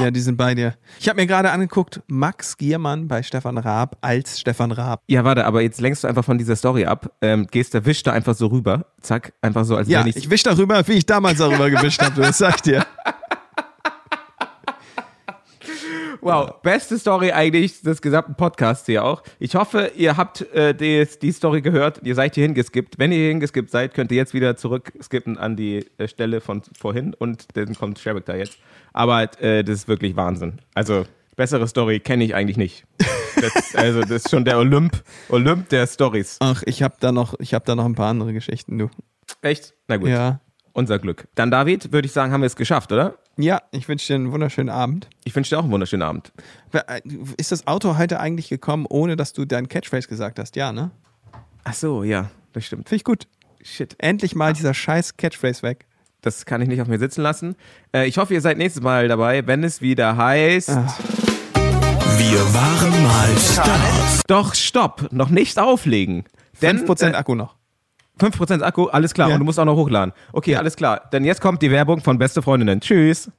Ja, 0.00 0.10
die 0.10 0.20
sind 0.20 0.36
bei 0.36 0.54
dir. 0.54 0.74
Ich 1.00 1.08
habe 1.08 1.20
mir 1.20 1.26
gerade 1.26 1.50
angeguckt, 1.50 2.02
Max 2.06 2.56
Giermann 2.56 3.08
bei 3.08 3.22
Stefan 3.22 3.56
Raab 3.56 3.96
als 4.02 4.40
Stefan 4.40 4.72
Raab. 4.72 5.02
Ja, 5.06 5.24
warte, 5.24 5.44
aber 5.46 5.62
jetzt 5.62 5.80
lenkst 5.80 6.04
du 6.04 6.08
einfach 6.08 6.24
von 6.24 6.36
dieser 6.36 6.54
Story 6.54 6.84
ab, 6.84 7.10
ähm, 7.22 7.46
gehst 7.50 7.74
da, 7.74 7.84
wischst 7.84 8.06
da 8.06 8.12
einfach 8.12 8.34
so 8.34 8.48
rüber, 8.48 8.86
zack, 9.00 9.32
einfach 9.40 9.64
so, 9.64 9.76
als 9.76 9.88
Ja, 9.88 10.00
wenn 10.00 10.08
ich, 10.08 10.16
ich, 10.16 10.30
wisch 10.30 10.42
darüber, 10.42 10.86
wie 10.86 10.92
ich 10.92 11.06
damals 11.06 11.38
darüber 11.38 11.70
gewischt 11.70 12.02
habe, 12.02 12.20
das 12.20 12.38
sag 12.38 12.56
ich 12.56 12.62
dir. 12.62 12.86
Wow, 16.26 16.60
beste 16.60 16.98
Story 16.98 17.30
eigentlich 17.30 17.82
des 17.82 18.02
gesamten 18.02 18.34
Podcasts 18.34 18.84
hier 18.84 19.04
auch. 19.04 19.22
Ich 19.38 19.54
hoffe, 19.54 19.92
ihr 19.94 20.16
habt 20.16 20.40
äh, 20.52 20.74
die, 20.74 21.06
die 21.22 21.30
Story 21.30 21.62
gehört, 21.62 22.00
ihr 22.02 22.16
seid 22.16 22.34
hier 22.34 22.42
hingeskippt. 22.42 22.98
Wenn 22.98 23.12
ihr 23.12 23.18
hier 23.18 23.28
hingeskippt 23.28 23.70
seid, 23.70 23.94
könnt 23.94 24.10
ihr 24.10 24.16
jetzt 24.16 24.34
wieder 24.34 24.56
zurückskippen 24.56 25.38
an 25.38 25.54
die 25.54 25.86
äh, 25.98 26.08
Stelle 26.08 26.40
von 26.40 26.62
vorhin 26.76 27.14
und 27.14 27.56
dann 27.56 27.76
kommt 27.76 28.00
Sherrick 28.00 28.24
da 28.24 28.34
jetzt. 28.34 28.58
Aber 28.92 29.22
äh, 29.40 29.62
das 29.62 29.76
ist 29.76 29.88
wirklich 29.88 30.16
Wahnsinn. 30.16 30.60
Also, 30.74 31.04
bessere 31.36 31.68
Story 31.68 32.00
kenne 32.00 32.24
ich 32.24 32.34
eigentlich 32.34 32.56
nicht. 32.56 32.86
Das, 33.40 33.52
also, 33.76 34.00
das 34.00 34.24
ist 34.24 34.30
schon 34.30 34.44
der 34.44 34.58
Olymp, 34.58 35.00
Olymp 35.28 35.68
der 35.68 35.86
Stories. 35.86 36.38
Ach, 36.40 36.64
ich 36.66 36.82
habe 36.82 36.96
da 36.98 37.12
noch, 37.12 37.34
ich 37.38 37.54
habe 37.54 37.64
da 37.64 37.76
noch 37.76 37.84
ein 37.84 37.94
paar 37.94 38.10
andere 38.10 38.32
Geschichten, 38.32 38.78
du. 38.78 38.90
Echt? 39.42 39.74
Na 39.86 39.96
gut. 39.96 40.08
Ja. 40.08 40.40
Unser 40.76 40.98
Glück. 40.98 41.26
Dann, 41.34 41.50
David, 41.50 41.92
würde 41.92 42.06
ich 42.06 42.12
sagen, 42.12 42.32
haben 42.32 42.42
wir 42.42 42.46
es 42.46 42.56
geschafft, 42.56 42.92
oder? 42.92 43.14
Ja, 43.38 43.62
ich 43.70 43.88
wünsche 43.88 44.06
dir 44.08 44.14
einen 44.16 44.32
wunderschönen 44.32 44.68
Abend. 44.68 45.08
Ich 45.24 45.34
wünsche 45.34 45.50
dir 45.50 45.58
auch 45.58 45.62
einen 45.62 45.72
wunderschönen 45.72 46.02
Abend. 46.02 46.32
Ist 47.38 47.50
das 47.50 47.66
Auto 47.66 47.96
heute 47.96 48.20
eigentlich 48.20 48.48
gekommen, 48.48 48.86
ohne 48.88 49.16
dass 49.16 49.32
du 49.32 49.46
deinen 49.46 49.68
Catchphrase 49.68 50.06
gesagt 50.06 50.38
hast? 50.38 50.54
Ja, 50.54 50.72
ne? 50.72 50.90
Ach 51.64 51.74
so, 51.74 52.04
ja, 52.04 52.30
das 52.52 52.66
stimmt. 52.66 52.88
Finde 52.88 52.96
ich 52.96 53.04
gut. 53.04 53.26
Shit. 53.62 53.96
Endlich 53.98 54.34
mal 54.34 54.52
dieser 54.52 54.74
scheiß 54.74 55.16
Catchphrase 55.16 55.62
weg. 55.62 55.86
Das 56.20 56.44
kann 56.44 56.60
ich 56.60 56.68
nicht 56.68 56.80
auf 56.80 56.88
mir 56.88 56.98
sitzen 56.98 57.22
lassen. 57.22 57.56
Äh, 57.92 58.06
ich 58.06 58.18
hoffe, 58.18 58.34
ihr 58.34 58.40
seid 58.40 58.58
nächstes 58.58 58.82
Mal 58.82 59.08
dabei, 59.08 59.46
wenn 59.46 59.64
es 59.64 59.80
wieder 59.80 60.16
heißt. 60.16 60.68
Wir 60.68 62.54
waren 62.54 63.02
mal 63.02 63.38
Stars. 63.38 64.22
Doch, 64.26 64.54
stopp, 64.54 65.08
noch 65.10 65.30
nicht 65.30 65.58
auflegen. 65.58 66.24
Denn 66.60 66.86
5% 66.86 67.10
äh, 67.10 67.14
Akku 67.14 67.34
noch. 67.34 67.55
5% 68.20 68.62
Akku, 68.62 68.86
alles 68.86 69.12
klar. 69.14 69.28
Ja. 69.28 69.34
Und 69.34 69.40
du 69.40 69.44
musst 69.44 69.58
auch 69.58 69.64
noch 69.64 69.76
hochladen. 69.76 70.12
Okay, 70.32 70.56
alles 70.56 70.76
klar. 70.76 71.02
Denn 71.12 71.24
jetzt 71.24 71.40
kommt 71.40 71.62
die 71.62 71.70
Werbung 71.70 72.00
von 72.00 72.18
Beste 72.18 72.42
Freundinnen. 72.42 72.80
Tschüss. 72.80 73.30